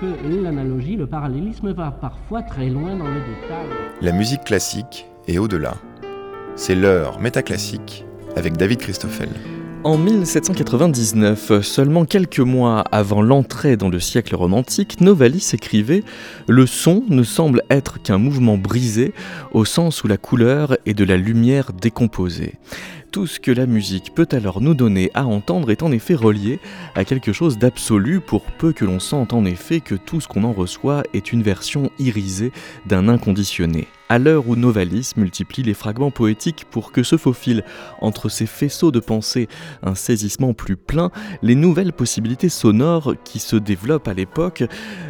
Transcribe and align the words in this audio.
que 0.00 0.42
l'analogie, 0.42 0.96
le 0.96 1.06
parallélisme 1.06 1.72
va 1.72 1.90
parfois 1.90 2.42
très 2.42 2.68
loin 2.68 2.96
dans 2.96 3.08
le 3.08 3.20
détail. 3.20 3.66
La 4.00 4.12
musique 4.12 4.44
classique 4.44 5.06
est 5.26 5.38
au-delà. 5.38 5.74
C'est 6.56 6.74
l'heure 6.74 7.20
métaclassique 7.20 8.04
avec 8.36 8.56
David 8.56 8.78
Christoffel. 8.78 9.28
En 9.84 9.98
1799, 9.98 11.60
seulement 11.60 12.06
quelques 12.06 12.40
mois 12.40 12.84
avant 12.90 13.20
l'entrée 13.20 13.76
dans 13.76 13.90
le 13.90 14.00
siècle 14.00 14.34
romantique, 14.34 15.02
Novalis 15.02 15.50
écrivait 15.52 16.02
Le 16.48 16.64
son 16.64 17.04
ne 17.10 17.22
semble 17.22 17.62
être 17.68 18.00
qu'un 18.00 18.16
mouvement 18.16 18.56
brisé, 18.56 19.12
au 19.52 19.66
sens 19.66 20.02
où 20.02 20.08
la 20.08 20.16
couleur 20.16 20.78
est 20.86 20.94
de 20.94 21.04
la 21.04 21.18
lumière 21.18 21.72
décomposée. 21.74 22.54
Tout 23.14 23.28
ce 23.28 23.38
que 23.38 23.52
la 23.52 23.66
musique 23.66 24.12
peut 24.12 24.26
alors 24.32 24.60
nous 24.60 24.74
donner 24.74 25.12
à 25.14 25.24
entendre 25.24 25.70
est 25.70 25.84
en 25.84 25.92
effet 25.92 26.16
relié 26.16 26.58
à 26.96 27.04
quelque 27.04 27.32
chose 27.32 27.58
d'absolu 27.58 28.20
pour 28.20 28.42
peu 28.42 28.72
que 28.72 28.84
l'on 28.84 28.98
sente 28.98 29.32
en 29.32 29.44
effet 29.44 29.78
que 29.78 29.94
tout 29.94 30.20
ce 30.20 30.26
qu'on 30.26 30.42
en 30.42 30.52
reçoit 30.52 31.04
est 31.12 31.32
une 31.32 31.44
version 31.44 31.92
irisée 32.00 32.50
d'un 32.86 33.06
inconditionné 33.08 33.86
à 34.08 34.18
l'heure 34.18 34.48
où 34.48 34.56
Novalis 34.56 35.12
multiplie 35.16 35.62
les 35.62 35.74
fragments 35.74 36.10
poétiques 36.10 36.66
pour 36.70 36.92
que 36.92 37.02
se 37.02 37.16
faufile 37.16 37.64
entre 38.00 38.28
ces 38.28 38.46
faisceaux 38.46 38.90
de 38.90 39.00
pensée 39.00 39.48
un 39.82 39.94
saisissement 39.94 40.52
plus 40.52 40.76
plein, 40.76 41.10
les 41.42 41.54
nouvelles 41.54 41.92
possibilités 41.92 42.48
sonores 42.48 43.14
qui 43.24 43.38
se 43.38 43.56
développent 43.56 44.08
à 44.08 44.14
l'époque 44.14 44.64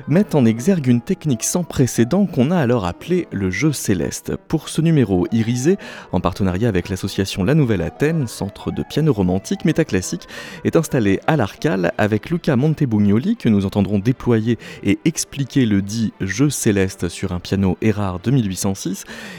mettent 0.06 0.34
en 0.34 0.44
exergue 0.44 0.86
une 0.86 1.00
technique 1.00 1.42
sans 1.42 1.64
précédent 1.64 2.26
qu'on 2.26 2.50
a 2.50 2.58
alors 2.58 2.84
appelée 2.84 3.26
le 3.32 3.50
jeu 3.50 3.72
céleste. 3.72 4.36
Pour 4.48 4.68
ce 4.68 4.80
numéro 4.80 5.26
irisé, 5.32 5.76
en 6.12 6.20
partenariat 6.20 6.68
avec 6.68 6.88
l'association 6.88 7.42
La 7.42 7.54
Nouvelle 7.54 7.82
Athènes, 7.82 8.28
centre 8.28 8.70
de 8.70 8.82
piano 8.82 9.12
romantique 9.12 9.64
métaclassique, 9.64 10.28
est 10.64 10.76
installé 10.76 11.20
à 11.26 11.36
l'Arcal 11.36 11.92
avec 11.98 12.30
Luca 12.30 12.54
Montebugnoli 12.56 13.36
que 13.36 13.48
nous 13.48 13.66
entendrons 13.66 13.98
déployer 13.98 14.58
et 14.84 14.98
expliquer 15.04 15.66
le 15.66 15.82
dit 15.82 16.12
jeu 16.20 16.50
céleste 16.50 17.08
sur 17.08 17.32
un 17.32 17.40
piano 17.40 17.76
Erard 17.80 18.20
2806 18.20 18.83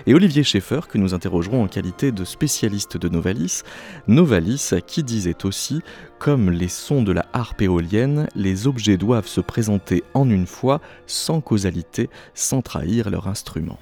et 0.06 0.14
Olivier 0.14 0.44
Schaeffer, 0.44 0.82
que 0.90 0.98
nous 0.98 1.14
interrogerons 1.14 1.64
en 1.64 1.68
qualité 1.68 2.12
de 2.12 2.24
spécialiste 2.24 2.98
de 2.98 3.10
Novalis. 3.10 3.62
Novalis 4.08 4.72
qui 4.86 5.04
disait 5.04 5.46
aussi 5.46 5.82
Comme 6.20 6.52
les 6.52 6.68
sons 6.68 7.04
de 7.04 7.12
la 7.12 7.26
harpe 7.34 7.62
éolienne, 7.62 8.28
les 8.36 8.68
objets 8.68 8.98
doivent 8.98 9.28
se 9.28 9.42
présenter 9.42 10.04
en 10.14 10.30
une 10.30 10.48
fois, 10.48 10.82
sans 11.08 11.42
causalité, 11.42 12.10
sans 12.34 12.62
trahir 12.62 13.10
leur 13.10 13.28
instrument. 13.28 13.80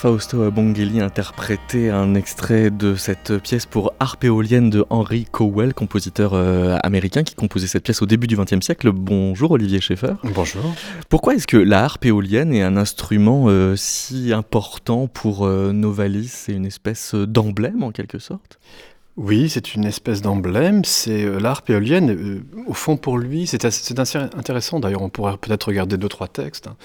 Fausto 0.00 0.50
Bonghelli 0.50 0.98
interprétait 1.02 1.90
un 1.90 2.14
extrait 2.14 2.70
de 2.70 2.94
cette 2.94 3.36
pièce 3.36 3.66
pour 3.66 3.92
harpe 4.00 4.24
éolienne 4.24 4.70
de 4.70 4.86
Henry 4.88 5.26
Cowell, 5.30 5.74
compositeur 5.74 6.32
euh, 6.32 6.78
américain 6.82 7.22
qui 7.22 7.34
composait 7.34 7.66
cette 7.66 7.82
pièce 7.82 8.00
au 8.00 8.06
début 8.06 8.26
du 8.26 8.34
XXe 8.34 8.64
siècle. 8.64 8.92
Bonjour 8.92 9.50
Olivier 9.50 9.78
Schaeffer. 9.78 10.14
Bonjour. 10.24 10.62
Pourquoi 11.10 11.34
est-ce 11.34 11.46
que 11.46 11.58
la 11.58 11.84
harpe 11.84 12.06
éolienne 12.06 12.54
est 12.54 12.62
un 12.62 12.78
instrument 12.78 13.48
euh, 13.48 13.76
si 13.76 14.32
important 14.32 15.06
pour 15.06 15.44
euh, 15.44 15.72
Novalis 15.72 16.28
C'est 16.28 16.54
une 16.54 16.64
espèce 16.64 17.14
d'emblème 17.14 17.82
en 17.82 17.90
quelque 17.90 18.18
sorte? 18.18 18.58
Oui, 19.22 19.50
c'est 19.50 19.74
une 19.74 19.84
espèce 19.84 20.22
d'emblème. 20.22 20.84
C'est 20.84 21.24
l'harpe 21.38 21.68
éolienne. 21.70 22.42
au 22.66 22.72
fond, 22.72 22.96
pour 22.96 23.18
lui, 23.18 23.46
c'est 23.46 23.66
assez, 23.66 23.94
intéressant. 24.16 24.80
D'ailleurs, 24.80 25.02
on 25.02 25.10
pourrait 25.10 25.36
peut-être 25.36 25.64
regarder 25.64 25.98
deux 25.98 26.08
trois 26.08 26.28
textes. 26.28 26.68
Hein 26.68 26.76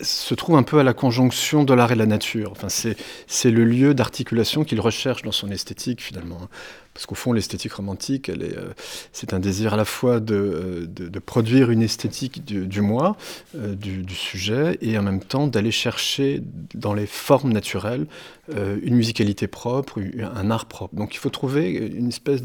se 0.00 0.34
trouve 0.34 0.56
un 0.56 0.62
peu 0.62 0.78
à 0.78 0.82
la 0.82 0.94
conjonction 0.94 1.64
de 1.64 1.72
l'art 1.72 1.92
et 1.92 1.94
la 1.94 2.06
nature. 2.06 2.50
Enfin, 2.52 2.68
c'est 2.68 3.50
le 3.50 3.64
lieu 3.64 3.94
d'articulation 3.94 4.64
qu'il 4.64 4.80
recherche 4.80 5.22
dans 5.22 5.32
son 5.32 5.50
esthétique 5.50 6.02
finalement. 6.02 6.40
Parce 6.92 7.04
qu'au 7.04 7.14
fond, 7.14 7.34
l'esthétique 7.34 7.74
romantique, 7.74 8.30
euh, 8.30 8.72
c'est 9.12 9.34
un 9.34 9.38
désir 9.38 9.74
à 9.74 9.76
la 9.76 9.84
fois 9.84 10.18
de, 10.18 10.34
euh, 10.34 10.86
de, 10.88 11.18
produire 11.18 11.70
une 11.70 11.82
esthétique 11.82 12.42
du, 12.42 12.80
moi, 12.80 13.18
euh, 13.54 13.74
du, 13.74 14.14
sujet, 14.14 14.78
et 14.80 14.96
en 14.96 15.02
même 15.02 15.20
temps 15.20 15.46
d'aller 15.46 15.72
chercher 15.72 16.42
dans 16.74 16.94
les 16.94 17.04
formes 17.04 17.52
naturelles 17.52 18.06
une 18.48 18.94
musicalité 18.94 19.46
propre, 19.46 20.00
un 20.20 20.50
art 20.50 20.66
propre. 20.66 20.94
Donc 20.94 21.14
il 21.14 21.18
faut 21.18 21.30
trouver 21.30 21.70
une 21.70 22.08
espèce 22.08 22.42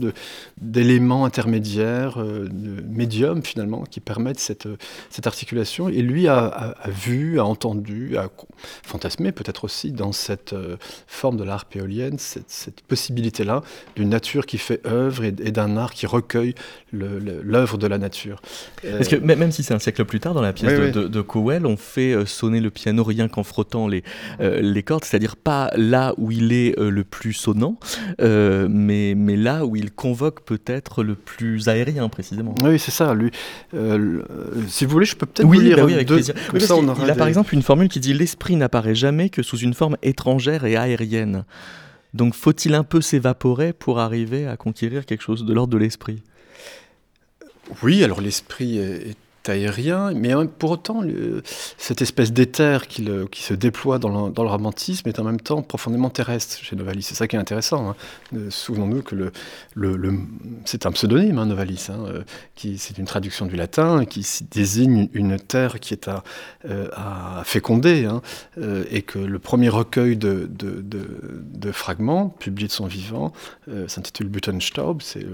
d'élément 0.57 1.25
intermédiaire, 1.25 2.18
de 2.18 2.81
médium 2.89 3.44
finalement, 3.44 3.83
qui 3.83 4.00
permettent 4.00 4.39
cette, 4.39 4.68
cette 5.09 5.27
articulation. 5.27 5.89
Et 5.89 6.01
lui 6.01 6.27
a, 6.27 6.45
a, 6.45 6.89
vu, 6.89 7.39
a 7.39 7.45
entendu, 7.45 8.18
a 8.18 8.30
fantasmé 8.83 9.31
peut-être 9.31 9.63
aussi 9.65 9.92
dans 9.92 10.12
cette 10.12 10.56
forme 11.07 11.38
de 11.38 11.44
l'art 11.44 11.65
péolienne, 11.65 12.18
cette, 12.18 12.50
cette 12.50 12.81
possibilité-là 12.81 13.62
d'une 13.95 14.09
nature 14.09 14.45
qui 14.45 14.57
fait 14.57 14.86
œuvre 14.86 15.24
et, 15.24 15.31
d'un 15.31 15.77
art 15.77 15.94
qui 15.94 16.06
recueille 16.06 16.56
l'œuvre 16.93 17.77
de 17.77 17.88
la 17.88 17.97
nature. 17.97 18.41
Parce 18.83 19.07
que 19.07 19.15
même 19.15 19.51
si 19.51 19.63
c'est 19.63 19.73
un 19.73 19.79
siècle 19.79 20.05
plus 20.05 20.19
tard, 20.19 20.33
dans 20.33 20.41
la 20.41 20.53
pièce 20.53 20.93
de, 20.93 21.21
Cowell, 21.21 21.65
on 21.65 21.77
fait 21.77 22.13
euh, 22.13 22.25
sonner 22.25 22.59
le 22.59 22.71
piano 22.71 23.03
rien 23.03 23.27
qu'en 23.27 23.43
frottant 23.43 23.88
les, 23.88 24.03
euh, 24.39 24.59
les 24.61 24.83
cordes, 24.83 25.05
c'est-à-dire 25.05 25.35
pas 25.35 25.71
là 25.75 26.13
où 26.17 26.31
il 26.31 26.51
est 26.51 26.77
euh, 26.79 26.89
le 26.89 27.03
plus 27.03 27.33
sonnant, 27.33 27.77
mais, 28.19 29.13
mais 29.15 29.35
là 29.35 29.65
où 29.65 29.75
il 29.75 29.91
convoque 29.91 30.41
peut-être 30.43 31.03
le 31.03 31.15
plus 31.15 31.69
aérien 31.69 32.09
précisément. 32.09 32.55
Oui, 32.63 32.79
c'est 32.79 32.91
ça. 32.91 33.13
Lui, 33.13 33.31
si 34.67 34.85
vous 34.85 34.91
voulez, 34.91 35.05
je 35.05 35.15
peux 35.15 35.25
peut-être 35.25 35.47
vous 35.47 35.59
lire 35.59 35.77
bah 35.77 35.85
oui, 35.85 35.93
avec 35.93 36.07
deux, 36.07 36.21
ça, 36.21 36.33
on 36.75 36.88
aura 36.88 37.07
il, 37.07 37.15
par 37.15 37.27
exemple 37.27 37.53
une 37.53 37.61
formule 37.61 37.89
qui 37.89 37.99
dit 37.99 38.13
l'esprit 38.13 38.55
n'apparaît 38.55 38.95
jamais 38.95 39.29
que 39.29 39.43
sous 39.43 39.57
une 39.57 39.73
forme 39.73 39.97
étrangère 40.01 40.65
et 40.65 40.75
aérienne. 40.75 41.45
Donc 42.13 42.35
faut-il 42.35 42.73
un 42.73 42.83
peu 42.83 43.01
s'évaporer 43.01 43.73
pour 43.73 43.99
arriver 43.99 44.47
à 44.47 44.57
conquérir 44.57 45.05
quelque 45.05 45.21
chose 45.21 45.45
de 45.45 45.53
l'ordre 45.53 45.73
de 45.73 45.77
l'esprit? 45.77 46.21
Oui, 47.83 48.03
alors 48.03 48.21
l'esprit 48.21 48.77
est 48.77 49.15
aérien, 49.50 50.13
mais 50.13 50.33
pour 50.59 50.71
autant, 50.71 51.01
cette 51.77 52.01
espèce 52.01 52.31
d'éther 52.31 52.88
qui, 52.88 53.06
se 53.33 53.53
déploie 53.53 53.97
dans 53.97 54.27
le, 54.27 54.50
romantisme 54.50 55.07
est 55.09 55.19
en 55.19 55.23
même 55.23 55.39
temps 55.39 55.62
profondément 55.62 56.09
terrestre 56.09 56.57
chez 56.62 56.75
Novalis. 56.75 57.03
C'est 57.03 57.15
ça 57.15 57.27
qui 57.27 57.35
est 57.35 57.39
intéressant. 57.39 57.89
Hein. 57.89 57.95
Euh, 58.35 58.50
souvenons-nous 58.50 59.01
que 59.01 59.31
c'est 60.65 60.85
un 60.85 60.91
pseudonyme, 60.91 61.39
hein, 61.39 61.45
Novalis, 61.45 61.88
hein, 61.89 62.06
euh, 62.07 62.23
qui, 62.56 62.77
c'est 62.77 62.97
une 62.97 63.06
traduction 63.06 63.45
du 63.45 63.56
latin 63.56 64.06
qui 64.06 64.25
désigne 64.51 65.09
une 65.13 65.39
terre 65.39 65.79
qui 65.79 65.94
est 65.94 66.07
à, 66.07 66.24
euh, 66.65 67.44
féconder, 67.44 68.07
et 68.89 69.01
que 69.01 69.19
le 69.19 69.39
premier 69.39 69.69
recueil 69.69 70.17
de, 70.17 71.71
fragments, 71.71 72.29
publié 72.29 72.67
de 72.67 72.74
son 72.74 72.85
vivant, 72.85 73.33
s'intitule 73.88 74.27
Butenstaub, 74.27 75.01
c'est 75.01 75.25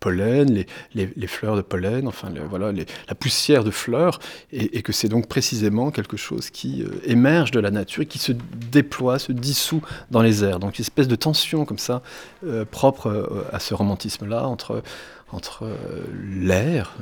pollen, 0.00 0.64
les, 0.94 1.26
fleurs 1.26 1.56
de 1.56 1.62
pollen, 1.62 2.06
enfin 2.06 2.28
voilà, 2.48 2.72
la 2.72 3.14
poussière 3.14 3.64
de 3.64 3.70
fleurs, 3.70 4.18
et, 4.52 4.82
que 4.82 4.92
c'est 4.92 5.08
donc 5.08 5.26
précisément 5.26 5.90
quelque 5.90 6.16
chose 6.16 6.50
qui 6.50 6.82
euh, 6.82 6.88
émerge 7.04 7.50
de 7.50 7.60
la 7.60 7.70
nature 7.70 8.02
et 8.02 8.06
qui 8.06 8.18
se 8.18 8.32
déploie, 8.70 9.18
se 9.18 9.32
dissout 9.32 9.82
dans 10.10 10.22
les 10.22 10.44
airs. 10.44 10.58
Donc 10.58 10.78
une 10.78 10.82
espèce 10.82 11.08
de 11.08 11.16
tension 11.16 11.64
comme 11.64 11.78
ça, 11.78 12.02
euh, 12.44 12.64
propre 12.64 13.08
euh, 13.08 13.44
à 13.52 13.58
ce 13.58 13.74
romantisme-là, 13.74 14.46
entre 14.46 14.82
entre 15.32 15.68
l'air, 16.40 16.96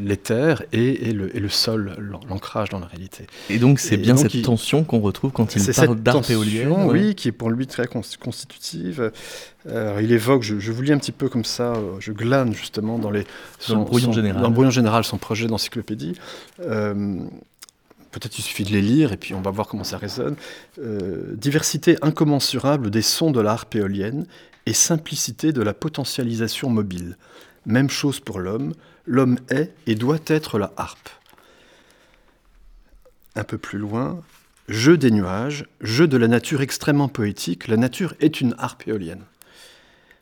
l'éther 0.00 0.62
et, 0.72 1.12
le, 1.12 1.48
sol, 1.48 1.96
l'ancrage 2.28 2.68
dans 2.68 2.78
la 2.78 2.86
réalité. 2.86 3.26
Et 3.50 3.58
donc 3.58 3.80
c'est 3.80 3.96
bien 3.96 4.16
cette 4.16 4.42
tension 4.42 4.84
qu'on 4.84 5.00
retrouve 5.00 5.32
quand 5.32 5.56
il 5.56 5.74
parle 5.74 5.96
d'art 6.00 6.30
éolien. 6.30 6.86
Oui, 6.86 7.14
qui 7.14 7.28
est 7.28 7.32
pour 7.32 7.50
lui 7.50 7.66
très 7.66 7.86
constitutive. 7.86 9.10
Euh, 9.66 10.00
il 10.02 10.12
évoque, 10.12 10.42
je, 10.42 10.72
vous 10.72 10.82
lis 10.82 10.92
un 10.92 10.98
petit 10.98 11.12
peu 11.12 11.28
comme 11.28 11.44
ça, 11.44 11.74
euh, 11.74 11.96
je 11.98 12.12
glane 12.12 12.54
justement 12.54 12.98
dans, 12.98 13.10
les, 13.10 13.26
son, 13.58 13.78
le 13.78 13.84
brouillon 13.84 14.12
général. 14.12 14.42
Dans 14.42 14.48
le 14.48 14.54
brouillon 14.54 14.70
général, 14.70 15.04
son 15.04 15.16
projet 15.16 15.46
d'encyclopédie. 15.46 16.16
Euh, 16.60 17.18
peut-être 18.10 18.38
il 18.38 18.42
suffit 18.42 18.64
de 18.64 18.70
les 18.70 18.82
lire 18.82 19.12
et 19.12 19.16
puis 19.16 19.34
on 19.34 19.40
va 19.40 19.50
voir 19.50 19.66
comment 19.66 19.84
ça 19.84 19.98
résonne. 19.98 20.36
diversité 21.32 21.96
incommensurable 22.02 22.90
des 22.90 23.02
sons 23.02 23.32
de 23.32 23.40
l'harpe 23.40 23.74
éolienne 23.74 24.26
et 24.66 24.72
simplicité 24.72 25.52
de 25.52 25.62
la 25.62 25.74
potentialisation 25.74 26.70
mobile. 26.70 27.16
Même 27.66 27.90
chose 27.90 28.20
pour 28.20 28.38
l'homme. 28.38 28.74
L'homme 29.06 29.38
est 29.50 29.74
et 29.86 29.94
doit 29.94 30.18
être 30.26 30.58
la 30.58 30.72
harpe. 30.76 31.08
Un 33.36 33.44
peu 33.44 33.58
plus 33.58 33.78
loin, 33.78 34.22
jeu 34.68 34.96
des 34.96 35.10
nuages, 35.10 35.66
jeu 35.80 36.06
de 36.06 36.16
la 36.16 36.28
nature 36.28 36.62
extrêmement 36.62 37.08
poétique, 37.08 37.68
la 37.68 37.76
nature 37.76 38.14
est 38.20 38.40
une 38.40 38.54
harpe 38.58 38.86
éolienne. 38.86 39.24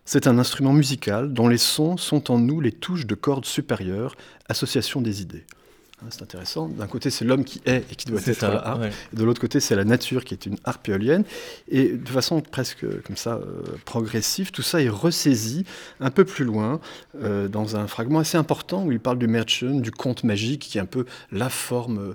C'est 0.05 0.27
un 0.27 0.39
instrument 0.39 0.73
musical 0.73 1.33
dont 1.33 1.47
les 1.47 1.59
sons 1.59 1.97
sont 1.97 2.33
en 2.33 2.39
nous 2.39 2.61
les 2.61 2.73
touches 2.73 3.07
de 3.07 3.15
cordes 3.15 3.45
supérieures, 3.45 4.17
association 4.49 5.01
des 5.01 5.23
idées. 5.23 5.45
Hein, 6.03 6.09
c'est 6.11 6.23
intéressant. 6.23 6.69
D'un 6.69 6.87
côté, 6.87 7.11
c'est 7.11 7.25
l'homme 7.25 7.45
qui 7.45 7.61
est 7.65 7.85
et 7.91 7.95
qui 7.95 8.07
doit 8.07 8.21
être 8.27 8.43
la 8.43 8.67
harpe. 8.67 8.83
de 9.13 9.25
l'autre 9.25 9.41
côté, 9.41 9.61
c'est 9.61 9.77
la 9.77 9.85
nature 9.85 10.25
qui 10.25 10.35
est 10.35 10.47
une 10.47 10.57
harpe 10.65 10.89
éolienne. 10.89 11.25
Et 11.69 11.91
de 11.91 12.09
façon 12.09 12.41
presque 12.41 12.85
comme 13.03 13.17
ça 13.17 13.35
euh, 13.35 13.63
progressive, 13.85 14.51
tout 14.51 14.63
ça 14.63 14.83
est 14.83 14.89
ressaisi 14.89 15.65
un 16.01 16.11
peu 16.11 16.25
plus 16.25 16.45
loin 16.45 16.81
euh, 17.23 17.47
dans 17.49 17.77
un 17.77 17.87
fragment 17.87 18.19
assez 18.19 18.37
important 18.37 18.85
où 18.85 18.93
il 18.93 19.01
parle 19.01 19.19
du 19.19 19.29
Merchant, 19.29 19.79
du 19.79 19.93
conte 19.93 20.25
magique, 20.25 20.63
qui 20.63 20.79
est 20.79 20.81
un 20.81 20.87
peu 20.87 21.07
la 21.31 21.49
forme 21.49 21.99
euh, 21.99 22.15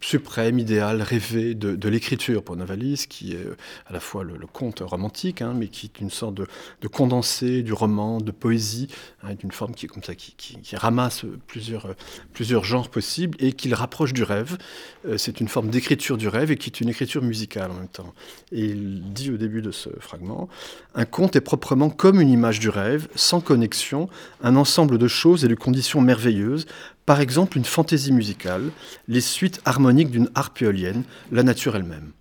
suprême, 0.00 0.58
idéal, 0.58 1.00
rêvé 1.02 1.54
de, 1.54 1.88
l'écriture 1.88 2.42
pour 2.42 2.56
Novalis, 2.56 3.06
qui 3.08 3.32
est 3.32 3.46
euh, 3.46 3.56
à 3.86 3.92
la 3.92 4.00
fois 4.00 4.22
le, 4.22 4.34
conte 4.46 4.80
romantique, 4.80 5.40
hein, 5.42 5.54
mais 5.56 5.68
qui 5.68 5.86
est 5.86 6.00
une 6.00 6.10
sorte 6.10 6.34
de, 6.34 6.46
condensé 6.88 7.62
du 7.62 7.72
roman, 7.72 8.20
de 8.20 8.30
poésie, 8.30 8.88
hein, 9.22 9.34
d'une 9.34 9.50
forme 9.50 9.74
qui 9.74 9.86
comme 9.86 10.02
ça, 10.02 10.14
qui, 10.14 10.58
ramasse 10.74 11.24
plusieurs, 11.46 11.94
plusieurs 12.32 12.64
genres 12.64 12.88
possibles 12.88 13.36
et 13.40 13.52
qui 13.52 13.68
le 13.68 13.74
rapproche 13.74 14.12
du 14.12 14.22
rêve. 14.22 14.58
Euh, 15.06 15.16
c'est 15.16 15.40
une 15.40 15.48
forme 15.48 15.70
d'écriture 15.70 16.16
du 16.16 16.28
rêve 16.28 16.50
et 16.50 16.56
qui 16.56 16.68
est 16.68 16.80
une 16.80 16.88
écriture 16.88 17.22
musicale 17.22 17.70
en 17.70 17.74
même 17.74 17.88
temps. 17.88 18.12
Et 18.52 18.64
il 18.64 19.12
dit 19.12 19.30
au 19.30 19.36
début 19.36 19.62
de 19.62 19.70
ce 19.70 19.88
fragment, 20.00 20.48
un 20.94 21.04
conte 21.04 21.36
est 21.36 21.40
proprement 21.40 21.90
comme 21.90 22.20
une 22.20 22.30
image 22.30 22.60
du 22.60 22.68
rêve, 22.68 23.08
sans 23.14 23.40
connexion, 23.40 24.08
un 24.42 24.56
ensemble 24.56 24.98
de 24.98 25.08
choses 25.08 25.44
et 25.44 25.48
de 25.48 25.54
conditions 25.54 26.00
merveilleuses, 26.00 26.66
par 27.06 27.20
exemple, 27.20 27.58
une 27.58 27.64
fantaisie 27.64 28.12
musicale, 28.12 28.70
les 29.08 29.20
suites 29.20 29.60
harmoniques 29.64 30.10
d'une 30.10 30.30
harpe 30.34 30.62
éolienne, 30.62 31.02
la 31.30 31.42
nature 31.42 31.76
elle-même. 31.76 32.12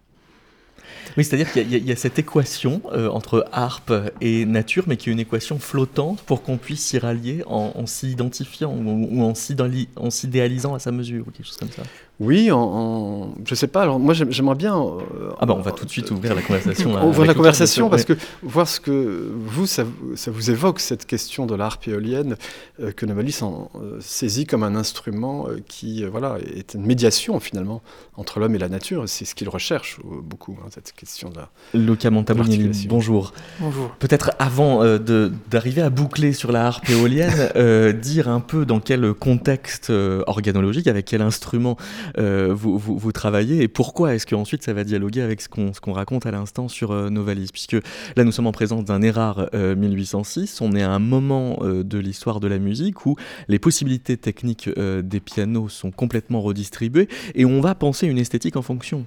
Oui, 1.17 1.23
c'est-à-dire 1.23 1.51
qu'il 1.51 1.71
y, 1.71 1.91
a 1.91 1.95
cette 1.95 2.17
équation 2.17 2.81
euh, 2.91 3.09
entre 3.09 3.45
harpe 3.51 3.93
et 4.21 4.45
nature, 4.45 4.85
mais 4.87 4.97
qui 4.97 5.09
est 5.09 5.13
une 5.13 5.19
équation 5.19 5.59
flottante 5.59 6.21
pour 6.21 6.41
qu'on 6.41 6.57
puisse 6.57 6.83
s'y 6.83 6.97
rallier 6.97 7.43
en, 7.45 7.85
s'identifiant 7.85 8.73
ou, 8.73 9.21
en 9.21 10.09
s'idéalisant 10.09 10.73
à 10.73 10.79
sa 10.79 10.91
mesure, 10.91 11.27
ou 11.27 11.31
quelque 11.31 11.45
chose 11.45 11.57
comme 11.57 11.71
ça. 11.71 11.83
Oui, 12.23 12.51
en, 12.51 13.33
je 13.45 13.53
sais 13.53 13.67
pas. 13.67 13.81
Alors 13.81 13.99
moi, 13.99 14.13
j'aimerais 14.13 14.55
bien. 14.55 14.77
Euh, 14.77 15.31
ah 15.39 15.45
bah, 15.45 15.55
on 15.57 15.61
va 15.61 15.71
tout 15.71 15.83
de 15.83 15.89
suite 15.89 16.09
ouvrir 16.11 16.33
la 16.33 16.41
conversation. 16.41 17.05
Ouvrir 17.05 17.25
la 17.25 17.33
conversation 17.33 17.89
parce 17.89 18.05
que 18.05 18.13
voir 18.41 18.67
ce 18.67 18.79
que 18.79 19.29
vous, 19.33 19.65
ça, 19.65 19.83
vous 20.27 20.49
évoque 20.49 20.79
cette 20.79 21.05
question 21.05 21.45
de 21.45 21.53
l'harpe 21.53 21.87
éolienne 21.87 22.37
euh, 22.79 22.91
que 22.91 23.05
Novalis 23.05 23.39
en, 23.41 23.69
euh, 23.75 23.97
saisit 23.99 24.45
comme 24.45 24.63
un 24.63 24.75
instrument 24.75 25.47
qui, 25.67 26.05
voilà, 26.05 26.37
est 26.55 26.75
une 26.75 26.85
médiation 26.85 27.39
finalement 27.41 27.81
entre 28.15 28.39
l'homme 28.39 28.55
et 28.55 28.59
la 28.59 28.69
nature. 28.69 29.03
C'est 29.07 29.25
ce 29.25 29.35
qu'il 29.35 29.49
recherche 29.49 29.99
beaucoup 30.03 30.57
hein, 30.63 30.69
cette 30.73 30.93
question 30.93 31.31
là. 31.35 31.49
Luca 31.73 32.09
Montabellini, 32.09 32.87
bonjour. 32.87 33.33
Bonjour. 33.59 33.89
Peut-être 33.99 34.31
avant 34.39 34.97
d'arriver 34.97 35.81
à 35.81 35.89
boucler 35.89 36.31
sur 36.31 36.53
la 36.53 36.67
harpe 36.67 36.89
éolienne, 36.89 37.91
dire 38.01 38.29
un 38.29 38.39
peu 38.39 38.65
dans 38.65 38.79
quel 38.79 39.13
contexte 39.13 39.91
organologique, 40.25 40.87
avec 40.87 41.05
quel 41.05 41.21
instrument 41.21 41.75
euh, 42.17 42.53
vous, 42.53 43.11
travaillez 43.11 43.63
et 43.63 43.67
pourquoi 43.67 44.15
est-ce 44.15 44.25
qu'ensuite 44.25 44.63
ça 44.63 44.73
va 44.73 44.83
dialoguer 44.83 45.21
avec 45.21 45.41
ce 45.41 45.49
qu'on 45.49 45.71
qu'on 45.71 45.93
raconte 45.93 46.25
à 46.25 46.31
l'instant 46.31 46.67
sur 46.67 46.91
euh, 46.91 47.09
Novalis? 47.09 47.49
Puisque 47.51 47.77
là, 48.15 48.23
nous 48.23 48.31
sommes 48.31 48.47
en 48.47 48.51
présence 48.51 48.85
d'un 48.85 49.01
Erard 49.01 49.49
1806, 49.53 50.61
euh, 50.61 50.65
on 50.65 50.75
est 50.75 50.83
à 50.83 50.91
un 50.91 50.99
moment 50.99 51.59
de 51.63 51.97
l'histoire 51.97 52.39
de 52.39 52.47
la 52.47 52.59
musique 52.59 53.05
où 53.05 53.15
les 53.47 53.59
possibilités 53.59 54.17
techniques 54.17 54.69
des 54.69 55.19
pianos 55.19 55.69
sont 55.69 55.91
complètement 55.91 56.41
redistribuées 56.41 57.07
et 57.35 57.45
on 57.45 57.61
va 57.61 57.75
penser 57.75 58.07
une 58.07 58.17
esthétique 58.17 58.55
en 58.55 58.61
fonction. 58.61 59.05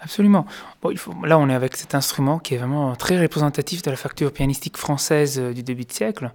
Absolument. 0.00 0.46
Là, 1.24 1.38
on 1.38 1.48
est 1.48 1.54
avec 1.54 1.76
cet 1.76 1.94
instrument 1.94 2.38
qui 2.38 2.54
est 2.54 2.58
vraiment 2.58 2.94
très 2.96 3.20
représentatif 3.20 3.82
de 3.82 3.90
la 3.90 3.96
facture 3.96 4.32
pianistique 4.32 4.76
française 4.76 5.38
du 5.38 5.62
début 5.62 5.84
de 5.84 5.92
siècle. 5.92 6.30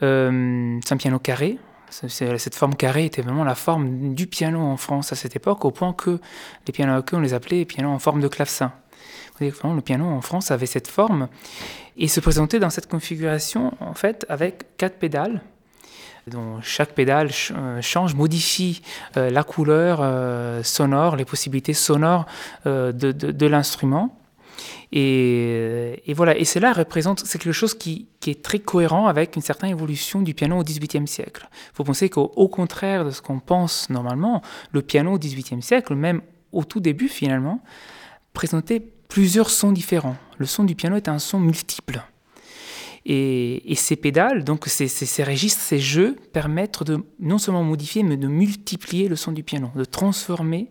c'est 0.00 0.06
un 0.06 0.96
piano 0.96 1.18
carré, 1.18 1.58
cette 1.90 2.54
forme 2.54 2.74
carrée 2.74 3.06
était 3.06 3.22
vraiment 3.22 3.44
la 3.44 3.54
forme 3.54 4.14
du 4.14 4.26
piano 4.26 4.60
en 4.60 4.76
France 4.76 5.12
à 5.12 5.16
cette 5.16 5.36
époque, 5.36 5.64
au 5.64 5.70
point 5.70 5.92
que 5.92 6.20
les 6.66 6.72
pianos 6.72 6.96
à 6.96 7.02
queue, 7.02 7.16
on 7.16 7.20
les 7.20 7.34
appelait 7.34 7.64
pianos 7.64 7.90
en 7.90 7.98
forme 7.98 8.20
de 8.20 8.28
clavecin. 8.28 8.72
Le 9.40 9.80
piano 9.80 10.04
en 10.04 10.20
France 10.20 10.50
avait 10.50 10.66
cette 10.66 10.88
forme 10.88 11.28
et 11.96 12.08
se 12.08 12.18
présentait 12.20 12.58
dans 12.58 12.70
cette 12.70 12.88
configuration 12.88 13.72
en 13.80 13.94
fait 13.94 14.26
avec 14.28 14.76
quatre 14.76 14.98
pédales 14.98 15.42
dont 16.28 16.60
chaque 16.60 16.92
pédale 16.92 17.30
euh, 17.52 17.80
change, 17.80 18.14
modifie 18.14 18.82
euh, 19.16 19.30
la 19.30 19.42
couleur 19.44 20.00
euh, 20.02 20.62
sonore, 20.62 21.16
les 21.16 21.24
possibilités 21.24 21.72
sonores 21.72 22.26
de 22.66 23.46
l'instrument. 23.46 24.17
Et, 24.92 26.14
voilà, 26.14 26.36
et 26.36 26.44
cela 26.44 26.72
représente, 26.72 27.20
c'est 27.20 27.38
quelque 27.38 27.52
chose 27.52 27.74
qui, 27.74 28.08
est 28.26 28.42
très 28.42 28.58
cohérent 28.58 29.06
avec 29.06 29.36
une 29.36 29.42
certaine 29.42 29.70
évolution 29.70 30.20
du 30.20 30.34
piano 30.34 30.58
au 30.58 30.62
XVIIIe 30.62 31.08
siècle. 31.08 31.48
Il 31.50 31.76
faut 31.76 31.84
penser 31.84 32.10
qu'au 32.10 32.48
contraire 32.48 33.06
de 33.06 33.10
ce 33.10 33.22
qu'on 33.22 33.40
pense 33.40 33.88
normalement, 33.88 34.42
le 34.72 34.82
piano 34.82 35.14
au 35.14 35.18
XVIIIe 35.18 35.62
siècle, 35.62 35.94
même 35.94 36.20
au 36.52 36.64
tout 36.64 36.80
début 36.80 37.08
finalement, 37.08 37.62
présentait 38.34 38.80
plusieurs 39.08 39.48
sons 39.48 39.72
différents. 39.72 40.16
Le 40.36 40.44
son 40.44 40.64
du 40.64 40.74
piano 40.74 40.96
est 40.96 41.08
un 41.08 41.18
son 41.18 41.40
multiple. 41.40 42.02
Et, 43.10 43.74
ces 43.74 43.96
pédales, 43.96 44.44
donc 44.44 44.66
ces, 44.66 44.86
ces, 44.86 45.24
registres, 45.24 45.62
ces 45.62 45.78
jeux 45.78 46.16
permettent 46.34 46.82
de 46.82 46.98
non 47.18 47.38
seulement 47.38 47.64
modifier, 47.64 48.02
mais 48.02 48.18
de 48.18 48.28
multiplier 48.28 49.08
le 49.08 49.16
son 49.16 49.32
du 49.32 49.42
piano, 49.42 49.70
de 49.74 49.86
transformer 49.86 50.70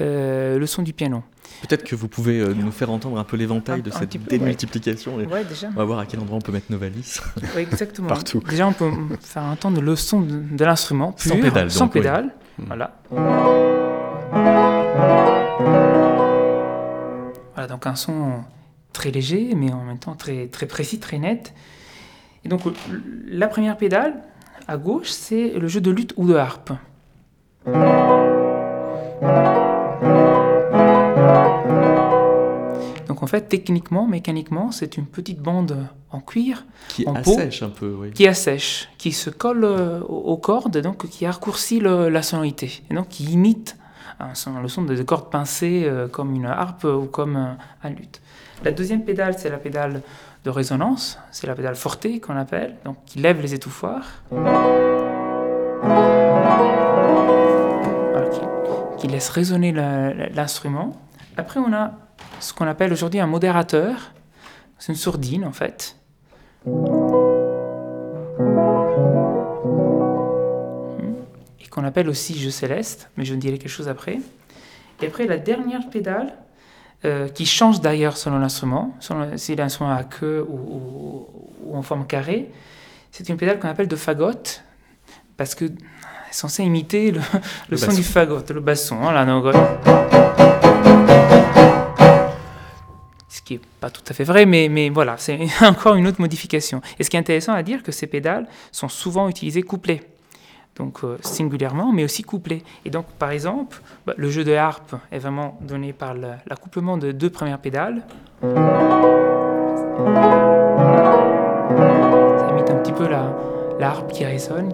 euh, 0.00 0.58
le 0.58 0.66
son 0.66 0.82
du 0.82 0.92
piano. 0.92 1.22
Peut-être 1.62 1.84
que 1.84 1.94
vous 1.94 2.08
pouvez 2.08 2.40
euh, 2.40 2.54
nous 2.54 2.72
faire 2.72 2.90
entendre 2.90 3.18
un 3.18 3.24
peu 3.24 3.36
l'éventail 3.36 3.82
de 3.82 3.90
cette 3.90 4.20
démultiplication. 4.24 5.18
déjà. 5.18 5.68
On 5.68 5.78
va 5.78 5.84
voir 5.84 6.00
à 6.00 6.06
quel 6.06 6.18
endroit 6.18 6.38
on 6.38 6.40
peut 6.40 6.52
mettre 6.52 6.70
nos 6.72 6.78
valises. 6.78 7.20
Oui, 7.54 7.62
exactement. 7.62 8.08
Partout. 8.08 8.42
Déjà, 8.48 8.66
on 8.66 8.72
peut 8.72 8.90
faire 9.20 9.44
entendre 9.44 9.80
le 9.80 9.94
son 9.94 10.22
de, 10.22 10.64
l'instrument. 10.64 11.14
Sans 11.18 11.38
pédale. 11.38 11.70
Sans 11.70 11.88
pédale. 11.88 12.34
Voilà. 12.58 12.96
Voilà, 17.54 17.68
donc 17.68 17.86
un 17.86 17.94
son 17.94 18.42
très 19.00 19.10
léger, 19.10 19.54
mais 19.56 19.72
en 19.72 19.82
même 19.82 19.98
temps 19.98 20.14
très, 20.14 20.48
très 20.48 20.66
précis, 20.66 21.00
très 21.00 21.18
net. 21.18 21.54
Et 22.44 22.50
donc 22.50 22.66
euh, 22.66 22.72
la 23.26 23.48
première 23.48 23.78
pédale, 23.78 24.22
à 24.68 24.76
gauche, 24.76 25.08
c'est 25.08 25.54
le 25.58 25.68
jeu 25.68 25.80
de 25.80 25.90
lutte 25.90 26.12
ou 26.18 26.26
de 26.26 26.34
harpe. 26.34 26.72
Donc 33.08 33.22
en 33.22 33.26
fait, 33.26 33.48
techniquement, 33.48 34.06
mécaniquement, 34.06 34.70
c'est 34.70 34.98
une 34.98 35.06
petite 35.06 35.40
bande 35.40 35.86
en 36.10 36.20
cuir, 36.20 36.66
qui 36.88 37.08
en 37.08 37.14
assèche 37.14 37.60
peau, 37.60 37.66
un 37.66 37.70
peu, 37.70 37.96
oui. 38.00 38.10
qui 38.12 38.26
assèche, 38.26 38.90
qui 38.98 39.12
se 39.12 39.30
colle 39.30 39.64
euh, 39.64 40.00
aux 40.00 40.36
cordes, 40.36 40.76
donc 40.76 41.08
qui 41.08 41.26
raccourcit 41.26 41.80
la 41.80 42.22
sonorité, 42.22 42.82
et 42.90 42.94
donc 42.94 43.08
qui 43.08 43.24
imite 43.24 43.78
le 44.62 44.68
son 44.68 44.82
des 44.82 45.02
cordes 45.06 45.30
pincées 45.30 45.84
euh, 45.86 46.06
comme 46.06 46.34
une 46.34 46.44
harpe 46.44 46.84
ou 46.84 47.06
comme 47.06 47.36
un, 47.36 47.56
un 47.82 47.88
luth. 47.88 48.20
La 48.62 48.72
deuxième 48.72 49.04
pédale, 49.04 49.38
c'est 49.38 49.48
la 49.48 49.56
pédale 49.56 50.02
de 50.44 50.50
résonance, 50.50 51.18
c'est 51.30 51.46
la 51.46 51.54
pédale 51.54 51.76
forte 51.76 52.06
qu'on 52.20 52.36
appelle, 52.36 52.76
donc 52.84 52.98
qui 53.06 53.18
lève 53.18 53.40
les 53.40 53.54
étouffoirs. 53.54 54.22
Qui, 58.98 59.08
laisse 59.08 59.30
résonner 59.30 59.72
l'instrument. 59.72 61.00
Après, 61.38 61.58
on 61.58 61.72
a 61.72 61.92
ce 62.38 62.52
qu'on 62.52 62.66
appelle 62.66 62.92
aujourd'hui 62.92 63.18
un 63.18 63.26
modérateur. 63.26 64.12
C'est 64.78 64.92
une 64.92 64.98
sourdine, 64.98 65.46
en 65.46 65.52
fait. 65.52 65.96
Et 71.60 71.68
qu'on 71.70 71.84
appelle 71.84 72.10
aussi 72.10 72.38
jeu 72.38 72.50
céleste, 72.50 73.08
mais 73.16 73.24
je 73.24 73.34
dirai 73.34 73.56
quelque 73.56 73.70
chose 73.70 73.88
après. 73.88 74.18
Et 75.00 75.06
après, 75.06 75.26
la 75.26 75.38
dernière 75.38 75.88
pédale, 75.88 76.34
euh, 77.04 77.28
qui 77.28 77.46
change 77.46 77.80
d'ailleurs 77.80 78.16
selon 78.16 78.38
l'instrument, 78.38 78.94
selon 79.00 79.36
si 79.36 79.56
l'instrument 79.56 79.90
a 79.92 80.04
queue 80.04 80.44
ou, 80.48 80.54
ou- 80.56 81.26
ou 81.64 81.76
en 81.76 81.82
forme 81.82 82.06
carrée, 82.06 82.50
c'est 83.10 83.28
une 83.28 83.36
pédale 83.36 83.58
qu'on 83.58 83.68
appelle 83.68 83.88
de 83.88 83.96
fagotte, 83.96 84.62
parce 85.36 85.54
que 85.54 85.64
est 85.64 85.72
censée 86.32 86.62
imiter 86.62 87.10
le, 87.10 87.20
le 87.70 87.76
son 87.76 87.86
basson. 87.86 87.96
du 87.98 88.04
fagot, 88.04 88.38
le 88.52 88.60
basson. 88.60 88.96
Voilà, 89.00 89.24
donc, 89.24 89.46
euh, 89.46 89.52
ce 93.28 93.40
qui 93.42 93.54
n'est 93.54 93.60
pas 93.80 93.90
tout 93.90 94.02
à 94.08 94.12
fait 94.12 94.24
vrai, 94.24 94.44
mais, 94.46 94.68
mais 94.68 94.90
voilà, 94.90 95.16
c'est 95.16 95.38
encore 95.62 95.94
une 95.94 96.06
autre 96.06 96.20
modification. 96.20 96.80
Et 96.98 97.04
ce 97.04 97.10
qui 97.10 97.16
est 97.16 97.20
intéressant 97.20 97.52
à 97.52 97.62
dire, 97.62 97.82
que 97.82 97.92
ces 97.92 98.06
pédales 98.06 98.46
sont 98.72 98.88
souvent 98.88 99.28
utilisées 99.28 99.62
couplées. 99.62 100.02
Donc 100.76 101.00
euh, 101.04 101.18
singulièrement, 101.20 101.92
mais 101.92 102.04
aussi 102.04 102.22
couplées. 102.22 102.62
Et 102.84 102.90
donc, 102.90 103.06
par 103.18 103.30
exemple, 103.30 103.82
bah, 104.06 104.14
le 104.16 104.30
jeu 104.30 104.44
de 104.44 104.52
harpe 104.54 104.94
est 105.12 105.18
vraiment 105.18 105.58
donné 105.60 105.92
par 105.92 106.14
le- 106.14 106.32
l'accouplement 106.46 106.96
de 106.96 107.12
deux 107.12 107.30
premières 107.30 107.58
pédales. 107.58 108.02
Ça 111.60 112.48
imite 112.50 112.70
un 112.70 112.76
petit 112.76 112.92
peu 112.92 113.06
la, 113.08 113.34
harpe 113.80 114.12
qui 114.12 114.24
résonne, 114.24 114.72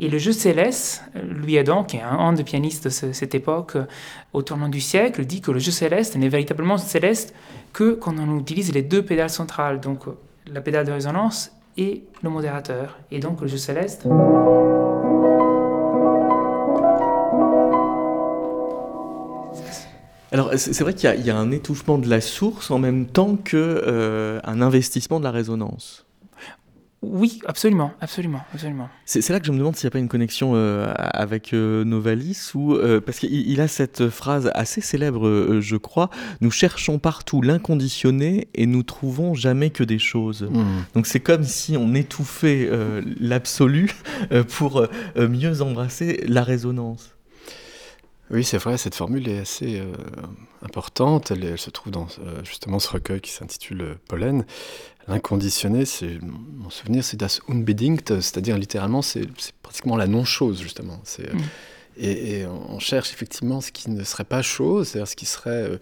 Et 0.00 0.08
le 0.08 0.18
jeu 0.18 0.32
céleste, 0.32 1.02
Louis 1.14 1.56
Adam, 1.58 1.84
qui 1.84 1.96
est 1.96 2.02
un, 2.02 2.18
un 2.18 2.32
des 2.34 2.44
pianistes 2.44 2.84
de 2.84 2.88
ce- 2.90 3.12
cette 3.12 3.34
époque, 3.34 3.76
euh, 3.76 3.84
au 4.34 4.42
tournant 4.42 4.68
du 4.68 4.80
siècle, 4.80 5.24
dit 5.24 5.40
que 5.40 5.50
le 5.52 5.58
jeu 5.58 5.70
céleste 5.70 6.16
n'est 6.16 6.28
véritablement 6.28 6.76
céleste 6.76 7.34
que 7.72 7.92
quand 7.94 8.14
on 8.18 8.38
utilise 8.38 8.72
les 8.74 8.82
deux 8.82 9.02
pédales 9.02 9.30
centrales, 9.30 9.80
donc 9.80 10.06
euh, 10.08 10.18
la 10.46 10.60
pédale 10.60 10.84
de 10.86 10.92
résonance 10.92 11.52
et 11.76 12.04
le 12.22 12.30
modérateur. 12.30 12.98
Et 13.10 13.18
donc 13.20 13.40
le 13.40 13.46
jeu 13.48 13.56
céleste. 13.58 14.06
Alors 20.32 20.50
c'est 20.56 20.80
vrai 20.80 20.92
qu'il 20.94 21.04
y, 21.08 21.12
a- 21.12 21.14
il 21.14 21.24
y 21.24 21.30
a 21.30 21.36
un 21.36 21.50
étouffement 21.50 21.98
de 21.98 22.08
la 22.08 22.20
source 22.20 22.70
en 22.70 22.78
même 22.78 23.06
temps 23.06 23.36
que 23.36 23.56
euh, 23.56 24.40
un 24.44 24.60
investissement 24.60 25.18
de 25.18 25.24
la 25.24 25.30
résonance. 25.30 26.05
Oui, 27.02 27.40
absolument, 27.46 27.92
absolument, 28.00 28.40
absolument. 28.52 28.88
C'est 29.04 29.28
là 29.28 29.38
que 29.38 29.46
je 29.46 29.52
me 29.52 29.58
demande 29.58 29.76
s'il 29.76 29.86
n'y 29.86 29.90
a 29.90 29.92
pas 29.92 29.98
une 29.98 30.08
connexion 30.08 30.52
euh, 30.54 30.92
avec 30.96 31.52
euh, 31.52 31.84
Novalis, 31.84 32.52
ou, 32.54 32.74
euh, 32.74 33.00
parce 33.00 33.18
qu'il 33.18 33.32
il 33.32 33.60
a 33.60 33.68
cette 33.68 34.08
phrase 34.08 34.50
assez 34.54 34.80
célèbre, 34.80 35.26
euh, 35.26 35.60
je 35.60 35.76
crois, 35.76 36.10
Nous 36.40 36.50
cherchons 36.50 36.98
partout 36.98 37.42
l'inconditionné 37.42 38.48
et 38.54 38.66
nous 38.66 38.82
trouvons 38.82 39.34
jamais 39.34 39.70
que 39.70 39.84
des 39.84 39.98
choses. 39.98 40.42
Hmm. 40.50 40.82
Donc 40.94 41.06
c'est 41.06 41.20
comme 41.20 41.44
si 41.44 41.76
on 41.76 41.94
étouffait 41.94 42.66
euh, 42.70 43.02
l'absolu 43.20 43.92
euh, 44.32 44.42
pour 44.42 44.78
euh, 44.80 45.28
mieux 45.28 45.62
embrasser 45.62 46.24
la 46.26 46.42
résonance. 46.42 47.16
Oui, 48.30 48.42
c'est 48.42 48.58
vrai, 48.58 48.76
cette 48.76 48.96
formule 48.96 49.28
est 49.28 49.38
assez 49.38 49.78
euh, 49.78 49.92
importante. 50.62 51.30
Elle, 51.30 51.56
se 51.56 51.70
trouve 51.70 51.92
dans 51.92 52.08
euh, 52.18 52.42
justement 52.42 52.80
ce 52.80 52.90
recueil 52.90 53.20
qui 53.20 53.30
s'intitule 53.30 53.98
Pollen. 54.08 54.44
L'inconditionné, 55.08 55.84
c'est 55.84 56.18
mon 56.22 56.68
souvenir, 56.70 57.04
c'est 57.04 57.16
das 57.16 57.40
Unbedingt, 57.48 58.20
c'est-à-dire 58.20 58.58
littéralement, 58.58 59.02
c'est 59.02 59.26
pratiquement 59.62 59.96
la 59.96 60.06
non-chose, 60.06 60.60
justement. 60.60 61.00
C'est, 61.04 61.32
Mm. 61.32 61.38
et, 61.98 62.40
et 62.40 62.46
on 62.46 62.78
cherche 62.78 63.12
effectivement 63.12 63.60
ce 63.60 63.70
qui 63.72 63.90
ne 63.90 64.02
serait 64.04 64.24
pas 64.24 64.42
chose, 64.42 64.88
c'est-à-dire 64.88 65.08
ce 65.08 65.16
qui 65.16 65.26
serait 65.26 65.50
euh, 65.50 65.78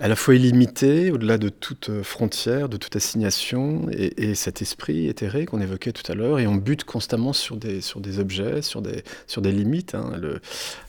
à 0.00 0.08
la 0.08 0.16
fois 0.16 0.34
illimité, 0.34 1.10
au-delà 1.10 1.38
de 1.38 1.48
toute 1.48 1.88
euh, 1.90 2.02
frontière, 2.02 2.68
de 2.68 2.76
toute 2.76 2.96
assignation, 2.96 3.86
et, 3.92 4.30
et 4.30 4.34
cet 4.34 4.60
esprit 4.60 5.06
éthéré 5.06 5.46
qu'on 5.46 5.60
évoquait 5.60 5.92
tout 5.92 6.10
à 6.10 6.14
l'heure, 6.14 6.38
et 6.38 6.46
on 6.46 6.56
bute 6.56 6.84
constamment 6.84 7.32
sur 7.32 7.56
des, 7.56 7.80
sur 7.80 8.00
des 8.00 8.18
objets, 8.18 8.62
sur 8.62 8.82
des, 8.82 9.04
sur 9.26 9.42
des 9.42 9.52
limites. 9.52 9.94
hein. 9.94 10.12
Le, 10.20 10.40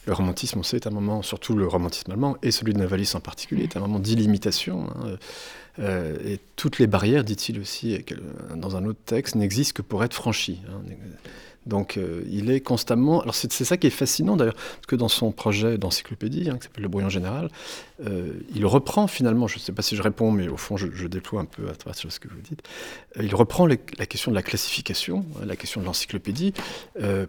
le 0.07 0.13
romantisme, 0.13 0.59
on 0.59 0.63
sait, 0.63 0.77
est 0.77 0.87
un 0.87 0.91
moment, 0.91 1.21
surtout 1.21 1.55
le 1.55 1.67
romantisme 1.67 2.11
allemand, 2.11 2.35
et 2.43 2.51
celui 2.51 2.73
de 2.73 2.79
Novalis 2.79 3.11
en 3.15 3.19
particulier, 3.19 3.63
est 3.63 3.77
un 3.77 3.81
moment 3.81 3.99
d'illimitation. 3.99 4.89
hein. 4.89 5.17
Euh, 5.79 6.17
et 6.23 6.39
toutes 6.55 6.79
les 6.79 6.87
barrières, 6.87 7.23
dit-il 7.23 7.59
aussi 7.59 8.05
dans 8.55 8.75
un 8.75 8.85
autre 8.85 8.99
texte, 9.05 9.35
n'existent 9.35 9.77
que 9.77 9.81
pour 9.81 10.03
être 10.03 10.13
franchies. 10.13 10.61
hein. 10.69 10.81
Donc 11.65 11.98
euh, 11.98 12.24
il 12.29 12.51
est 12.51 12.60
constamment... 12.60 13.22
Alors 13.22 13.36
c'est 13.36 13.51
ça 13.51 13.77
qui 13.77 13.88
est 13.88 13.91
fascinant 13.91 14.36
d'ailleurs, 14.36 14.55
parce 14.55 14.86
que 14.88 14.96
dans 14.96 15.08
son 15.08 15.32
projet 15.32 15.77
d'encyclopédie, 15.77 16.50
hein, 16.50 16.58
qui 16.58 16.63
s'appelle 16.63 16.84
Le 16.84 16.89
Brouillon 16.89 17.10
Général, 17.10 17.50
euh, 18.05 18.34
il 18.53 18.65
reprend 18.65 19.08
finalement, 19.08 19.48
je 19.48 19.55
ne 19.55 19.60
sais 19.60 19.72
pas 19.72 19.82
si 19.82 19.96
je 19.96 20.01
réponds, 20.01 20.32
mais 20.32 20.48
au 20.48 20.58
fond 20.58 20.77
je, 20.77 21.08
déploie 21.08 21.41
un 21.41 21.46
peu 21.46 21.70
à 21.70 21.74
travers 21.74 21.96
ce 21.96 22.20
que 22.20 22.27
vous 22.27 22.41
dites, 22.41 22.63
euh, 23.17 23.24
il 23.24 23.34
reprend 23.36 23.65
la 23.65 23.77
question 23.77 24.32
de 24.32 24.36
la 24.36 24.41
classification, 24.41 25.25
hein, 25.38 25.46
la 25.46 25.55
question 25.55 25.79
de 25.79 25.86
l'encyclopédie, 25.86 26.53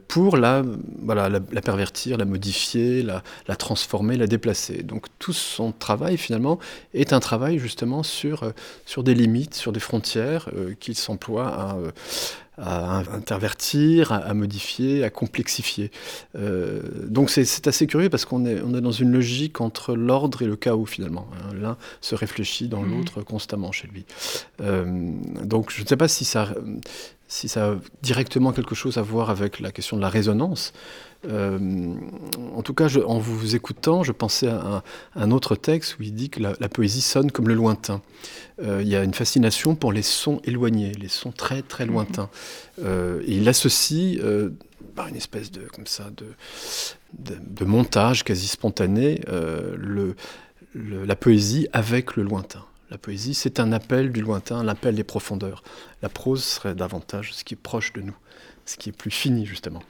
pour 0.08 0.36
la, 0.36 0.62
voilà, 1.02 1.28
la, 1.28 1.60
pervertir, 1.60 2.16
la 2.16 2.24
modifier, 2.24 3.02
la, 3.02 3.22
la 3.46 3.56
transformer, 3.56 4.16
la 4.16 4.26
déplacer. 4.26 4.82
Donc 4.82 5.06
tout 5.18 5.32
son 5.32 5.72
travail 5.72 6.16
finalement 6.16 6.58
est 6.92 7.12
un 7.12 7.20
travail 7.20 7.58
justement 7.58 8.02
sur, 8.02 8.52
sur 8.86 9.04
des 9.04 9.14
limites, 9.14 9.54
sur 9.54 9.72
des 9.72 9.80
frontières 9.80 10.50
qu'il 10.80 10.96
s'emploie 10.96 11.48
à, 11.48 11.76
à 12.56 12.98
intervertir, 13.12 14.12
à, 14.12 14.16
à 14.18 14.34
modifier, 14.34 15.02
à 15.04 15.10
complexifier. 15.10 15.90
Euh, 16.36 16.80
donc 17.08 17.30
c'est 17.30 17.66
assez 17.66 17.86
curieux 17.86 18.08
parce 18.10 18.24
qu'on 18.24 18.44
est, 18.46 18.60
on 18.62 18.74
est 18.74 18.80
dans 18.80 18.92
une 18.92 19.12
logique 19.12 19.60
entre 19.60 19.94
l'ordre 19.96 20.42
et 20.42 20.46
le 20.46 20.56
chaos 20.56 20.86
finalement. 20.86 21.28
hein. 21.34 21.54
L'un 21.60 21.76
se 22.00 22.14
réfléchit 22.14 22.68
dans 22.68 22.82
Mhm. 22.82 22.96
l'autre 22.96 23.22
constamment 23.22 23.72
chez 23.72 23.88
lui. 23.88 24.04
Euh, 24.60 24.84
donc 25.42 25.72
je 25.72 25.82
ne 25.82 25.86
sais 25.86 25.96
pas 25.96 26.08
si 26.08 26.24
ça, 26.24 26.54
si 27.34 27.48
ça 27.48 27.70
a 27.72 27.74
directement 28.00 28.52
quelque 28.52 28.76
chose 28.76 28.96
à 28.96 29.02
voir 29.02 29.28
avec 29.28 29.58
la 29.58 29.72
question 29.72 29.96
de 29.96 30.02
la 30.02 30.08
résonance. 30.08 30.72
Euh, 31.28 31.58
en 32.54 32.62
tout 32.62 32.74
cas, 32.74 32.86
je- 32.86 33.00
en 33.00 33.18
vous 33.18 33.56
écoutant, 33.56 34.04
je 34.04 34.12
pensais 34.12 34.46
à 34.46 34.60
un, 34.76 34.82
un 35.16 35.30
autre 35.32 35.56
texte 35.56 35.98
où 35.98 36.02
il 36.04 36.14
dit 36.14 36.30
que 36.30 36.40
la, 36.40 36.52
la 36.60 36.68
poésie 36.68 37.00
sonne 37.00 37.32
comme 37.32 37.48
le 37.48 37.54
lointain. 37.54 38.02
Euh, 38.62 38.80
il 38.82 38.88
y 38.88 38.94
a 38.94 39.02
une 39.02 39.14
fascination 39.14 39.74
pour 39.74 39.92
les 39.92 40.02
sons 40.02 40.40
éloignés, 40.44 40.92
les 40.92 41.08
sons 41.08 41.32
très 41.32 41.62
très 41.62 41.86
lointains. 41.86 42.30
Euh, 42.84 43.20
et 43.26 43.32
il 43.38 43.48
associe 43.48 44.20
par 44.94 45.08
une 45.08 45.16
espèce 45.16 45.50
de 45.50 45.62
comme 45.74 45.88
ça 45.88 46.04
de, 46.16 46.26
de, 47.18 47.36
de 47.40 47.64
montage 47.64 48.22
quasi 48.22 48.46
spontané 48.46 49.20
le, 49.76 50.14
le- 50.72 51.04
la 51.04 51.16
poésie 51.16 51.66
avec 51.72 52.14
le 52.14 52.22
lointain. 52.22 52.64
La 52.94 52.98
poésie, 52.98 53.34
c'est 53.34 53.58
un 53.58 53.72
appel 53.72 54.12
du 54.12 54.20
lointain, 54.22 54.62
l'appel 54.62 54.94
des 54.94 55.02
profondeurs. 55.02 55.64
La 56.00 56.08
prose 56.08 56.44
serait 56.44 56.76
davantage 56.76 57.34
ce 57.34 57.42
qui 57.42 57.54
est 57.54 57.56
proche 57.60 57.92
de 57.92 58.02
nous, 58.02 58.14
ce 58.66 58.76
qui 58.76 58.90
est 58.90 58.92
plus 58.92 59.10
fini 59.10 59.46
justement. 59.46 59.82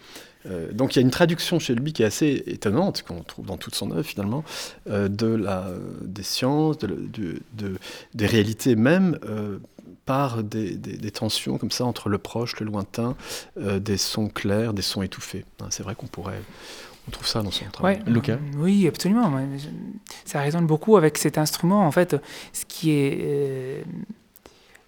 Euh, 0.47 0.73
donc 0.73 0.97
il 0.97 1.01
y 1.01 1.01
a 1.01 1.03
une 1.03 1.11
traduction 1.11 1.59
chez 1.59 1.75
lui 1.75 1.93
qui 1.93 2.03
est 2.03 2.07
assez 2.07 2.43
étonnante, 2.47 3.03
qu'on 3.03 3.23
trouve 3.23 3.45
dans 3.45 3.59
toute 3.59 3.75
son 3.75 3.91
œuvre 3.91 4.05
finalement, 4.07 4.43
euh, 4.89 5.09
de 5.09 5.27
la, 5.27 5.67
des 6.01 6.23
sciences, 6.23 6.79
de, 6.79 6.87
de- 6.87 7.41
de- 7.53 7.77
des 8.15 8.27
réalités 8.27 8.75
même, 8.75 9.19
euh, 9.27 9.59
par 10.07 10.43
des, 10.43 10.75
des- 10.75 11.11
tensions 11.11 11.59
comme 11.59 11.71
ça 11.71 11.85
entre 11.85 12.09
le 12.09 12.17
proche, 12.17 12.59
le 12.59 12.65
lointain, 12.65 13.17
des 13.59 13.99
sons 13.99 14.29
clairs, 14.29 14.73
des 14.73 14.81
sons 14.83 15.03
étouffés. 15.03 15.45
Hein, 15.61 15.67
C'est 15.69 15.83
vrai 15.83 15.95
qu'on 15.95 16.07
pourrait... 16.07 16.41
On 17.09 17.11
trouve 17.11 17.27
ça 17.27 17.43
dans 17.43 17.51
son 17.51 17.67
travail. 17.67 17.97
Ouais, 17.97 18.03
Oui, 18.57 18.89
absolument. 18.89 19.31
Ça 20.25 20.41
résonne 20.41 20.67
beaucoup 20.67 20.97
avec 20.97 21.19
cet 21.19 21.37
instrument. 21.39 21.87
En 21.87 21.91
fait, 21.91 22.17
ce 22.53 22.65
qui 22.67 22.91
est. 22.93 23.19
euh, 23.23 23.83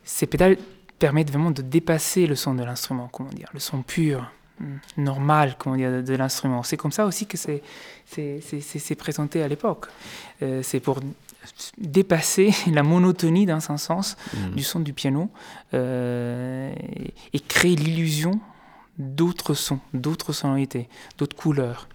ces 0.04 0.26
pédales 0.26 0.56
permettent 0.98 1.30
vraiment 1.30 1.50
de 1.50 1.62
dépasser 1.62 2.26
le 2.26 2.34
son 2.36 2.54
de 2.54 2.62
l'instrument, 2.64 3.08
comment 3.12 3.28
dire, 3.30 3.50
le 3.52 3.60
son 3.60 3.82
pur, 3.82 4.30
hum, 4.60 4.78
normal, 4.96 5.56
comment 5.58 5.76
dire, 5.76 5.90
de, 5.90 6.00
de 6.00 6.14
l'instrument. 6.14 6.62
C'est 6.62 6.76
comme 6.78 6.92
ça 6.92 7.04
aussi 7.06 7.26
que 7.26 7.36
c'est 7.36 8.94
présenté 8.96 9.42
à 9.42 9.48
l'époque. 9.48 9.86
Euh, 10.42 10.62
c'est 10.62 10.80
pour 10.80 11.00
dépasser 11.76 12.54
la 12.72 12.82
monotonie, 12.82 13.46
dans 13.46 13.70
un 13.70 13.76
sens, 13.76 14.16
Mm. 14.32 14.54
du 14.54 14.62
son 14.62 14.80
du 14.80 14.92
piano 14.92 15.28
euh, 15.74 16.72
et 17.32 17.40
créer 17.40 17.76
l'illusion 17.76 18.40
d'autres 18.98 19.52
sons, 19.54 19.80
d'autres 19.92 20.32
sonorités, 20.32 20.88
d'autres 21.18 21.36
couleurs. 21.36 21.88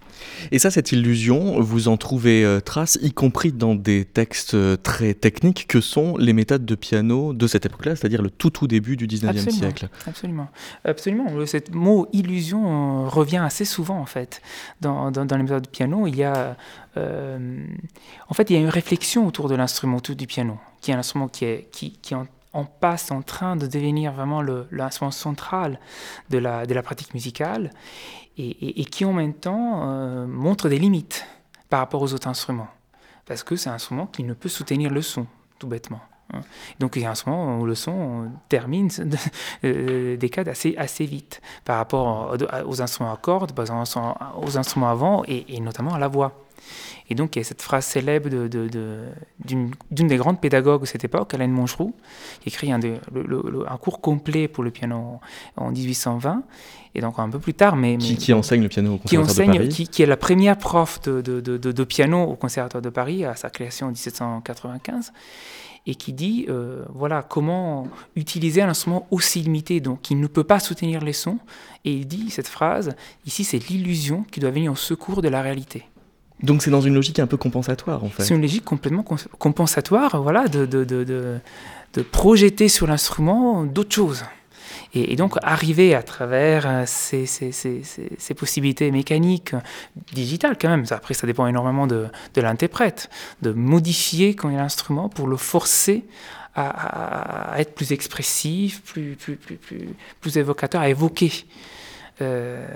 Et 0.50 0.58
ça, 0.58 0.70
cette 0.70 0.92
illusion, 0.92 1.60
vous 1.60 1.88
en 1.88 1.96
trouvez 1.96 2.44
euh, 2.44 2.60
trace, 2.60 2.98
y 3.02 3.12
compris 3.12 3.52
dans 3.52 3.74
des 3.74 4.04
textes 4.04 4.54
euh, 4.54 4.76
très 4.76 5.14
techniques 5.14 5.66
que 5.66 5.80
sont 5.80 6.16
les 6.16 6.32
méthodes 6.32 6.64
de 6.64 6.74
piano 6.74 7.32
de 7.32 7.46
cette 7.46 7.66
époque-là, 7.66 7.96
c'est-à-dire 7.96 8.22
le 8.22 8.30
tout 8.30 8.50
tout 8.50 8.66
début 8.66 8.96
du 8.96 9.06
19e 9.06 9.50
siècle. 9.50 9.88
Absolument, 10.06 10.48
absolument. 10.84 11.26
Ce 11.46 11.58
mot 11.72 12.08
illusion 12.12 13.04
euh, 13.04 13.08
revient 13.08 13.42
assez 13.44 13.64
souvent 13.64 13.98
en 13.98 14.06
fait 14.06 14.42
dans, 14.80 15.10
dans, 15.10 15.36
les 15.36 15.42
méthodes 15.42 15.62
de 15.62 15.68
piano. 15.68 16.06
Il 16.06 16.16
y 16.16 16.24
a, 16.24 16.56
en 16.96 18.34
fait, 18.34 18.50
il 18.50 18.54
y 18.54 18.56
a 18.56 18.60
une 18.60 18.68
réflexion 18.68 19.26
autour 19.26 19.48
de 19.48 19.54
l'instrument, 19.54 19.98
autour 19.98 20.16
du 20.16 20.26
piano, 20.26 20.58
qui 20.80 20.90
est 20.90 20.94
un 20.94 20.98
instrument 20.98 21.28
qui 21.28 21.44
est 21.44 21.68
qui, 21.72 21.92
qui 22.02 22.14
en, 22.14 22.26
en 22.52 22.64
passe 22.64 23.10
en 23.10 23.22
train 23.22 23.56
de 23.56 23.66
devenir 23.66 24.12
vraiment 24.12 24.42
l'instrument 24.70 25.10
central 25.10 25.78
de 26.30 26.38
la, 26.38 26.66
de 26.66 26.74
la 26.74 26.82
pratique 26.82 27.14
musicale 27.14 27.70
et, 28.38 28.84
qui 28.86 29.04
en 29.04 29.12
même 29.12 29.34
temps 29.34 29.82
euh, 29.84 30.26
montre 30.26 30.68
des 30.68 30.78
limites 30.78 31.26
par 31.68 31.80
rapport 31.80 32.02
aux 32.02 32.12
autres 32.12 32.28
instruments. 32.28 32.68
Parce 33.26 33.42
que 33.42 33.56
c'est 33.56 33.70
un 33.70 33.74
instrument 33.74 34.06
qui 34.06 34.24
ne 34.24 34.34
peut 34.34 34.48
soutenir 34.48 34.90
le 34.90 35.02
son, 35.02 35.26
tout 35.58 35.66
bêtement. 35.66 36.00
Hein. 36.32 36.40
Donc 36.80 36.96
il 36.96 37.02
y 37.02 37.04
a 37.04 37.08
un 37.08 37.12
instrument 37.12 37.60
où 37.60 37.66
le 37.66 37.74
son 37.74 38.30
termine 38.48 38.88
euh, 39.64 40.16
des 40.16 40.28
cas 40.28 40.44
assez, 40.46 40.74
assez 40.76 41.06
vite 41.06 41.40
par 41.64 41.76
rapport 41.76 42.36
aux 42.66 42.82
instruments 42.82 43.12
à 43.12 43.16
cordes, 43.16 43.52
aux 43.58 44.58
instruments 44.58 44.88
avant 44.88 45.22
et, 45.26 45.56
et 45.56 45.60
notamment 45.60 45.94
à 45.94 45.98
la 45.98 46.08
voix. 46.08 46.32
Et 47.10 47.14
donc, 47.14 47.36
il 47.36 47.40
y 47.40 47.42
a 47.42 47.44
cette 47.44 47.62
phrase 47.62 47.84
célèbre 47.84 48.28
d'une 48.28 48.48
de, 48.48 49.68
de, 49.90 50.06
des 50.06 50.16
grandes 50.16 50.40
pédagogues 50.40 50.82
de 50.82 50.86
cette 50.86 51.04
époque, 51.04 51.34
Alain 51.34 51.48
Mongeroux, 51.48 51.94
qui 52.40 52.48
écrit 52.48 52.72
un, 52.72 52.80
un, 52.80 53.76
cours 53.76 54.00
complet 54.00 54.48
pour 54.48 54.64
le 54.64 54.70
piano 54.70 55.20
en 55.56 55.70
1820, 55.70 56.42
et 56.94 57.00
donc 57.00 57.18
un 57.18 57.28
peu 57.28 57.38
plus 57.38 57.54
tard. 57.54 57.76
Mais, 57.76 57.98
qui, 57.98 58.32
enseigne 58.32 58.62
le 58.62 58.68
piano 58.68 58.94
au 58.94 58.98
Conservatoire 58.98 59.46
de 59.46 59.52
Paris 59.52 59.68
qui, 59.68 59.88
qui, 59.88 60.02
est 60.02 60.06
la 60.06 60.16
première 60.16 60.56
prof 60.56 61.00
de, 61.02 61.84
piano 61.84 62.22
au 62.22 62.34
Conservatoire 62.34 62.82
de 62.82 62.90
Paris 62.90 63.24
à 63.24 63.34
sa 63.34 63.50
création 63.50 63.88
en 63.88 63.90
1795 63.90 65.12
et 65.86 65.94
qui 65.94 66.12
dit 66.12 66.46
euh, 66.48 66.84
voilà 66.94 67.22
comment 67.22 67.88
utiliser 68.14 68.62
un 68.62 68.68
instrument 68.68 69.06
aussi 69.10 69.40
limité, 69.40 69.80
donc 69.80 70.02
qui 70.02 70.14
ne 70.14 70.26
peut 70.26 70.44
pas 70.44 70.60
soutenir 70.60 71.02
les 71.02 71.12
sons. 71.12 71.38
Et 71.84 71.92
il 71.92 72.06
dit 72.06 72.30
cette 72.30 72.48
phrase 72.48 72.94
ici, 73.26 73.44
c'est 73.44 73.58
l'illusion 73.68 74.24
qui 74.30 74.40
doit 74.40 74.50
venir 74.50 74.72
au 74.72 74.76
secours 74.76 75.22
de 75.22 75.28
la 75.28 75.42
réalité. 75.42 75.84
Donc 76.42 76.62
c'est 76.62 76.70
dans 76.70 76.80
une 76.80 76.94
logique 76.94 77.18
un 77.18 77.26
peu 77.26 77.36
compensatoire 77.36 78.02
en 78.04 78.08
fait. 78.08 78.24
C'est 78.24 78.34
une 78.34 78.42
logique 78.42 78.64
complètement 78.64 79.04
compensatoire, 79.38 80.22
voilà, 80.22 80.48
de, 80.48 80.66
de, 80.66 80.84
de, 80.84 81.04
de 81.04 82.02
projeter 82.02 82.68
sur 82.68 82.86
l'instrument 82.86 83.64
d'autres 83.64 83.94
choses. 83.94 84.24
Et, 84.94 85.16
donc 85.16 85.36
arriver 85.42 85.94
à 85.94 86.02
travers 86.02 86.66
euh, 86.66 86.82
ces, 86.86 87.24
ces, 87.24 87.50
ces, 87.50 87.82
ces, 87.82 88.34
possibilités 88.34 88.90
mécaniques, 88.90 89.54
digitales 90.12 90.56
quand 90.60 90.68
même, 90.68 90.84
après 90.90 91.14
ça 91.14 91.26
dépend 91.26 91.46
énormément 91.46 91.86
de, 91.86 92.08
l'interprète, 92.36 93.08
de 93.40 93.52
modifier 93.52 94.34
quand 94.34 94.50
il 94.50 94.54
y 94.54 94.58
a 94.58 94.60
l'instrument 94.60 95.08
pour 95.08 95.28
le 95.28 95.36
forcer 95.36 96.04
à, 96.54 97.54
être 97.56 97.74
plus 97.74 97.92
expressif, 97.92 98.82
plus, 98.82 99.16
plus, 99.16 99.36
plus, 99.36 99.56
plus, 99.56 99.88
plus 100.20 100.36
évocateur, 100.36 100.82
à 100.82 100.90
évoquer 100.90 101.32
euh, 102.20 102.66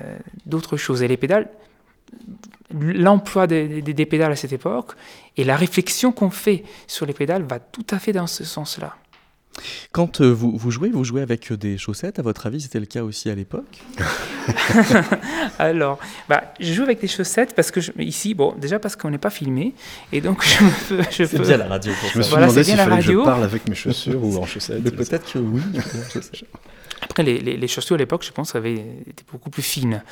d'autres 0.47 0.79
choses. 0.79 1.03
Et 1.03 1.09
les 1.09 1.19
pédales, 1.19 1.51
l'emploi 2.73 3.47
des, 3.47 4.07
pédales 4.07 4.33
à 4.33 4.37
cette 4.37 4.53
époque 4.53 4.93
et 5.37 5.45
la 5.45 5.57
réflexion 5.57 6.13
qu'on 6.13 6.31
fait 6.31 6.65
sur 6.87 7.07
les 7.07 7.13
pédales 7.13 7.43
va 7.43 7.59
tout 7.59 7.87
à 7.91 7.99
fait 7.99 8.13
dans 8.13 8.27
ce 8.27 8.45
sens-là. 8.45 8.97
Quand 9.91 10.21
euh, 10.21 10.31
vous, 10.31 10.55
vous, 10.55 10.71
jouez, 10.71 10.91
vous 10.91 11.05
jouez 11.05 11.23
avec 11.23 11.51
des 11.55 11.79
chaussettes, 11.79 12.19
à 12.19 12.23
votre 12.23 12.47
avis, 12.47 12.61
c'était 12.61 12.81
le 12.81 12.85
cas 12.85 13.03
aussi 13.03 13.31
à 13.31 13.35
l'époque? 13.35 13.81
Alors, 15.59 15.99
bah, 16.29 16.53
je 16.61 16.75
joue 16.75 16.83
avec 16.83 17.01
des 17.01 17.09
chaussettes 17.09 17.55
parce 17.55 17.71
que 17.71 17.81
ici, 18.03 18.35
bon, 18.35 18.55
déjà 18.59 18.79
parce 18.79 18.97
qu'on 18.97 19.09
n'est 19.09 19.17
pas 19.17 19.31
filmé, 19.31 19.73
et 20.13 20.21
donc 20.21 20.45
je 20.45 20.63
me 20.63 20.89
peux. 20.89 21.11
C'est 21.11 21.41
bien 21.41 21.57
la 21.57 21.69
radio. 21.69 21.91
Pour 21.99 22.11
je 22.11 22.19
me 22.19 22.23
suis 22.23 22.35
demandé 22.35 22.65
s'il 22.65 22.77
fallait 22.77 22.97
que 22.97 23.03
je 23.03 23.25
parle 23.25 23.45
avec 23.45 23.67
mes 23.67 23.75
chaussures 23.75 24.23
ou 24.23 24.37
en 24.37 24.45
chaussettes. 24.45 24.95
Peut-être 24.95 25.33
que 25.33 25.39
oui. 25.39 25.63
Après, 27.09 27.23
les, 27.23 27.39
les, 27.41 27.69
chaussures 27.69 27.95
à 27.95 27.99
l'époque, 27.99 28.25
je 28.25 28.33
pense, 28.33 28.55
avaient 28.55 28.75
été 28.75 29.25
beaucoup 29.31 29.51
plus 29.51 29.63
fines. 29.63 30.03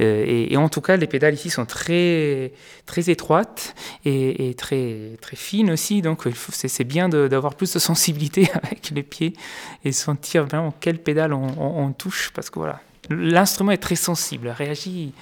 Euh, 0.00 0.24
et, 0.26 0.56
en 0.56 0.68
tout 0.68 0.80
cas, 0.80 0.96
les 0.96 1.06
pédales 1.06 1.34
ici 1.34 1.48
sont 1.50 1.64
très, 1.64 2.52
très 2.86 3.08
étroites 3.08 3.74
et, 4.04 4.54
très, 4.56 5.16
très 5.20 5.36
fines 5.36 5.70
aussi. 5.70 6.02
Donc, 6.02 6.24
c'est 6.50 6.84
bien 6.84 7.08
d'avoir 7.08 7.54
plus 7.54 7.72
de 7.72 7.78
sensibilité 7.78 8.50
avec 8.62 8.90
les 8.90 9.02
pieds 9.02 9.34
et 9.84 9.92
sentir 9.92 10.44
vraiment 10.44 10.74
quelle 10.80 10.98
pédale 10.98 11.32
on, 11.32 11.46
on 11.58 11.92
touche. 11.92 12.30
Parce 12.34 12.50
que 12.50 12.58
voilà, 12.58 12.80
l'instrument 13.08 13.72
est 13.72 13.78
très 13.78 13.96
sensible, 13.96 14.48
réagit 14.48 15.12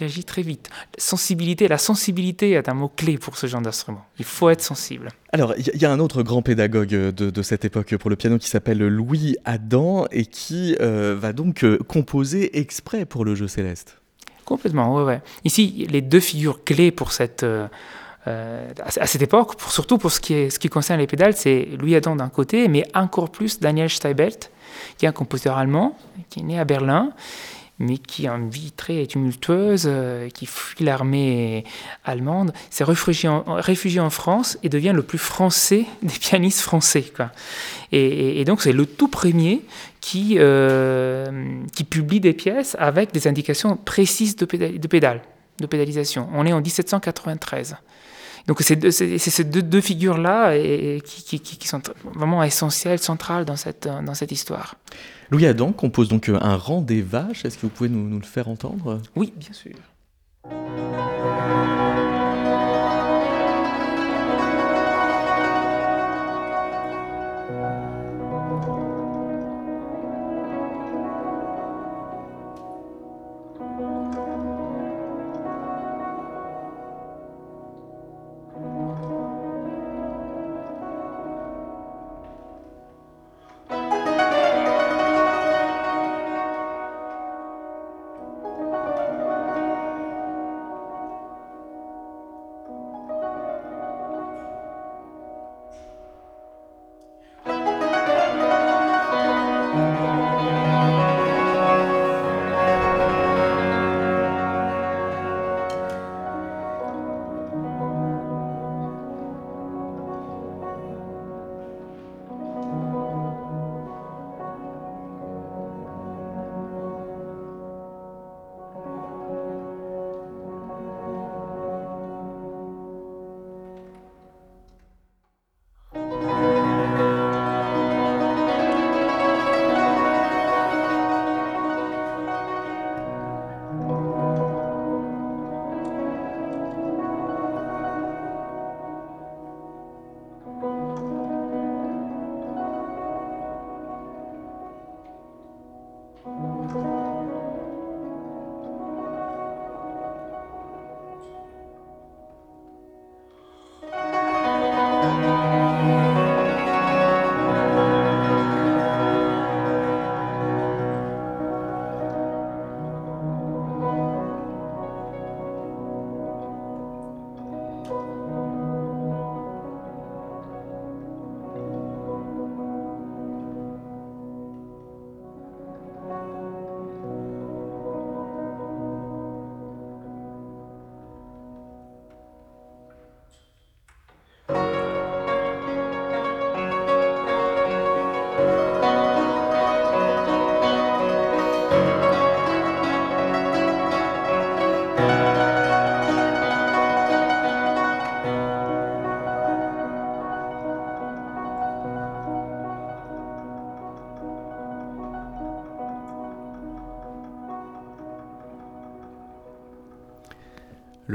réagit 0.00 0.24
très 0.24 0.42
vite. 0.42 0.70
Sensibilité, 0.98 1.68
la 1.68 1.78
sensibilité 1.78 2.52
est 2.52 2.68
un 2.68 2.74
mot-clé 2.74 3.18
pour 3.18 3.36
ce 3.36 3.46
genre 3.46 3.60
d'instrument. 3.60 4.04
Il 4.18 4.24
faut 4.24 4.50
être 4.50 4.62
sensible. 4.62 5.08
Alors, 5.32 5.54
il 5.56 5.80
y, 5.80 5.84
a 5.84 5.92
un 5.92 6.00
autre 6.00 6.22
grand 6.22 6.42
pédagogue 6.42 6.88
de, 6.88 7.42
cette 7.42 7.64
époque 7.64 7.96
pour 7.96 8.10
le 8.10 8.16
piano 8.16 8.38
qui 8.38 8.48
s'appelle 8.48 8.78
Louis 8.78 9.36
Adam 9.44 10.06
et 10.10 10.26
qui 10.26 10.76
euh, 10.80 11.16
va 11.18 11.32
donc 11.32 11.64
euh, 11.64 11.78
composer 11.86 12.58
exprès 12.58 13.04
pour 13.04 13.24
le 13.24 13.34
jeu 13.34 13.46
céleste. 13.46 14.00
Complètement, 14.44 14.96
ouais, 14.96 15.04
ouais. 15.04 15.22
Ici, 15.44 15.86
les 15.88 16.00
deux 16.00 16.20
figures 16.20 16.64
clés 16.64 16.90
pour 16.90 17.12
cette... 17.12 17.44
Euh, 17.44 17.68
à 18.76 19.06
cette 19.06 19.22
époque, 19.22 19.56
pour, 19.56 19.72
surtout 19.72 19.96
pour 19.96 20.12
ce 20.12 20.20
qui, 20.20 20.34
est, 20.34 20.50
ce 20.50 20.58
qui 20.58 20.68
concerne 20.68 21.00
les 21.00 21.06
pédales, 21.06 21.34
c'est 21.34 21.68
Louis 21.78 21.96
Adam 21.96 22.16
d'un 22.16 22.28
côté, 22.28 22.68
mais 22.68 22.84
encore 22.94 23.30
plus 23.30 23.60
Daniel 23.60 23.88
Steibelt, 23.88 24.50
qui 24.98 25.06
est 25.06 25.08
un 25.08 25.12
compositeur 25.12 25.56
allemand, 25.56 25.96
qui 26.28 26.40
est 26.40 26.42
né 26.42 26.58
à 26.58 26.66
Berlin 26.66 27.12
mais 27.80 27.96
qui 27.96 28.28
a 28.28 28.34
une 28.34 28.50
vie 28.50 28.70
très 28.72 29.06
tumultueuse, 29.06 29.84
euh, 29.86 30.28
qui 30.28 30.46
fuit 30.46 30.84
l'armée 30.84 31.64
allemande, 32.04 32.52
s'est 32.68 32.84
réfugié 32.84 33.28
en, 33.28 34.10
France 34.10 34.58
et 34.62 34.68
devient 34.68 34.92
le 34.94 35.02
plus 35.02 35.18
français 35.18 35.86
des 36.02 36.18
pianistes 36.18 36.60
français. 36.60 37.12
Et, 37.90 38.44
donc 38.44 38.62
c'est 38.62 38.72
le 38.72 38.86
tout 38.86 39.08
premier 39.08 39.62
qui, 40.00 40.36
euh, 40.38 41.60
qui 41.74 41.84
publie 41.84 42.20
des 42.20 42.34
pièces 42.34 42.76
avec 42.78 43.12
des 43.12 43.26
indications 43.26 43.76
précises 43.76 44.36
de, 44.36 44.44
de 44.44 44.88
pédale, 44.88 45.22
de 45.58 45.66
pédalisation. 45.66 46.28
On 46.34 46.46
est 46.46 46.52
en 46.52 46.60
1793. 46.60 47.76
Donc 48.46 48.60
c'est 48.60 49.18
ces 49.18 49.44
deux, 49.44 49.62
deux 49.62 49.80
figures-là 49.80 50.56
qui, 51.00 51.40
qui, 51.40 51.40
qui, 51.40 51.68
sont 51.68 51.82
vraiment 52.14 52.42
essentielles, 52.42 52.98
centrales 52.98 53.44
dans 53.44 53.56
cette, 53.56 53.86
dans 53.86 54.14
cette 54.14 54.32
histoire. 54.32 54.76
Louis 55.30 55.46
Adam 55.46 55.72
compose 55.72 56.08
donc 56.08 56.28
un 56.28 56.56
rang 56.56 56.80
des 56.80 57.02
vaches. 57.02 57.44
Est-ce 57.44 57.56
que 57.56 57.62
vous 57.62 57.68
pouvez 57.68 57.88
nous, 57.88 58.08
nous 58.08 58.18
le 58.18 58.26
faire 58.26 58.48
entendre? 58.48 59.00
Oui, 59.14 59.32
bien 59.36 59.52
sûr. 59.52 59.72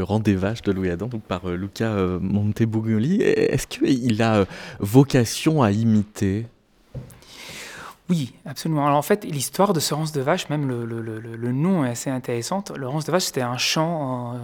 Rang 0.06 0.20
des 0.20 0.36
vaches 0.36 0.62
de 0.62 0.72
Louis 0.72 0.90
Adam, 0.90 1.08
donc 1.08 1.24
par 1.24 1.48
Luca 1.50 1.94
Montebugnoli. 2.22 3.22
Est-ce 3.22 3.68
qu'il 3.68 4.22
a 4.22 4.46
vocation 4.80 5.62
à 5.62 5.72
imiter? 5.72 6.46
Oui, 8.10 8.34
absolument. 8.46 8.86
Alors 8.86 8.98
en 8.98 9.02
fait, 9.02 9.26
l'histoire 9.26 9.74
de 9.74 9.80
ce 9.80 9.94
rance 9.94 10.12
de 10.12 10.22
vache, 10.22 10.50
même 10.50 10.68
le, 10.68 11.52
nom 11.52 11.84
est 11.84 11.90
assez 11.90 12.10
intéressant. 12.10 12.64
Le 12.76 12.88
rance 12.88 13.06
de 13.06 13.12
vache, 13.12 13.24
c'était 13.24 13.42
un 13.42 13.58
chant 13.58 14.40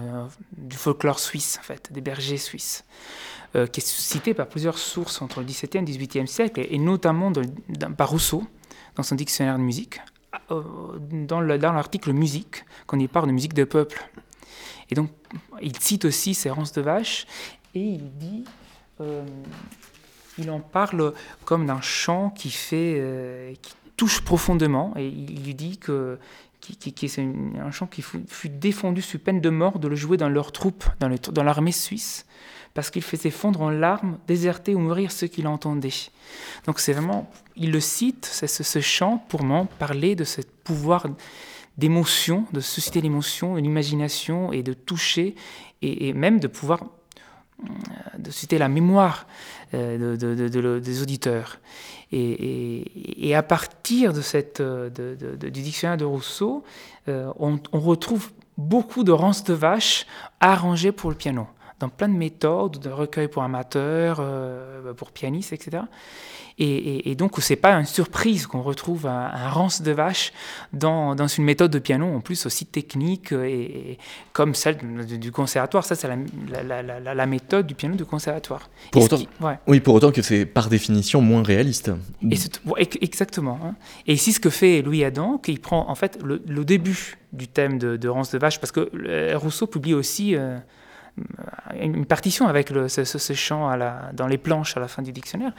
du 0.56 0.76
folklore 0.76 1.20
suisse, 1.20 1.58
en 1.60 1.64
fait, 1.64 1.92
des 1.92 2.00
bergers 2.00 2.38
suisses. 2.38 2.84
Euh, 3.54 3.66
qui 3.66 3.80
est 3.80 3.86
cité 3.86 4.32
par 4.32 4.46
plusieurs 4.46 4.78
sources 4.78 5.20
entre 5.20 5.40
le 5.40 5.44
XVIIe 5.44 5.68
et 5.74 5.80
le 5.80 5.84
XVIIIe 5.84 6.26
siècle, 6.26 6.66
et, 6.66 6.78
notamment 6.78 7.30
par 7.98 8.08
Rousseau, 8.08 8.44
dans 8.96 9.02
son 9.02 9.14
dictionnaire 9.14 9.58
de 9.58 9.62
musique, 9.62 10.00
euh, 10.50 10.62
dans 11.28 11.42
l'article 11.42 12.14
musique, 12.14 12.64
quand 12.86 12.98
il 12.98 13.10
parle 13.10 13.26
de 13.26 13.32
musique 13.32 13.52
de 13.52 13.64
peuple. 13.64 14.08
Et 14.90 14.94
donc, 14.94 15.10
il 15.60 15.78
cite 15.78 16.04
aussi 16.04 16.34
ces 16.34 16.50
ronces 16.50 16.72
de 16.72 16.82
vache, 16.82 17.26
et 17.74 17.80
il 17.80 18.16
dit, 18.18 18.44
euh, 19.00 19.24
il 20.38 20.50
en 20.50 20.60
parle 20.60 21.14
comme 21.44 21.66
d'un 21.66 21.80
chant 21.80 22.30
qui 22.30 22.50
fait, 22.50 23.56
qui 23.62 23.74
touche 23.96 24.20
profondément, 24.22 24.94
et 24.96 25.06
il 25.06 25.44
lui 25.44 25.54
dit 25.54 25.78
que 25.78 26.18
qui, 26.62 27.08
c'est 27.08 27.22
un 27.22 27.70
chant 27.70 27.86
qui 27.86 28.02
fut, 28.02 28.48
défendu 28.48 29.02
sous 29.02 29.18
peine 29.18 29.40
de 29.40 29.50
mort 29.50 29.78
de 29.78 29.88
le 29.88 29.96
jouer 29.96 30.16
dans 30.16 30.28
leur 30.28 30.52
troupe, 30.52 30.84
dans 31.00 31.42
l'armée 31.42 31.72
suisse, 31.72 32.24
parce 32.74 32.90
qu'il 32.90 33.02
faisait 33.02 33.30
fondre 33.30 33.62
en 33.62 33.70
larmes, 33.70 34.18
déserter 34.26 34.74
ou 34.74 34.78
mourir 34.78 35.10
ceux 35.10 35.26
qui 35.26 35.42
l'entendaient. 35.42 35.90
Donc 36.66 36.78
c'est 36.78 36.92
vraiment, 36.92 37.30
il 37.56 37.72
le 37.72 37.80
cite, 37.80 38.28
c'est 38.30 38.46
ce, 38.46 38.80
chant 38.80 39.18
pour 39.28 39.42
m'en 39.42 39.66
parler 39.66 40.14
de 40.14 40.24
ce 40.24 40.40
pouvoir 40.64 41.06
d'émotion, 41.78 42.46
de 42.52 42.60
susciter 42.60 43.00
l'émotion, 43.00 43.56
l'imagination 43.56 44.52
et 44.52 44.62
de 44.62 44.72
toucher 44.72 45.34
et, 45.80 46.12
même 46.12 46.38
de 46.38 46.46
pouvoir 46.46 46.84
euh, 47.62 48.18
de 48.18 48.30
susciter 48.30 48.58
la 48.58 48.68
mémoire 48.68 49.26
euh, 49.74 50.16
de, 50.16 50.78
des 50.78 51.02
auditeurs. 51.02 51.58
Et, 52.12 53.34
à 53.34 53.42
partir 53.42 54.12
de 54.12 54.20
cette, 54.20 54.60
euh, 54.60 54.90
du 54.90 55.62
dictionnaire 55.62 55.96
de 55.96 56.04
Rousseau, 56.04 56.62
on, 57.08 57.58
retrouve 57.72 58.30
beaucoup 58.58 59.02
de 59.02 59.12
rances 59.12 59.44
de 59.44 59.54
vaches 59.54 60.06
arrangées 60.40 60.92
pour 60.92 61.10
le 61.10 61.16
piano 61.16 61.46
dans 61.80 61.88
plein 61.88 62.08
de 62.08 62.14
méthodes, 62.14 62.78
de 62.78 62.90
recueils 62.90 63.26
pour 63.26 63.42
amateurs, 63.42 64.22
pour 64.96 65.10
pianistes, 65.10 65.52
etc. 65.52 65.82
Et, 66.58 67.10
et, 67.10 67.14
donc, 67.14 67.32
c'est 67.38 67.56
pas 67.56 67.72
une 67.72 67.86
surprise 67.86 68.46
qu'on 68.46 68.62
retrouve 68.62 69.06
un, 69.06 69.48
rance 69.48 69.82
de 69.82 69.92
vache 69.92 70.32
dans, 70.72 71.14
dans, 71.14 71.26
une 71.26 71.44
méthode 71.44 71.70
de 71.70 71.78
piano, 71.78 72.06
en 72.06 72.20
plus 72.20 72.46
aussi 72.46 72.66
technique, 72.66 73.32
et, 73.32 73.98
comme 74.32 74.54
celle 74.54 74.76
du, 75.06 75.32
conservatoire. 75.32 75.84
Ça, 75.84 75.94
c'est 75.94 76.08
la, 76.08 76.82
la, 76.82 77.14
la, 77.14 77.26
méthode 77.26 77.66
du 77.66 77.74
piano 77.74 77.96
du 77.96 78.04
conservatoire. 78.04 78.68
Pour 78.90 79.04
autant, 79.04 79.18
Oui, 79.66 79.80
pour 79.80 79.94
autant 79.94 80.12
que 80.12 80.22
c'est 80.22 80.46
par 80.46 80.68
définition 80.68 81.20
moins 81.20 81.42
réaliste. 81.42 81.90
exactement. 83.00 83.58
Hein. 83.64 83.74
Et 84.06 84.14
ici, 84.14 84.32
ce 84.32 84.40
que 84.40 84.50
fait 84.50 84.82
Louis 84.82 85.04
Adam, 85.04 85.38
qu'il 85.38 85.60
prend 85.60 85.88
en 85.88 85.94
fait 85.94 86.18
le, 86.22 86.38
début 86.64 87.16
du 87.32 87.48
thème 87.48 87.78
de, 87.78 87.96
de 87.96 88.08
Rance 88.08 88.30
de 88.30 88.38
vache, 88.38 88.60
parce 88.60 88.72
que 88.72 88.90
euh, 89.06 89.36
Rousseau 89.36 89.66
publie 89.66 89.94
aussi. 89.94 90.36
Euh, 90.36 90.58
une 91.78 92.06
partition 92.06 92.46
avec 92.48 92.68
ce, 92.68 93.32
chant 93.34 93.76
dans 94.12 94.26
les 94.26 94.38
planches 94.38 94.76
à 94.76 94.80
la 94.80 94.88
fin 94.88 95.02
du 95.02 95.12
dictionnaire. 95.12 95.52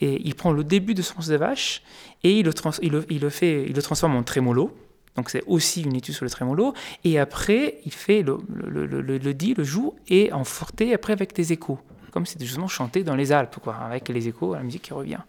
Et 0.00 0.20
il 0.24 0.34
prend 0.34 0.52
le 0.52 0.64
début 0.64 0.94
de 0.94 1.02
Sens 1.02 1.26
de 1.26 1.36
vache 1.36 1.82
et 2.22 2.38
il 2.38 2.44
le, 2.44 3.28
fait, 3.30 3.64
il 3.66 3.74
le 3.74 3.82
transforme 3.82 4.16
en 4.16 4.22
trémolo. 4.22 4.76
Donc 5.16 5.28
c'est 5.28 5.42
aussi 5.46 5.82
une 5.82 5.94
étude 5.96 6.14
sur 6.14 6.24
le 6.24 6.30
trémolo. 6.30 6.74
Et 7.04 7.18
après, 7.18 7.78
il 7.84 7.92
fait 7.92 8.22
le, 8.22 9.32
dit, 9.34 9.54
le 9.54 9.64
joue, 9.64 9.94
et 10.08 10.32
en 10.32 10.44
forté, 10.44 10.94
après 10.94 11.12
avec 11.12 11.34
des 11.34 11.52
échos. 11.52 11.78
Comme 12.12 12.26
c'était 12.26 12.44
justement 12.44 12.68
chanté 12.68 13.04
dans 13.04 13.16
les 13.16 13.32
Alpes, 13.32 13.56
avec 13.80 14.08
les 14.08 14.28
échos, 14.28 14.54
la 14.54 14.62
musique 14.62 14.82
qui 14.82 14.92
revient. 14.92 15.20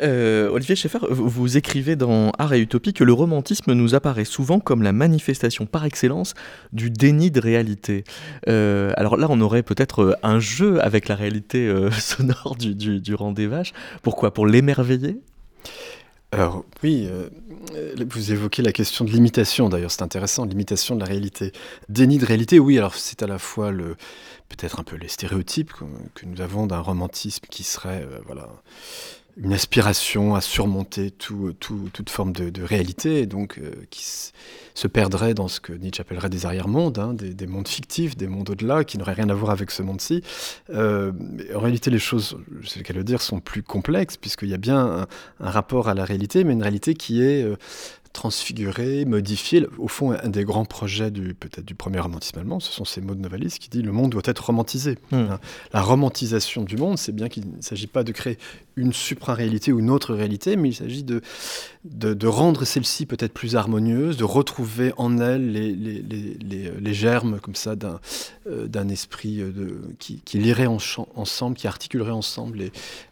Euh, 0.00 0.48
Olivier 0.50 0.76
Schaeffer, 0.76 0.98
vous 1.10 1.56
écrivez 1.56 1.96
dans 1.96 2.30
Art 2.38 2.52
et 2.54 2.60
Utopie 2.60 2.92
que 2.92 3.04
le 3.04 3.12
romantisme 3.12 3.72
nous 3.72 3.94
apparaît 3.94 4.24
souvent 4.24 4.60
comme 4.60 4.82
la 4.82 4.92
manifestation 4.92 5.66
par 5.66 5.84
excellence 5.84 6.34
du 6.72 6.90
déni 6.90 7.30
de 7.30 7.40
réalité. 7.40 8.04
Euh, 8.48 8.92
alors 8.96 9.16
là, 9.16 9.26
on 9.30 9.40
aurait 9.40 9.62
peut-être 9.62 10.02
euh, 10.02 10.14
un 10.22 10.40
jeu 10.40 10.82
avec 10.82 11.08
la 11.08 11.14
réalité 11.14 11.72
sonore 11.98 12.56
du, 12.58 13.00
du, 13.00 13.14
rang 13.14 13.32
des 13.32 13.46
vaches. 13.46 13.72
Pourquoi? 14.02 14.32
Pour 14.32 14.46
l'émerveiller? 14.46 15.20
Alors 16.32 16.64
oui, 16.82 17.06
vous 18.08 18.32
évoquez 18.32 18.62
la 18.62 18.72
question 18.72 19.04
de 19.04 19.10
l'imitation 19.10 19.68
d'ailleurs, 19.68 19.90
c'est 19.90 20.00
intéressant, 20.00 20.46
l'imitation 20.46 20.94
de 20.94 21.00
la 21.00 21.06
réalité. 21.06 21.52
Déni 21.90 22.16
de 22.16 22.24
réalité, 22.24 22.58
oui, 22.58 22.78
alors 22.78 22.94
c'est 22.94 23.22
à 23.22 23.26
la 23.26 23.38
fois 23.38 23.70
peut-être 24.48 24.80
un 24.80 24.82
peu 24.82 24.96
les 24.96 25.08
stéréotypes 25.08 25.74
que, 25.74 25.84
que 26.14 26.24
nous 26.24 26.40
avons 26.40 26.66
d'un 26.66 26.80
romantisme 26.80 27.44
qui 27.50 27.64
serait 27.64 28.08
voilà 28.24 28.48
une 29.36 29.52
aspiration 29.52 30.34
à 30.34 30.40
surmonter 30.40 31.10
tout, 31.10 31.54
toute 31.58 32.10
forme 32.10 32.32
de, 32.32 32.62
réalité, 32.62 33.20
et 33.20 33.26
donc 33.26 33.58
euh, 33.58 33.72
qui 33.90 34.04
se 34.74 34.88
perdrait 34.88 35.34
dans 35.34 35.48
ce 35.48 35.60
que 35.60 35.72
Nietzsche 35.72 36.00
appellerait 36.00 36.28
des 36.28 36.44
arrière-mondes, 36.44 36.98
hein, 36.98 37.14
des, 37.14 37.46
mondes 37.46 37.68
fictifs, 37.68 38.16
des 38.16 38.28
mondes 38.28 38.50
au-delà, 38.50 38.84
qui 38.84 38.98
n'auraient 38.98 39.14
rien 39.14 39.30
à 39.30 39.34
voir 39.34 39.50
avec 39.50 39.70
ce 39.70 39.82
monde-ci. 39.82 40.22
Euh, 40.70 41.12
en 41.54 41.60
réalité, 41.60 41.90
les 41.90 41.98
choses, 41.98 42.36
je 42.60 42.68
sais 42.68 42.82
qu'à 42.82 42.92
le 42.92 43.04
dire, 43.04 43.22
sont 43.22 43.40
plus 43.40 43.62
complexes, 43.62 44.16
puisqu'il 44.16 44.48
y 44.48 44.54
a 44.54 44.58
bien 44.58 44.78
un, 44.78 45.06
rapport 45.40 45.88
à 45.88 45.94
la 45.94 46.04
réalité, 46.04 46.44
mais 46.44 46.52
une 46.52 46.62
réalité 46.62 46.94
qui 46.94 47.22
est 47.22 47.42
euh, 47.42 47.56
transfigurer, 48.12 49.04
modifier. 49.04 49.66
Au 49.78 49.88
fond, 49.88 50.12
un 50.12 50.28
des 50.28 50.44
grands 50.44 50.64
projets 50.64 51.10
du 51.10 51.34
peut-être 51.34 51.64
du 51.64 51.74
premier 51.74 51.98
romantisme 51.98 52.38
allemand, 52.38 52.60
ce 52.60 52.70
sont 52.70 52.84
ces 52.84 53.00
mots 53.00 53.14
de 53.14 53.20
Novalis 53.20 53.56
qui 53.58 53.68
dit 53.68 53.82
le 53.82 53.92
monde 53.92 54.10
doit 54.10 54.22
être 54.24 54.44
romantisé. 54.44 54.98
Hmm. 55.10 55.16
Hein. 55.16 55.40
La 55.72 55.80
romantisation 55.80 56.62
du 56.62 56.76
monde, 56.76 56.98
c'est 56.98 57.12
bien 57.12 57.28
qu'il 57.28 57.44
ne 57.56 57.62
s'agit 57.62 57.86
pas 57.86 58.04
de 58.04 58.12
créer 58.12 58.38
une 58.76 58.92
supra-réalité 58.92 59.72
ou 59.72 59.78
une 59.78 59.90
autre 59.90 60.14
réalité, 60.14 60.56
mais 60.56 60.70
il 60.70 60.74
s'agit 60.74 61.04
de, 61.04 61.20
de, 61.84 62.26
rendre 62.26 62.64
celle-ci 62.64 63.06
peut-être 63.06 63.32
plus 63.32 63.56
harmonieuse, 63.56 64.16
de 64.16 64.24
retrouver 64.24 64.92
en 64.96 65.18
elle 65.18 65.50
les, 65.50 65.72
les, 65.72 66.02
les, 66.02 66.70
les 66.70 66.94
germes 66.94 67.40
comme 67.40 67.54
ça 67.54 67.76
d'un 67.76 67.98
euh, 68.46 68.88
esprit 68.88 69.40
euh, 69.40 69.50
de, 69.50 69.80
qui, 69.98 70.20
qui, 70.24 70.38
lirait 70.38 70.66
ensemble, 70.66 71.56
qui 71.56 71.66
articulerait 71.66 72.12
ensemble 72.12 72.60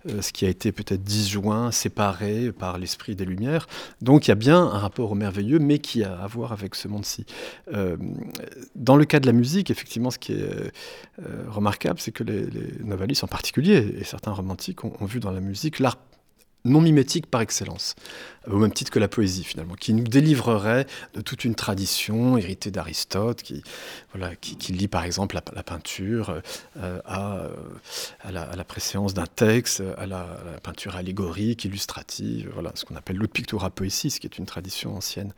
euh, 0.08 0.22
ce 0.22 0.32
qui 0.32 0.46
a 0.46 0.48
été 0.48 0.72
peut-être 0.72 1.02
disjoint, 1.02 1.72
séparé 1.72 2.52
par 2.52 2.78
l'esprit 2.78 3.16
des 3.16 3.24
Lumières. 3.24 3.66
Donc 4.00 4.26
il 4.26 4.30
y 4.30 4.32
a 4.32 4.36
bien 4.36 4.62
un 4.62 4.78
rapport 4.78 5.10
au 5.10 5.14
merveilleux, 5.14 5.58
mais 5.58 5.78
qui 5.78 6.04
a 6.04 6.14
à 6.14 6.26
voir 6.26 6.52
avec 6.52 6.74
ce 6.74 6.88
monde-ci. 6.88 7.26
dans 8.74 8.96
le 8.96 9.04
cas 9.04 9.20
de 9.20 9.26
la 9.26 9.32
musique, 9.32 9.70
effectivement, 9.70 10.10
ce 10.10 10.18
qui 10.18 10.32
est 10.32 10.72
remarquable, 11.48 11.98
c'est 12.00 12.12
que 12.12 12.24
les, 12.24 12.46
les 12.46 13.22
en 13.22 13.26
particulier, 13.26 13.94
et 13.98 14.04
certains 14.04 14.32
romantiques, 14.32 14.84
ont, 14.84 14.92
ont 15.00 15.04
vu 15.04 15.20
dans 15.20 15.30
la 15.30 15.40
musique 15.40 15.49
l'art 15.80 15.98
non 16.64 16.80
mimétique 16.80 17.26
par 17.26 17.40
excellence, 17.40 17.94
au 18.46 18.56
même 18.56 18.72
titre 18.72 18.90
que 18.90 18.98
la 18.98 19.08
poésie 19.08 19.44
finalement, 19.44 19.74
qui 19.74 19.92
nous 19.94 20.04
délivrerait 20.04 20.86
de 21.14 21.20
toute 21.20 21.44
une 21.44 21.54
tradition 21.54 22.36
héritée 22.36 22.70
d'Aristote, 22.70 23.42
qui, 23.42 23.62
voilà, 24.14 24.34
qui, 24.36 24.72
lie 24.72 24.88
par 24.88 25.04
exemple 25.04 25.34
la, 25.54 25.62
peinture 25.62 26.40
euh, 26.76 27.00
à, 27.04 27.38
euh, 27.38 27.48
à, 28.22 28.56
la, 28.56 28.64
préséance 28.64 29.14
d'un 29.14 29.26
texte, 29.26 29.82
à 29.96 30.06
la, 30.06 30.26
peinture 30.62 30.96
allégorique, 30.96 31.64
illustrative, 31.64 32.50
voilà, 32.52 32.72
ce 32.74 32.84
qu'on 32.84 32.96
appelle 32.96 33.16
l'autre 33.16 33.32
pictura 33.32 33.70
poésis, 33.70 34.18
qui 34.18 34.26
est 34.26 34.38
une 34.38 34.46
tradition 34.46 34.96
ancienne. 34.96 35.32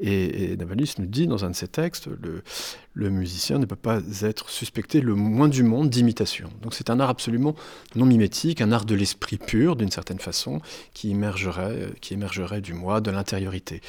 Et, 0.00 0.52
et 0.52 0.56
nous 0.56 1.06
dit 1.06 1.26
dans 1.26 1.44
un 1.44 1.50
de 1.50 1.56
ses 1.56 1.68
textes, 1.68 2.06
le, 2.06 2.42
le 2.98 3.10
musicien 3.10 3.58
ne 3.58 3.64
peut 3.64 3.76
pas 3.76 4.00
être 4.22 4.50
suspecté 4.50 5.00
le 5.00 5.14
moins 5.14 5.48
du 5.48 5.62
monde 5.62 5.88
d'imitation. 5.88 6.48
Donc 6.62 6.74
c'est 6.74 6.90
un 6.90 6.98
art 6.98 7.10
absolument 7.10 7.54
non 7.94 8.06
mimétique, 8.06 8.60
un 8.60 8.72
art 8.72 8.84
de 8.84 8.94
l'esprit 8.96 9.36
pur 9.36 9.76
d'une 9.76 9.90
certaine 9.90 10.18
façon, 10.18 10.60
qui 10.94 11.10
émergerait, 11.10 11.92
qui 12.00 12.14
émergerait 12.14 12.60
du 12.60 12.74
moi, 12.74 13.00
de 13.00 13.10
l'intériorité. 13.10 13.80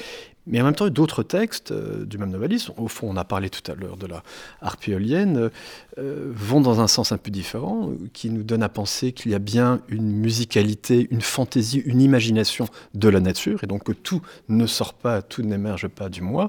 Mais 0.46 0.60
en 0.60 0.64
même 0.64 0.74
temps, 0.74 0.88
d'autres 0.88 1.22
textes 1.22 1.70
euh, 1.70 2.04
du 2.04 2.16
même 2.18 2.30
noveliste, 2.30 2.70
au 2.76 2.88
fond, 2.88 3.08
on 3.10 3.16
a 3.16 3.24
parlé 3.24 3.50
tout 3.50 3.70
à 3.70 3.74
l'heure 3.74 3.96
de 3.96 4.06
la 4.06 4.22
harpe 4.62 4.88
éolienne, 4.88 5.50
euh, 5.98 6.32
vont 6.34 6.60
dans 6.60 6.80
un 6.80 6.88
sens 6.88 7.12
un 7.12 7.18
peu 7.18 7.30
différent, 7.30 7.90
qui 8.14 8.30
nous 8.30 8.42
donne 8.42 8.62
à 8.62 8.68
penser 8.68 9.12
qu'il 9.12 9.32
y 9.32 9.34
a 9.34 9.38
bien 9.38 9.80
une 9.88 10.10
musicalité, 10.10 11.08
une 11.10 11.20
fantaisie, 11.20 11.78
une 11.84 12.00
imagination 12.00 12.66
de 12.94 13.08
la 13.08 13.20
nature, 13.20 13.62
et 13.62 13.66
donc 13.66 13.84
que 13.84 13.92
tout 13.92 14.22
ne 14.48 14.66
sort 14.66 14.94
pas, 14.94 15.20
tout 15.20 15.42
n'émerge 15.42 15.88
pas 15.88 16.08
du 16.08 16.22
moi, 16.22 16.48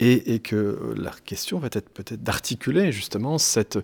et, 0.00 0.40
que 0.40 0.94
la 0.96 1.10
question 1.24 1.58
va 1.58 1.68
être 1.72 1.88
peut-être 1.88 2.22
d'articuler 2.22 2.92
justement 2.92 3.38
cette, 3.38 3.78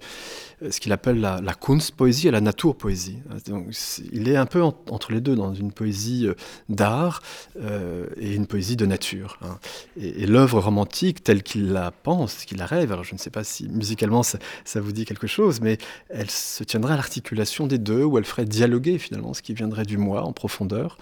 ce 0.70 0.80
qu'il 0.80 0.92
appelle 0.92 1.20
la, 1.20 1.40
la 1.40 1.54
Kunstpoésie 1.54 2.28
et 2.28 2.30
la 2.30 2.40
Naturpoésie. 2.40 3.18
Donc, 3.46 3.68
il 4.12 4.28
est 4.28 4.36
un 4.36 4.46
peu 4.46 4.62
entre 4.62 5.12
les 5.12 5.20
deux, 5.20 5.34
dans 5.34 5.54
une 5.54 5.72
poésie 5.72 6.28
d'art 6.68 7.22
et 7.56 8.34
une 8.34 8.46
poésie 8.46 8.76
de 8.76 8.86
nature. 8.86 9.38
Hein. 9.42 9.58
Et, 9.96 10.26
l'œuvre 10.26 10.60
romantique, 10.60 11.22
telle 11.22 11.42
qu'il 11.42 11.72
la 11.72 11.90
pense, 11.90 12.44
qu'il 12.44 12.58
la 12.58 12.66
rêve, 12.66 12.92
alors 12.92 13.04
je 13.04 13.14
ne 13.14 13.18
sais 13.18 13.30
pas 13.30 13.44
si 13.44 13.68
musicalement 13.68 14.22
ça, 14.22 14.38
vous 14.76 14.92
dit 14.92 15.04
quelque 15.04 15.26
chose, 15.26 15.60
mais 15.60 15.78
elle 16.08 16.30
se 16.30 16.64
tiendrait 16.64 16.94
à 16.94 16.96
l'articulation 16.96 17.66
des 17.66 17.78
deux, 17.78 18.04
où 18.04 18.18
elle 18.18 18.24
ferait 18.24 18.44
dialoguer 18.44 18.98
finalement 18.98 19.34
ce 19.34 19.42
qui 19.42 19.54
viendrait 19.54 19.84
du 19.84 19.98
moi 19.98 20.24
en 20.24 20.32
profondeur, 20.32 20.98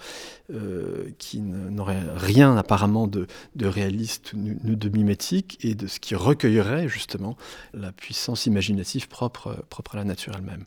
euh, 0.53 1.05
qui 1.17 1.39
n'aurait 1.41 2.03
rien 2.15 2.57
apparemment 2.57 3.07
de, 3.07 3.27
réaliste 3.61 4.33
ni 4.33 4.75
de 4.75 4.89
mimétique, 4.89 5.57
et 5.61 5.75
de 5.75 5.87
ce 5.87 5.99
qui 5.99 6.15
recueillerait 6.15 6.87
justement 6.87 7.37
la 7.73 7.91
puissance 7.91 8.45
imaginative 8.45 9.07
propre, 9.07 9.52
propre 9.69 9.95
à 9.95 9.97
la 9.97 10.03
nature 10.03 10.33
elle-même. 10.35 10.65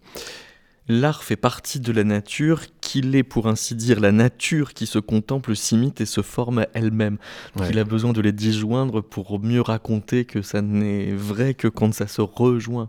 L'art 0.88 1.24
fait 1.24 1.36
partie 1.36 1.80
de 1.80 1.90
la 1.92 2.04
nature, 2.04 2.62
qu'il 2.80 3.16
est 3.16 3.24
pour 3.24 3.48
ainsi 3.48 3.74
dire 3.74 3.98
la 3.98 4.12
nature 4.12 4.72
qui 4.72 4.86
se 4.86 5.00
contemple, 5.00 5.56
s'imite 5.56 6.00
et 6.00 6.06
se 6.06 6.22
forme 6.22 6.66
elle-même. 6.74 7.18
Il 7.68 7.78
a 7.78 7.84
besoin 7.84 8.12
de 8.12 8.20
les 8.20 8.32
disjoindre 8.32 9.00
pour 9.00 9.40
mieux 9.40 9.60
raconter 9.60 10.24
que 10.24 10.42
ça 10.42 10.62
n'est 10.62 11.12
vrai 11.12 11.54
que 11.54 11.66
quand 11.66 11.92
ça 11.92 12.06
se 12.06 12.20
rejoint. 12.20 12.88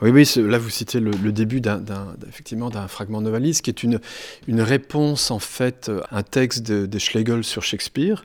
Oui, 0.00 0.10
oui, 0.10 0.28
là 0.36 0.58
vous 0.58 0.70
citez 0.70 1.00
le, 1.00 1.32
début 1.32 1.60
d'un, 1.60 1.82
effectivement 2.28 2.70
d'un 2.70 2.86
fragment 2.86 3.20
noveliste 3.20 3.62
qui 3.62 3.70
est 3.70 3.82
une, 3.82 4.00
une 4.46 4.60
réponse 4.60 5.30
en 5.30 5.38
fait 5.38 5.90
à 6.10 6.18
un 6.18 6.22
texte 6.22 6.62
de, 6.62 6.98
Schlegel 6.98 7.42
sur 7.42 7.64
Shakespeare. 7.64 8.24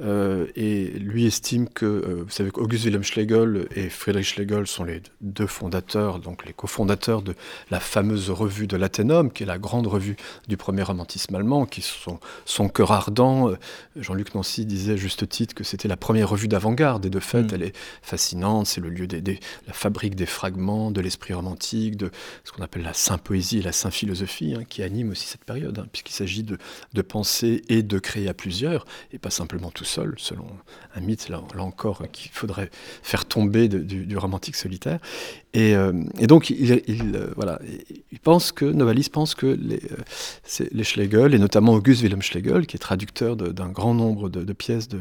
Euh, 0.00 0.46
et 0.54 0.90
lui 0.98 1.26
estime 1.26 1.68
que, 1.68 1.86
euh, 1.86 2.22
vous 2.24 2.30
savez 2.30 2.50
qu'August 2.50 2.84
Wilhelm 2.84 3.02
Schlegel 3.02 3.66
et 3.74 3.88
Friedrich 3.88 4.26
Schlegel 4.26 4.66
sont 4.66 4.84
les 4.84 5.02
deux 5.20 5.46
fondateurs, 5.46 6.18
donc 6.18 6.44
les 6.44 6.52
cofondateurs 6.52 7.22
de 7.22 7.34
la 7.70 7.80
fameuse 7.80 8.30
revue 8.30 8.57
de 8.66 8.76
l'Athénum, 8.76 9.32
qui 9.32 9.42
est 9.42 9.46
la 9.46 9.58
grande 9.58 9.86
revue 9.86 10.16
du 10.48 10.56
premier 10.56 10.82
romantisme 10.82 11.34
allemand, 11.34 11.66
qui 11.66 11.82
sont 11.82 12.18
son 12.44 12.68
cœur 12.68 12.92
ardent. 12.92 13.50
Euh, 13.50 13.56
Jean-Luc 13.96 14.34
Nancy 14.34 14.66
disait 14.66 14.96
juste 14.96 15.28
titre 15.28 15.54
que 15.54 15.64
c'était 15.64 15.88
la 15.88 15.96
première 15.96 16.28
revue 16.28 16.48
d'avant-garde, 16.48 17.06
et 17.06 17.10
de 17.10 17.20
fait, 17.20 17.44
mm. 17.44 17.54
elle 17.54 17.62
est 17.62 17.76
fascinante. 18.02 18.66
C'est 18.66 18.80
le 18.80 18.90
lieu 18.90 19.06
des, 19.06 19.40
la 19.66 19.72
fabrique 19.72 20.14
des 20.14 20.26
fragments, 20.26 20.90
de 20.90 21.00
l'esprit 21.00 21.34
romantique, 21.34 21.96
de 21.96 22.10
ce 22.44 22.52
qu'on 22.52 22.62
appelle 22.62 22.82
la 22.82 22.94
saint-poésie 22.94 23.58
et 23.58 23.62
la 23.62 23.72
saint-philosophie, 23.72 24.54
hein, 24.56 24.64
qui 24.68 24.82
anime 24.82 25.10
aussi 25.10 25.26
cette 25.26 25.44
période, 25.44 25.78
hein, 25.78 25.86
puisqu'il 25.92 26.14
s'agit 26.14 26.42
de, 26.42 26.58
de, 26.92 27.02
penser 27.02 27.62
et 27.68 27.82
de 27.82 27.98
créer 27.98 28.28
à 28.28 28.34
plusieurs, 28.34 28.84
et 29.12 29.18
pas 29.18 29.30
simplement 29.30 29.70
tout 29.70 29.84
seul, 29.84 30.14
selon 30.18 30.46
un 30.94 31.00
mythe, 31.00 31.28
là, 31.28 31.42
là 31.54 31.62
encore, 31.62 32.02
qu'il 32.12 32.30
faudrait 32.30 32.70
faire 33.02 33.24
tomber 33.24 33.68
du, 33.68 34.06
du, 34.06 34.16
romantique 34.16 34.56
solitaire. 34.56 34.98
Et, 35.54 35.74
euh, 35.74 35.92
et 36.18 36.26
donc, 36.26 36.50
il, 36.50 36.82
il 36.86 37.16
euh, 37.16 37.32
voilà, 37.36 37.60
il 38.10 38.20
pense 38.20 38.47
que, 38.52 38.64
Novalis 38.64 39.08
pense 39.10 39.34
que 39.34 39.46
les, 39.46 39.76
euh, 39.76 40.66
les, 40.72 40.84
Schlegel, 40.84 41.34
et 41.34 41.38
notamment 41.38 41.74
August 41.74 42.02
Wilhelm 42.02 42.22
Schlegel, 42.22 42.66
qui 42.66 42.76
est 42.76 42.80
traducteur 42.80 43.36
d'un 43.36 43.68
grand 43.68 43.94
nombre 43.94 44.28
de, 44.28 44.52
pièces 44.52 44.88
de, 44.88 44.98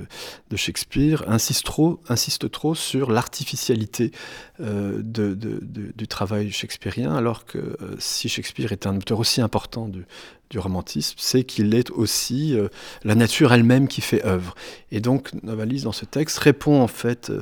Shakespeare, 0.55 1.23
insiste 1.27 1.65
trop, 1.65 1.99
insiste 2.09 2.49
trop 2.51 2.75
sur 2.75 3.11
l'artificialité 3.11 4.11
euh, 4.59 5.01
du 5.03 6.07
travail 6.07 6.51
shakespearien, 6.51 7.15
alors 7.15 7.45
que 7.45 7.57
euh, 7.57 7.95
si 7.99 8.29
Shakespeare 8.29 8.71
est 8.71 8.87
un 8.87 8.97
auteur 8.97 9.19
aussi 9.19 9.41
important 9.41 9.87
du, 9.87 10.05
du 10.49 10.59
romantisme, 10.59 11.15
c'est 11.17 11.43
qu'il 11.43 11.73
est 11.75 11.89
aussi 11.91 12.55
euh, 12.55 12.67
la 13.03 13.15
nature 13.15 13.53
elle-même 13.53 13.87
qui 13.87 14.01
fait 14.01 14.25
œuvre. 14.25 14.55
Et 14.91 14.99
donc 14.99 15.31
Novalis, 15.43 15.83
dans 15.83 15.91
ce 15.91 16.05
texte, 16.05 16.37
répond 16.39 16.81
en 16.81 16.87
fait 16.87 17.29
euh, 17.29 17.41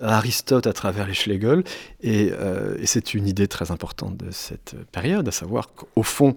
à 0.00 0.16
Aristote 0.18 0.66
à 0.66 0.72
travers 0.72 1.06
les 1.06 1.14
Schlegel, 1.14 1.64
euh, 2.04 2.76
et, 2.78 2.86
c'est 2.86 3.14
une 3.14 3.26
idée 3.26 3.48
très 3.48 3.70
importante 3.70 4.16
de 4.16 4.30
cette 4.30 4.74
période, 4.92 5.26
à 5.28 5.32
savoir 5.32 5.72
qu'au 5.74 6.02
fond, 6.02 6.34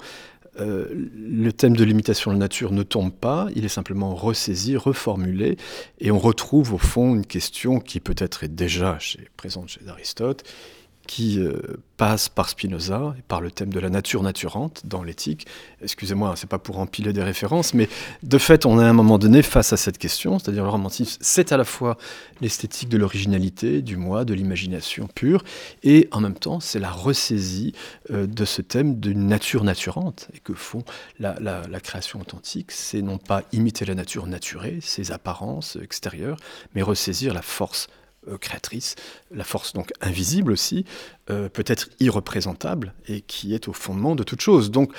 le 0.57 1.51
thème 1.51 1.75
de 1.75 1.83
l'imitation 1.83 2.31
de 2.31 2.35
la 2.35 2.39
nature 2.39 2.71
ne 2.71 2.83
tombe 2.83 3.11
pas, 3.11 3.49
il 3.57 3.65
est 3.65 3.69
simplement 3.69 4.15
ressaisi, 4.15 4.77
reformulé, 4.77 5.57
et 5.99 6.11
on 6.11 6.17
retrouve 6.17 6.73
au 6.73 6.77
fond 6.77 7.13
une 7.13 7.25
question 7.25 7.81
qui 7.81 7.99
peut-être 7.99 8.45
est 8.45 8.55
déjà 8.55 8.97
présente 9.35 9.67
chez 9.67 9.81
Aristote, 9.89 10.45
qui 11.05 11.39
euh, 11.39 11.59
passe 11.97 12.29
par 12.29 12.49
Spinoza, 12.49 13.15
et 13.17 13.21
par 13.21 13.41
le 13.41 13.51
thème 13.51 13.71
de 13.71 13.79
la 13.79 13.89
nature 13.89 14.21
naturante 14.23 14.81
dans 14.85 15.03
l'éthique. 15.03 15.47
Excusez-moi, 15.81 16.33
c'est 16.35 16.49
pas 16.49 16.59
pour 16.59 16.79
empiler 16.79 17.13
des 17.13 17.23
références, 17.23 17.73
mais 17.73 17.87
de 18.23 18.37
fait, 18.37 18.65
on 18.65 18.79
est 18.79 18.83
à 18.83 18.89
un 18.89 18.93
moment 18.93 19.17
donné 19.17 19.41
face 19.41 19.71
à 19.73 19.77
cette 19.77 19.97
question, 19.97 20.39
c'est-à-dire 20.39 20.63
le 20.63 20.69
romantisme, 20.69 21.17
c'est 21.21 21.51
à 21.51 21.57
la 21.57 21.63
fois 21.63 21.97
l'esthétique 22.41 22.89
de 22.89 22.97
l'originalité, 22.97 23.81
du 23.81 23.97
moi, 23.97 24.25
de 24.25 24.33
l'imagination 24.33 25.07
pure, 25.07 25.43
et 25.83 26.09
en 26.11 26.21
même 26.21 26.35
temps, 26.35 26.59
c'est 26.59 26.79
la 26.79 26.91
ressaisie 26.91 27.73
euh, 28.11 28.27
de 28.27 28.45
ce 28.45 28.61
thème 28.61 28.99
d'une 28.99 29.27
nature 29.27 29.63
naturante, 29.63 30.27
et 30.33 30.39
que 30.39 30.53
font 30.53 30.83
la, 31.19 31.35
la 31.39 31.79
création 31.79 32.19
authentique, 32.19 32.71
c'est 32.71 33.01
non 33.01 33.17
pas 33.17 33.43
imiter 33.51 33.85
la 33.85 33.95
nature 33.95 34.27
naturée, 34.27 34.79
ses 34.81 35.11
apparences 35.11 35.77
extérieures, 35.81 36.37
mais 36.73 36.81
ressaisir 36.81 37.33
la 37.33 37.41
force 37.41 37.87
euh, 38.27 38.37
créatrice, 38.37 38.95
la 39.31 39.43
force 39.43 39.73
donc 39.73 39.91
invisible 40.01 40.51
aussi, 40.51 40.85
euh, 41.29 41.49
peut-être 41.49 41.89
irreprésentable, 41.99 42.93
et 43.07 43.21
qui 43.21 43.53
est 43.53 43.67
au 43.67 43.73
fondement 43.73 44.15
de 44.15 44.23
toute 44.23 44.41
chose. 44.41 44.71
Donc 44.71 44.93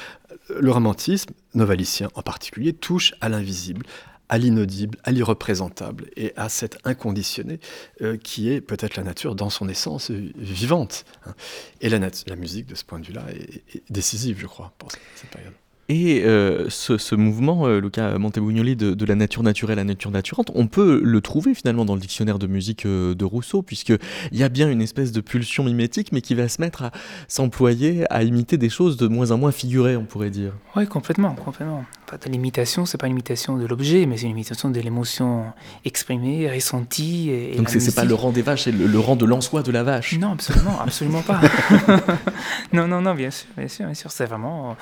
le 0.49 0.71
romantisme, 0.71 1.33
novalicien 1.55 2.09
en 2.15 2.23
particulier, 2.23 2.73
touche 2.73 3.15
à 3.21 3.29
l'invisible, 3.29 3.85
à 4.29 4.39
l'inaudible, 4.39 4.99
à 5.05 5.13
l'irreprésentable 5.13 6.11
et 6.17 6.33
à 6.37 6.49
cet 6.49 6.79
inconditionné 6.85 7.61
euh, 8.03 8.17
qui 8.17 8.51
est 8.51 8.61
peut-être 8.61 8.97
la 8.97 9.03
nature 9.03 9.35
dans 9.35 9.51
son 9.51 9.69
essence 9.69 10.11
vivante. 10.11 11.05
Hein. 11.27 11.35
Et 11.81 11.89
la, 11.89 11.99
musique, 12.37 12.67
de 12.67 12.75
ce 12.75 12.85
point 12.85 12.99
de 12.99 13.07
vue-là, 13.07 13.25
est 13.31 13.83
décisive, 13.91 14.39
je 14.39 14.47
crois, 14.47 14.73
pour 14.79 14.91
cette 15.15 15.31
période. 15.31 15.53
Et 15.89 16.25
euh, 16.25 16.69
ce, 16.69 17.15
mouvement, 17.15 17.67
euh, 17.67 17.81
Luca 17.81 18.19
Montebugnoli, 18.19 18.75
de, 18.75 19.05
la 19.05 19.15
nature 19.15 19.45
naturelle 19.45 19.79
à 19.79 19.83
la 19.83 19.85
nature 19.85 20.11
naturante, 20.11 20.51
on 20.55 20.67
peut 20.67 21.01
le 21.03 21.21
trouver 21.21 21.55
finalement 21.55 21.85
dans 21.85 21.95
le 21.95 22.01
dictionnaire 22.01 22.41
de 22.41 22.49
musique 22.49 22.87
euh, 22.87 23.15
de 23.15 23.25
Rousseau, 23.25 23.63
puisqu'il 23.63 23.99
y 24.33 24.43
a 24.43 24.49
bien 24.49 24.69
une 24.69 24.83
espèce 24.83 25.13
de 25.13 25.21
pulsion 25.21 25.63
mimétique, 25.63 26.11
mais 26.11 26.23
qui 26.23 26.35
va 26.35 26.49
se 26.49 26.61
mettre 26.61 26.83
à 26.83 26.91
s'employer 27.29 28.05
à 28.13 28.25
imiter 28.25 28.59
des 28.59 28.69
choses 28.69 28.97
de 28.97 29.07
moins 29.07 29.31
en 29.31 29.39
moins 29.39 29.53
figurées, 29.53 29.97
on 29.97 30.05
pourrait 30.05 30.31
dire. 30.31 30.53
Oui, 30.75 30.89
complètement, 30.89 31.35
complètement. 31.35 31.85
l'imitation, 32.27 32.85
c'est 32.85 32.99
pas 32.99 33.07
une 33.07 33.13
imitation 33.13 33.57
de 33.57 33.67
l'objet, 33.67 34.07
mais 34.07 34.17
c'est 34.17 34.25
une 34.25 34.33
imitation 34.33 34.71
de 34.71 34.81
l'émotion 34.81 35.45
exprimée, 35.85 36.51
ressentie. 36.51 37.31
Et, 37.31 37.57
Donc 37.57 37.69
c'est 37.69 37.95
pas 37.95 38.05
le 38.05 38.15
rang 38.15 38.33
des 38.33 38.43
vaches, 38.43 38.65
c'est 38.65 38.73
le, 38.73 38.99
rang 38.99 39.15
de 39.15 39.25
l'en-soi 39.25 39.63
de 39.63 39.71
la 39.71 39.85
vache. 39.85 40.19
Non, 40.19 40.33
absolument, 40.33 40.81
absolument 40.81 41.23
pas. 41.23 41.41
non, 42.73 42.89
non, 42.89 43.01
non, 43.01 43.15
bien 43.15 43.31
sûr, 43.31 43.47
bien 43.57 43.69
sûr, 43.69 43.85
bien 43.85 43.95
sûr, 43.95 44.11
c'est 44.11 44.27
vraiment 44.27 44.77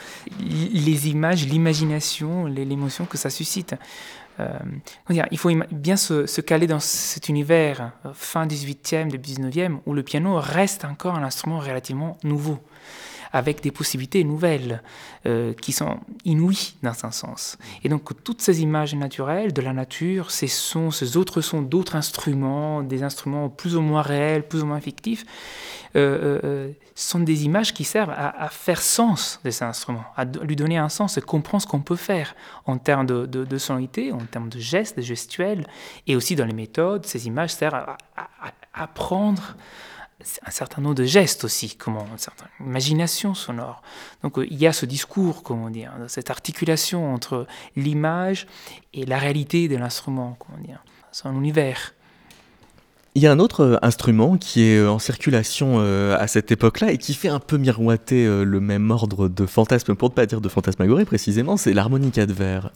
les 0.95 1.09
images, 1.09 1.47
l'imagination, 1.47 2.47
l'émotion 2.47 3.05
que 3.05 3.19
ça 3.19 3.31
suscite. 3.31 3.75
Euh, 4.41 4.59
il 5.31 5.39
faut 5.39 5.51
bien 5.71 5.97
se, 5.97 6.41
caler 6.41 6.67
dans 6.67 6.81
cet 6.81 7.29
univers 7.29 7.93
euh, 8.05 8.11
fin 8.15 8.47
18e, 8.47 9.09
début 9.09 9.31
19e, 9.31 9.79
où 9.87 9.93
le 9.93 10.03
piano 10.03 10.39
reste 10.41 10.85
encore 10.85 11.15
un 11.15 11.23
instrument 11.23 11.59
relativement 11.59 12.17
nouveau 12.25 12.59
avec 13.35 13.61
des 13.62 13.73
possibilités 13.73 14.23
nouvelles 14.23 14.81
euh, 15.27 15.55
qui 15.55 15.73
sont 15.73 15.99
inouïes 16.25 16.77
dans 16.85 17.05
un 17.05 17.11
sens. 17.11 17.59
Et 17.83 17.88
donc 17.88 18.23
toutes 18.23 18.40
ces 18.40 18.62
images 18.62 18.94
naturelles 18.94 19.53
de 19.53 19.61
la 19.61 19.73
nature, 19.73 20.31
ces 20.31 20.47
sons, 20.47 20.92
ces 20.92 21.16
autres 21.16 21.40
sons 21.40 21.61
d'autres 21.61 21.97
instruments, 21.97 22.85
des 22.85 23.03
instruments 23.03 23.49
plus 23.49 23.75
ou 23.75 23.81
moins 23.81 24.03
réels, 24.03 24.47
plus 24.47 24.62
ou 24.62 24.66
moins 24.66 24.81
fictifs, 24.81 25.27
euh, 25.97 26.38
euh, 26.44 26.70
sont 26.94 27.18
des 27.18 27.44
images 27.44 27.75
qui 27.75 27.83
servent 27.83 28.14
à, 28.16 28.49
faire 28.51 28.81
sens 28.81 29.40
de 29.44 29.51
ces 29.51 29.64
instruments, 29.64 30.05
à 30.16 30.25
lui 30.25 30.55
donner 30.55 30.79
un 30.79 30.88
sens 30.88 31.18
et 31.18 31.20
comprendre 31.20 31.62
ce 31.62 31.66
qu'on 31.66 31.81
peut 31.81 31.97
faire 31.97 32.37
en 32.66 32.79
termes 32.79 33.07
de, 33.07 33.27
de, 33.27 33.59
sonorité, 33.59 34.12
en 34.12 34.18
termes 34.18 34.49
de 34.49 34.61
gestes, 34.61 34.97
de 34.97 35.03
gestuels, 35.03 35.66
et 36.07 36.14
aussi 36.14 36.37
dans 36.37 36.47
les 36.47 36.53
méthodes. 36.53 37.05
Ces 37.05 37.27
images 37.27 37.51
servent 37.51 37.75
à, 37.75 37.97
à 38.16 38.53
apprendre 38.75 39.57
un 40.46 40.50
certain 40.50 40.81
nombre 40.81 40.94
de 40.94 41.05
gestes 41.05 41.44
aussi, 41.44 41.74
comment, 41.77 42.07
une 42.11 42.18
certaine 42.18 42.48
imagination 42.61 43.35
sonore. 43.35 43.83
Donc 44.22 44.38
euh, 44.38 44.46
il 44.50 44.59
y 44.59 44.66
a 44.66 44.72
ce 44.72 44.87
discours, 44.87 45.42
comment 45.42 45.70
dire, 45.70 45.92
cette 46.09 46.31
articulation 46.31 47.12
entre 47.12 47.46
l'image 47.77 48.46
et 48.92 49.05
la 49.07 49.18
réalité 49.18 49.68
de 49.68 49.77
l'instrument, 49.77 50.37
comment 50.38 50.62
dire, 50.62 50.83
son 51.12 51.35
univers. 51.35 51.94
Il 53.16 53.22
y 53.22 53.29
a 53.29 53.33
un 53.33 53.38
autre 53.38 53.61
euh, 53.61 53.77
instrument 53.83 54.37
qui 54.38 54.64
est 54.64 54.79
euh, 54.79 54.90
en 54.90 54.98
circulation 54.98 55.79
à 55.79 56.27
cette 56.27 56.50
époque-là 56.50 56.90
et 56.90 56.98
qui 56.98 57.14
fait 57.14 57.29
un 57.29 57.38
peu 57.40 57.59
miroiter 57.59 58.27
le 58.27 58.61
même 58.61 58.90
ordre 58.90 59.29
de 59.29 59.46
fantasme, 59.46 59.94
pour 59.94 60.11
ne 60.11 60.14
pas 60.14 60.27
dire 60.27 60.40
de 60.40 60.48
fantasmagorie 60.48 61.05
précisément, 61.05 61.57
c'est 61.57 61.72
l'harmonica 61.72 62.27
de 62.27 62.33
verre. 62.33 62.70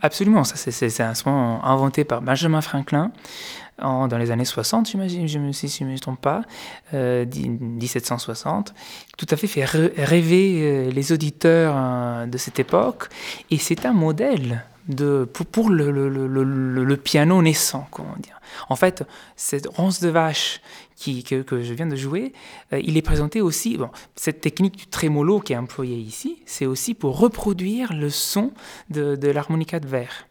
Absolument, 0.00 0.44
ça 0.44 0.56
c'est 0.56 1.00
un 1.02 1.10
instrument 1.10 1.64
inventé 1.64 2.04
par 2.04 2.22
Benjamin 2.22 2.60
Franklin 2.60 3.12
dans 3.78 4.18
les 4.18 4.30
années 4.30 4.44
60, 4.44 4.88
j'imagine, 4.88 5.52
si 5.52 5.68
je 5.68 5.84
ne 5.84 5.92
me 5.92 5.98
trompe 5.98 6.20
pas, 6.20 6.42
1760, 6.92 8.70
euh, 8.70 8.72
tout 9.16 9.26
à 9.30 9.36
fait 9.36 9.46
fait 9.46 9.64
rêver 9.64 10.60
euh, 10.62 10.90
les 10.90 11.12
auditeurs 11.12 11.74
euh, 11.76 12.26
de 12.26 12.38
cette 12.38 12.58
époque. 12.58 13.08
Et 13.50 13.58
c'est 13.58 13.84
un 13.86 13.92
modèle 13.92 14.64
pour, 15.50 15.70
le, 15.70 16.94
piano 16.96 17.42
naissant, 17.42 17.88
comment 17.90 18.14
dire. 18.20 18.40
En 18.68 18.76
fait, 18.76 19.04
cette 19.34 19.66
ronce 19.66 20.00
de 20.00 20.08
vache 20.08 20.60
que, 21.04 21.62
je 21.62 21.74
viens 21.74 21.86
de 21.86 21.96
jouer, 21.96 22.32
il 22.70 22.96
est 22.96 23.02
présenté 23.02 23.40
aussi, 23.40 23.76
bon, 23.76 23.90
cette 24.14 24.40
technique 24.40 24.76
du 24.76 24.86
trémolo 24.86 25.40
qui 25.40 25.54
est 25.54 25.56
employée 25.56 25.96
ici, 25.96 26.38
c'est 26.46 26.66
aussi 26.66 26.94
pour 26.94 27.18
reproduire 27.18 27.94
le 27.94 28.10
son 28.10 28.52
de 28.90 29.28
l'harmonica 29.28 29.80
de 29.80 29.88
verre. 29.88 30.26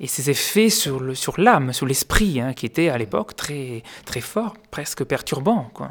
Et, 0.00 0.06
ses 0.06 0.30
effets 0.30 0.70
sur, 0.70 1.00
l'âme, 1.38 1.72
sur 1.72 1.86
l'esprit, 1.86 2.40
hein, 2.40 2.52
qui 2.52 2.66
était 2.66 2.88
à 2.88 2.98
l'époque 2.98 3.36
très, 3.36 3.82
très 4.04 4.20
fort, 4.20 4.54
presque 4.70 5.04
perturbant. 5.04 5.70
Quoi. 5.74 5.90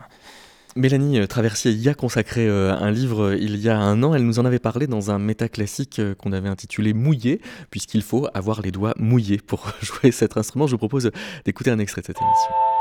Mélanie 0.75 1.19
euh, 1.19 1.27
Traversier 1.27 1.71
y 1.71 1.89
a 1.89 1.93
consacré 1.93 2.47
euh, 2.47 2.73
un 2.73 2.91
livre 2.91 3.23
euh, 3.23 3.37
il 3.37 3.57
y 3.57 3.69
a 3.69 3.77
un 3.77 4.03
an. 4.03 4.13
Elle 4.15 4.25
nous 4.25 4.39
en 4.39 4.45
avait 4.45 4.59
parlé 4.59 4.87
dans 4.87 5.11
un 5.11 5.19
métaclassique 5.19 6.01
qu'on 6.17 6.31
avait 6.31 6.49
intitulé 6.49 6.93
Mouillé, 6.93 7.41
puisqu'il 7.69 8.03
faut 8.03 8.27
avoir 8.33 8.61
les 8.61 8.71
doigts 8.71 8.93
mouillés 8.97 9.39
pour 9.45 9.73
jouer 9.81 10.11
cet 10.11 10.37
instrument. 10.37 10.67
Je 10.67 10.71
vous 10.71 10.77
propose 10.77 11.11
d'écouter 11.45 11.71
un 11.71 11.79
extrait 11.79 12.01
de 12.01 12.07
cette 12.07 12.21
émission. 12.21 12.80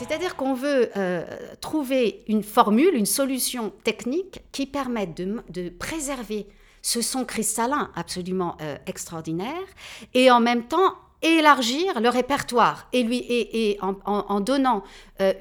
C'est-à-dire 0.00 0.34
qu'on 0.34 0.54
veut 0.54 0.90
trouver 1.60 2.24
une 2.26 2.42
formule, 2.42 2.94
une 2.94 3.06
solution 3.06 3.70
technique 3.84 4.40
qui 4.50 4.64
permette 4.64 5.14
de, 5.14 5.68
préserver 5.68 6.46
ce 6.82 7.02
son 7.02 7.26
cristallin 7.26 7.90
absolument 7.94 8.56
euh, 8.62 8.76
extraordinaire, 8.86 9.66
et 10.14 10.30
en 10.30 10.40
même 10.40 10.64
temps 10.64 10.94
élargir 11.22 12.00
le 12.00 12.08
répertoire 12.08 12.88
et 12.94 13.02
lui 13.02 13.76
en, 13.82 14.40
donnant 14.40 14.82
euh, 15.20 15.34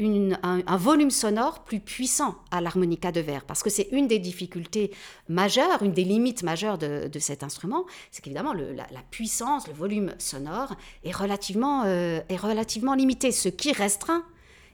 un, 0.44 0.78
volume 0.78 1.10
sonore 1.10 1.64
plus 1.64 1.80
puissant 1.80 2.36
à 2.52 2.60
l'harmonica 2.60 3.14
de 3.14 3.22
verre. 3.22 3.46
Parce 3.46 3.64
que 3.64 3.70
c'est 3.70 3.88
une 3.94 4.06
des 4.06 4.20
difficultés 4.20 4.92
majeures 5.30 5.82
une 5.82 5.94
des 5.94 6.04
limites 6.04 6.44
majeures 6.44 6.78
de, 6.78 7.10
cet 7.20 7.44
instrument 7.44 7.86
c'est 8.12 8.22
qu'évidemment 8.22 8.52
la, 8.52 9.02
puissance 9.10 9.70
le 9.70 9.74
volume 9.74 10.14
sonore 10.18 10.76
est 11.06 11.16
relativement 11.16 11.84
euh, 11.86 12.20
est 12.28 12.36
relativement 12.36 12.94
limité 12.94 13.32
ce 13.32 13.48
qui 13.48 13.72
restreint 13.72 14.26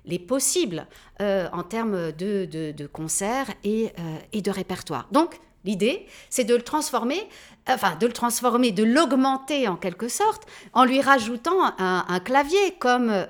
les 0.05 0.19
possibles 0.19 0.87
en 1.19 1.63
termes 1.63 2.11
de, 2.11 2.45
de, 2.45 2.87
concerts 2.87 3.47
et, 3.63 3.91
et 4.33 4.41
de 4.41 4.51
répertoire 4.51 5.07
donc 5.11 5.39
L'idée, 5.65 6.05
c'est 6.29 6.43
de 6.43 6.55
le 6.55 6.61
transformer, 6.61 7.27
enfin 7.67 7.95
de 7.99 8.05
le 8.05 8.13
transformer, 8.13 8.71
de 8.71 8.83
l'augmenter 8.83 9.67
en 9.67 9.75
quelque 9.75 10.07
sorte, 10.07 10.43
en 10.73 10.85
lui 10.85 11.01
rajoutant 11.01 11.73
un, 11.79 12.19
clavier 12.19 12.75
comme 12.77 13.09
euh, 13.09 13.25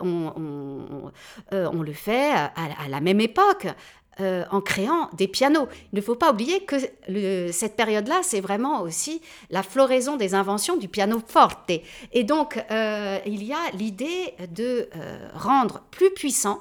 euh, 0.00 1.68
on, 1.72 1.82
le 1.82 1.92
fait 1.92 2.30
à, 2.30 2.88
la 2.88 3.00
même 3.00 3.20
époque. 3.20 3.66
Euh, 4.20 4.44
en 4.50 4.60
créant 4.60 5.08
des 5.14 5.28
pianos. 5.28 5.68
Il 5.92 5.96
ne 5.96 6.00
faut 6.00 6.14
pas 6.14 6.32
oublier 6.32 6.64
que 6.64 6.76
cette 7.52 7.76
période-là, 7.76 8.20
c'est 8.22 8.40
vraiment 8.40 8.82
aussi 8.82 9.20
la 9.50 9.62
floraison 9.62 10.16
des 10.16 10.34
inventions 10.34 10.76
du 10.76 10.88
piano 10.88 11.20
forte. 11.26 11.70
Et 12.12 12.24
donc, 12.24 12.62
il 13.26 13.44
y 13.44 13.52
a 13.52 13.70
l'idée 13.74 14.34
de 14.54 14.88
rendre 15.34 15.82
plus 15.90 16.10
puissant 16.10 16.60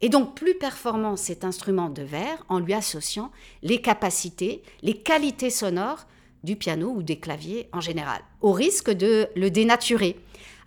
et 0.00 0.08
donc 0.08 0.34
plus 0.34 0.54
performant 0.54 1.16
cet 1.16 1.44
instrument 1.44 1.88
de 1.88 2.02
verre 2.02 2.44
en 2.48 2.58
lui 2.58 2.74
associant 2.74 3.30
les 3.62 3.80
capacités, 3.80 4.62
les 4.82 4.94
qualités 4.94 5.50
sonores 5.50 6.06
du 6.42 6.56
piano 6.56 6.92
ou 6.96 7.02
des 7.02 7.18
claviers 7.18 7.68
en 7.72 7.80
général, 7.80 8.22
au 8.40 8.52
risque 8.52 8.90
de 8.90 9.28
le 9.36 9.50
dénaturer. 9.50 10.16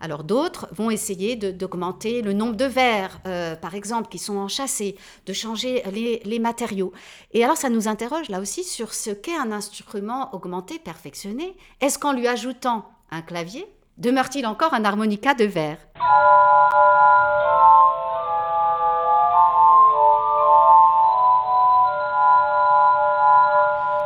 Alors 0.00 0.24
d'autres 0.24 0.68
vont 0.72 0.90
essayer 0.90 1.36
d'augmenter 1.36 2.22
le 2.22 2.32
nombre 2.32 2.56
de 2.56 2.64
verres, 2.64 3.20
euh, 3.26 3.56
par 3.56 3.74
exemple, 3.74 4.08
qui 4.08 4.18
sont 4.18 4.36
enchâssés, 4.36 4.96
de 5.26 5.32
changer 5.32 5.82
les, 5.92 6.20
les, 6.24 6.38
matériaux. 6.38 6.92
Et 7.32 7.44
alors 7.44 7.56
ça 7.56 7.70
nous 7.70 7.88
interroge 7.88 8.28
là 8.28 8.40
aussi 8.40 8.64
sur 8.64 8.94
ce 8.94 9.10
qu'est 9.10 9.36
un 9.36 9.52
instrument 9.52 10.34
augmenté, 10.34 10.78
perfectionné. 10.78 11.56
Est-ce 11.80 11.98
qu'en 11.98 12.12
lui 12.12 12.28
ajoutant 12.28 12.90
un 13.10 13.22
clavier, 13.22 13.66
demeure-t-il 13.98 14.46
encore 14.46 14.74
un 14.74 14.84
harmonica 14.84 15.34
de 15.34 15.44
verre 15.44 15.78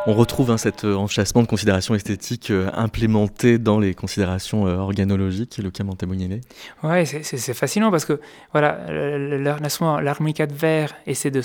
On 0.07 0.13
retrouve 0.13 0.49
hein, 0.49 0.57
cet 0.57 0.85
euh, 0.85 0.95
enchâssement 0.95 1.41
de 1.41 1.47
considérations 1.47 1.93
esthétiques 1.93 2.51
euh, 2.51 2.69
implémenté 2.73 3.57
dans 3.57 3.79
les 3.79 3.93
considérations 3.93 4.65
euh, 4.65 4.77
organologiques, 4.77 5.57
le 5.57 5.71
cas. 5.71 5.83
Ouais, 6.83 7.05
c'est 7.05 7.53
fascinant 7.53 7.91
parce 7.91 8.05
que 8.05 8.19
voilà, 8.51 8.85
l'harmonica 8.89 10.47
de 10.47 10.53
verre 10.53 10.95
essaie 11.05 11.31
de 11.31 11.41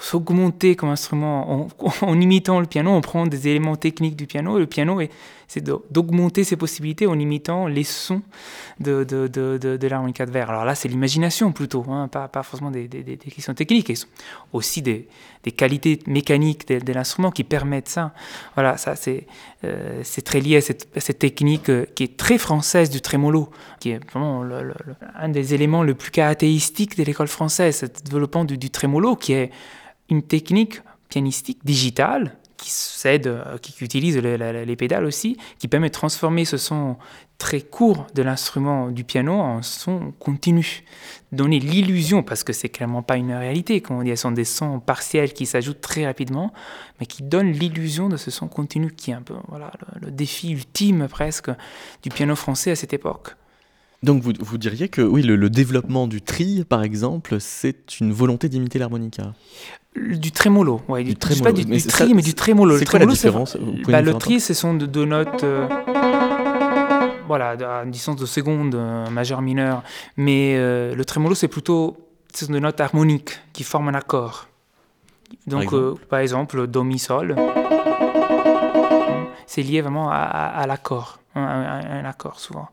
s'augmenter 0.00 0.76
comme 0.76 0.90
instrument 0.90 1.68
en, 2.02 2.20
imitant 2.20 2.60
le 2.60 2.66
piano. 2.66 2.90
On 2.90 3.00
prend 3.00 3.26
des 3.26 3.48
éléments 3.48 3.76
techniques 3.76 4.16
du 4.16 4.26
piano 4.26 4.56
et 4.56 4.60
le 4.60 4.66
piano 4.66 5.00
c'est 5.46 5.62
d'augmenter 5.62 6.42
ses 6.42 6.56
possibilités 6.56 7.06
en 7.06 7.18
imitant 7.18 7.66
les 7.66 7.84
sons 7.84 8.22
de, 8.80 9.04
de, 9.04 9.28
de, 9.28 9.58
de, 9.58 9.88
l'harmonica 9.88 10.26
de 10.26 10.30
verre. 10.30 10.50
Alors 10.50 10.64
là, 10.64 10.74
c'est 10.74 10.88
l'imagination 10.88 11.52
plutôt, 11.52 11.84
hein, 11.88 12.08
pas, 12.08 12.28
pas 12.28 12.42
forcément 12.42 12.70
des, 12.70 12.88
des, 12.88 13.02
des, 13.02 13.16
questions 13.16 13.54
techniques, 13.54 13.90
et 13.90 13.94
aussi 14.52 14.82
des, 14.82 15.06
des 15.42 15.52
qualités 15.52 16.00
mécaniques 16.06 16.66
de, 16.66 16.92
l'instrument 16.92 17.30
qui 17.30 17.44
permettent 17.44 17.88
ça. 17.88 18.12
Voilà, 18.54 18.76
ça 18.78 18.96
c'est 18.96 19.26
euh, 19.64 20.02
très 20.24 20.40
lié 20.40 20.56
à 20.56 20.60
cette, 20.60 20.88
cette 20.96 21.18
technique 21.18 21.68
euh, 21.68 21.86
qui 21.94 22.04
est 22.04 22.16
très 22.16 22.38
française 22.38 22.90
du 22.90 23.00
trémolo, 23.00 23.50
qui 23.80 23.90
est 23.90 24.00
vraiment 24.10 24.44
un 25.14 25.28
des 25.28 25.54
éléments 25.54 25.82
le 25.82 25.94
plus 25.94 26.10
caractéristiques 26.10 26.96
de 26.96 27.04
l'école 27.04 27.28
française, 27.28 27.76
ce 27.76 27.86
développement 27.86 28.44
du, 28.44 28.58
du 28.58 28.70
trémolo, 28.70 29.16
qui 29.16 29.34
est 29.34 29.50
une 30.14 30.22
technique 30.22 30.80
pianistique 31.08 31.58
digitale 31.64 32.36
qui 32.56 32.70
euh, 33.06 33.58
qui 33.58 33.84
utilise 33.84 34.16
les, 34.16 34.76
pédales 34.76 35.04
aussi, 35.04 35.36
qui 35.58 35.68
permet 35.68 35.88
de 35.88 35.92
transformer 35.92 36.46
ce 36.46 36.56
son 36.56 36.96
très 37.36 37.60
court 37.60 38.06
de 38.14 38.22
l'instrument 38.22 38.90
du 38.90 39.04
piano 39.04 39.34
en 39.34 39.60
son 39.60 40.12
continu. 40.18 40.84
Donner 41.32 41.58
l'illusion, 41.58 42.22
parce 42.22 42.44
que 42.44 42.54
c'est 42.54 42.70
clairement 42.70 43.02
pas 43.02 43.16
une 43.16 43.32
réalité, 43.32 43.82
comme 43.82 43.98
on 43.98 44.02
dit, 44.02 44.10
ce 44.10 44.22
sont 44.22 44.30
des 44.30 44.44
sons 44.44 44.80
partiels 44.80 45.34
qui 45.34 45.44
s'ajoutent 45.44 45.82
très 45.82 46.06
rapidement, 46.06 46.52
mais 46.98 47.06
qui 47.06 47.22
donnent 47.22 47.52
l'illusion 47.52 48.08
de 48.08 48.16
ce 48.16 48.30
son 48.30 48.48
continu 48.48 48.90
qui 48.92 49.10
est 49.10 49.14
un 49.14 49.22
peu 49.22 49.34
voilà, 49.48 49.70
le 50.00 50.10
défi 50.10 50.52
ultime 50.52 51.08
presque 51.08 51.50
du 52.02 52.08
piano 52.08 52.34
français 52.36 52.70
à 52.70 52.76
cette 52.76 52.94
époque. 52.94 53.36
Donc 54.04 54.22
vous, 54.22 54.32
vous, 54.38 54.58
diriez 54.58 54.88
que 54.88 55.00
oui, 55.00 55.22
le, 55.22 55.48
développement 55.48 56.06
du 56.06 56.20
tri, 56.20 56.64
par 56.68 56.82
exemple, 56.82 57.36
c'est 57.40 58.00
une 58.00 58.12
volonté 58.12 58.50
d'imiter 58.50 58.78
l'harmonica 58.78 59.32
Du 59.96 60.30
trémolo, 60.30 60.82
oui. 60.88 61.04
Du, 61.04 61.16
trémolo. 61.16 61.44
Pas 61.44 61.52
du, 61.52 61.64
du 61.64 61.82
tri, 61.86 62.12
mais 62.12 62.20
du 62.20 62.34
trémolo. 62.34 62.76
C'est 62.76 62.84
quoi 62.84 62.98
la 62.98 63.06
différence 63.06 63.56
bah, 63.88 64.02
Le 64.02 64.12
tri, 64.14 64.40
ce 64.40 64.52
sont 64.52 64.74
deux 64.74 65.06
notes... 65.06 65.42
Euh, 65.42 65.66
voilà, 67.26 67.52
à 67.52 67.84
une 67.84 67.90
distance 67.90 68.16
de 68.16 68.26
seconde, 68.26 68.74
euh, 68.74 69.08
majeur, 69.08 69.40
mineur. 69.40 69.82
Mais 70.18 70.56
euh, 70.56 70.94
le 70.94 71.04
trémolo, 71.06 71.34
c'est 71.34 71.48
plutôt 71.48 71.96
ce 72.34 72.44
sont 72.44 72.52
des 72.52 72.60
notes 72.60 72.80
harmoniques 72.82 73.40
qui 73.54 73.62
forment 73.62 73.88
un 73.88 73.94
accord. 73.94 74.48
Donc, 75.46 75.72
par 76.10 76.18
exemple, 76.18 76.66
do, 76.66 76.82
mi, 76.82 76.98
sol. 76.98 77.36
C'est 79.46 79.62
lié 79.62 79.80
vraiment 79.80 80.10
à 80.10 80.64
l'accord 80.66 81.20
un, 81.34 82.04
accord 82.04 82.38
souvent. 82.40 82.68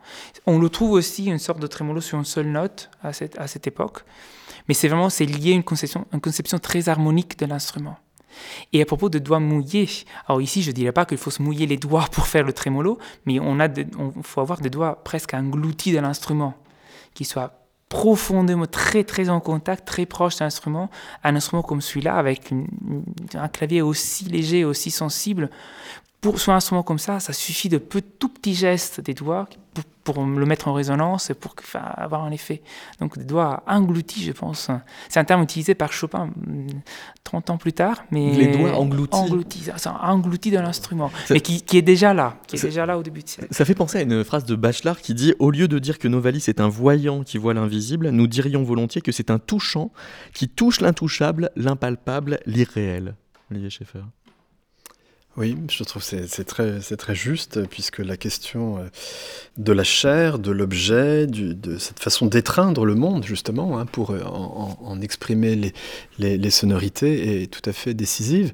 On 0.45 0.59
le 0.59 0.70
trouve 0.70 0.91
aussi 0.91 1.26
une 1.26 1.39
sorte 1.39 1.59
de 1.59 1.68
trémolo 1.68 2.01
sur 2.01 2.18
une 2.18 2.26
seule 2.26 2.47
note 2.47 2.89
à 3.01 3.14
cette, 3.14 3.38
à 3.39 3.47
cette 3.47 3.68
époque, 3.68 4.03
mais 4.68 4.74
c'est 4.74 4.88
vraiment 4.88 5.09
c'est 5.09 5.26
lié 5.26 5.51
à 5.51 5.55
une 5.55 5.64
conception, 5.64 6.05
une 6.14 6.22
conception 6.22 6.59
très 6.59 6.89
harmonique 6.89 7.38
de 7.39 7.45
l'instrument. 7.45 7.97
Et 8.74 8.82
à 8.82 8.86
propos 8.86 9.09
de 9.09 9.20
doigts 9.20 9.39
mouillés, 9.39 9.89
alors 10.28 10.41
ici 10.41 10.62
je 10.62 10.70
ne 10.70 10.76
dirais 10.76 10.91
pas 10.91 11.05
qu'il 11.05 11.18
faut 11.18 11.32
se 11.32 11.41
mouiller 11.41 11.68
les 11.68 11.78
doigts 11.78 12.07
pour 12.12 12.28
faire 12.28 12.43
le 12.43 12.53
trémolo, 12.53 12.97
mais 13.26 13.39
on 13.39 13.59
a 13.59 13.68
on 13.97 14.22
faut 14.24 14.41
avoir 14.41 14.62
des 14.62 14.70
doigts 14.70 15.03
presque 15.03 15.34
engloutis 15.34 15.91
de 15.91 15.99
l'instrument, 15.99 16.53
qui 17.14 17.26
soient 17.26 17.62
profondément 17.91 18.68
très 18.68 19.03
très 19.03 19.28
en 19.28 19.41
contact, 19.41 19.86
très 19.86 20.05
proche 20.05 20.38
de 20.38 20.45
l'instrument, 20.45 20.89
un 21.26 21.36
instrument 21.36 21.62
comme 21.62 21.82
celui-là 21.82 22.16
avec 22.16 22.53
un 23.34 23.47
clavier 23.49 23.82
aussi 23.82 24.24
léger, 24.26 24.64
aussi 24.64 24.91
sensible, 24.91 25.49
pour 26.22 26.39
sur 26.39 26.53
un 26.53 26.57
instrument 26.57 26.84
comme 26.84 26.99
ça, 26.99 27.19
ça 27.19 27.34
suffit 27.34 27.67
de 27.67 27.80
peu, 27.80 28.01
tout 28.01 28.30
petits 28.30 28.53
gestes 28.53 29.01
des 29.01 29.15
doigts 29.15 29.49
pour, 30.03 30.24
le 30.24 30.45
mettre 30.45 30.67
en 30.67 30.74
résonance 30.74 31.32
et 31.32 31.34
pour 31.34 31.55
avoir 31.74 32.24
un 32.24 32.32
effet. 32.32 32.61
Donc 32.99 33.17
des 33.17 33.24
doigts 33.24 33.63
engloutis, 33.67 34.24
je 34.24 34.32
pense. 34.32 34.69
C'est 35.09 35.19
un 35.19 35.24
terme 35.24 35.41
utilisé 35.41 35.74
par 35.74 35.91
Chopin 35.91 36.30
30 37.24 37.49
mm, 37.49 37.51
ans 37.51 37.57
plus 37.57 37.74
tard. 37.74 38.03
Mais 38.11 38.32
Les 38.34 38.55
doigts 38.55 38.74
engloutis. 38.74 39.15
Engloutis, 39.17 39.69
engloutis 39.86 40.51
dans 40.51 40.61
l'instrument. 40.61 41.11
Mais 41.32 41.41
qui, 41.41 41.78
est 41.78 41.82
déjà 41.82 42.13
là, 42.13 42.38
qui 42.47 42.57
est 42.57 42.63
déjà 42.63 42.86
là 42.86 42.99
au 42.99 43.03
début 43.03 43.24
de 43.24 43.30
siècle. 43.30 43.47
Ça 43.51 43.65
fait 43.65 43.76
penser 43.76 43.97
à 43.97 44.01
une 44.01 44.24
phrase 44.24 44.45
de 44.45 44.55
Bachelard 44.55 45.01
qui 45.01 45.15
dit 45.15 45.34
Au 45.39 45.49
lieu 45.49 45.67
de 45.67 45.80
dire 45.80 45.97
que 45.97 46.07
Novalis 46.07 46.45
est 46.47 46.61
un 46.61 46.69
voyant 46.69 47.24
qui 47.24 47.39
voit 47.39 47.55
l'invisible, 47.55 48.09
nous 48.09 48.28
dirions 48.28 48.63
volontiers 48.63 49.01
que 49.01 49.11
c'est 49.11 49.32
un 49.32 49.39
touchant 49.39 49.91
qui 50.34 50.49
touche 50.49 50.82
l'intouchable, 50.82 51.49
l'impalpable, 51.55 52.39
l'irréel. 52.45 53.15
Olivier 53.49 53.69
Schaeffer. 53.69 54.03
Oui, 55.38 55.55
je 55.69 55.84
trouve 55.86 56.05
que 56.05 56.27
c'est 56.27 56.43
très, 56.43 56.79
très 56.79 57.15
juste, 57.15 57.65
puisque 57.67 57.99
la 57.99 58.17
question 58.17 58.79
euh, 58.79 58.89
de 59.57 59.71
la 59.71 59.86
chair, 59.86 60.39
de 60.39 60.51
l'objet, 60.51 61.25
de 61.25 61.77
cette 61.77 62.01
façon 62.01 62.25
d'étreindre 62.25 62.84
le 62.84 62.95
monde, 62.95 63.23
justement, 63.23 63.79
hein, 63.79 63.86
pour 63.86 64.11
euh, 64.11 64.23
en, 64.23 64.99
exprimer 64.99 65.55
les, 66.17 66.38
les, 66.38 66.49
sonorités, 66.49 67.43
est 67.43 67.47
tout 67.47 67.67
à 67.69 67.71
fait 67.71 67.93
décisive. 67.93 68.51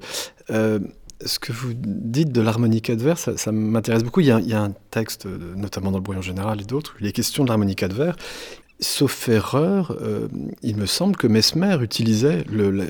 Euh, 0.51 0.78
ce 1.25 1.39
que 1.39 1.51
vous 1.51 1.73
dites 1.73 2.32
de 2.32 2.41
l'harmonica 2.41 2.95
de 2.95 3.01
verre, 3.01 3.17
ça, 3.17 3.51
m'intéresse 3.51 4.03
beaucoup. 4.03 4.19
Il 4.19 4.28
y, 4.28 4.53
a, 4.53 4.61
un 4.61 4.73
texte, 4.91 5.25
notamment 5.25 5.89
dans 5.89 5.97
le 5.97 6.03
brouillon 6.03 6.21
général 6.21 6.61
et 6.61 6.65
d'autres, 6.65 6.95
il 6.99 7.07
est 7.07 7.11
question 7.11 7.43
de 7.43 7.49
l'harmonica 7.49 7.88
de 7.88 7.95
verre. 7.95 8.15
Sauf 8.80 9.28
erreur, 9.28 9.97
euh, 10.03 10.28
il 10.61 10.78
me 10.78 10.86
semble 10.86 11.15
que 11.15 11.25
Mesmer 11.25 11.80
utilisait 11.82 12.43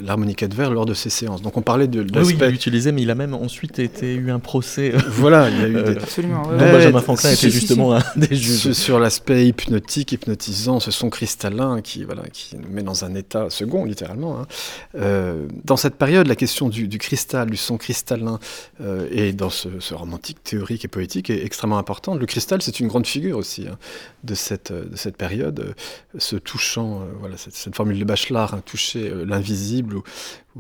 l'harmonica 0.04 0.50
de 0.50 0.54
verre 0.54 0.72
lors 0.72 0.86
de 0.86 0.94
ses 0.94 1.10
séances. 1.10 1.42
Donc 1.42 1.56
on 1.56 1.62
parlait 1.62 1.88
de, 1.88 2.02
Oui, 2.26 2.36
il 2.38 2.46
l'utilisait, 2.48 2.92
mais 2.92 3.04
il 3.04 3.10
a 3.10 3.16
même 3.16 3.34
ensuite 3.34 3.80
été 3.80 4.14
eu 4.14 4.30
un 4.30 4.40
procès. 4.40 4.92
Voilà, 5.08 5.50
il 5.50 5.58
y 5.58 5.64
a 5.64 5.68
eu 5.70 5.74
des... 5.74 5.92
Euh, 5.92 6.00
Absolument. 6.02 6.44
Benjamin 6.46 7.00
Franklin 7.00 7.32
était 7.32 7.50
justement 7.50 7.96
un 7.96 8.04
des 8.18 8.36
juges. 8.36 8.74
Sur 8.74 9.00
l'aspect 9.00 9.48
hypnotique, 9.48 10.12
hypnotisant, 10.12 10.82
ce 10.82 10.92
son 10.92 11.10
cristallin 11.10 11.80
qui, 11.80 12.04
voilà, 12.04 12.24
qui 12.34 12.58
nous 12.58 12.70
met 12.70 12.84
dans 12.84 13.06
un 13.06 13.16
état 13.16 13.50
second, 13.50 13.86
littéralement. 13.86 14.42
Hein. 14.42 14.48
Euh, 14.96 15.48
dans 15.64 15.78
cette 15.78 15.96
période, 15.96 16.28
la 16.28 16.36
question 16.36 16.68
du, 16.68 16.90
cristal, 16.98 17.50
du 17.50 17.58
son 17.58 17.78
cristallin, 17.78 18.40
et 19.10 19.32
dans 19.32 19.50
ce, 19.50 19.70
romantique 19.94 20.44
théorique 20.44 20.84
et 20.84 20.90
poétique 20.90 21.30
est 21.30 21.46
extrêmement 21.46 21.78
importante. 21.78 22.20
Le 22.20 22.26
cristal, 22.26 22.62
c'est 22.62 22.82
une 22.82 22.88
grande 22.88 23.08
figure 23.08 23.38
aussi 23.38 23.68
hein, 23.70 23.78
de, 24.26 24.36
cette, 24.36 24.74
de 24.74 24.98
cette 24.98 25.16
période 25.16 25.76
ce 26.18 26.36
touchant, 26.36 27.02
euh, 27.02 27.06
voilà, 27.20 27.38
cette, 27.38 27.76
formule 27.76 28.00
de 28.00 28.06
Bachelard, 28.06 28.54
hein, 28.54 28.62
toucher 28.66 29.10
euh, 29.10 29.26
l'invisible 29.26 29.98
ou, 29.98 30.04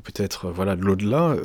peut-être 0.03 0.45
euh, 0.45 0.51
voilà 0.51 0.75
de 0.75 0.83
l'au-delà, 0.83 1.35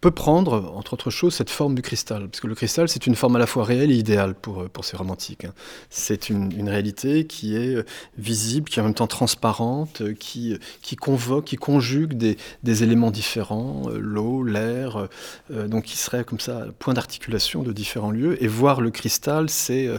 peut 0.00 0.10
prendre, 0.12 0.72
entre 0.76 0.92
autres 0.92 1.10
choses, 1.10 1.34
cette 1.34 1.50
forme 1.50 1.74
du 1.74 1.82
cristal. 1.82 2.28
Parce 2.28 2.40
que 2.40 2.46
le 2.46 2.54
cristal, 2.54 2.88
c'est 2.88 3.06
une 3.06 3.16
forme 3.16 3.36
à 3.36 3.38
la 3.38 3.46
fois 3.46 3.64
réelle 3.64 3.90
et 3.90 3.96
idéale 3.96 4.34
pour, 4.34 4.68
pour 4.70 4.84
ces 4.84 4.96
romantiques. 4.96 5.44
Hein. 5.44 5.52
C'est 5.90 6.28
une, 6.28 6.68
réalité 6.68 7.26
qui 7.26 7.56
est 7.56 7.84
visible, 8.16 8.68
qui 8.68 8.78
est 8.78 8.82
en 8.82 8.84
même 8.84 8.94
temps 8.94 9.08
transparente, 9.08 10.02
qui, 10.14 10.56
qui 10.80 10.94
convoque, 10.94 11.46
qui 11.46 11.56
conjugue 11.56 12.14
des, 12.14 12.36
des 12.62 12.84
éléments 12.84 13.10
différents, 13.10 13.82
l'eau, 13.92 14.44
l'air, 14.44 15.08
donc 15.50 15.84
qui 15.84 15.96
serait 15.96 16.24
comme 16.24 16.40
ça, 16.40 16.66
point 16.78 16.94
d'articulation 16.94 17.62
de 17.62 17.72
différents 17.72 18.12
lieux. 18.12 18.42
Et 18.42 18.46
voir 18.46 18.80
le 18.80 18.90
cristal, 18.90 19.50
c'est 19.50 19.90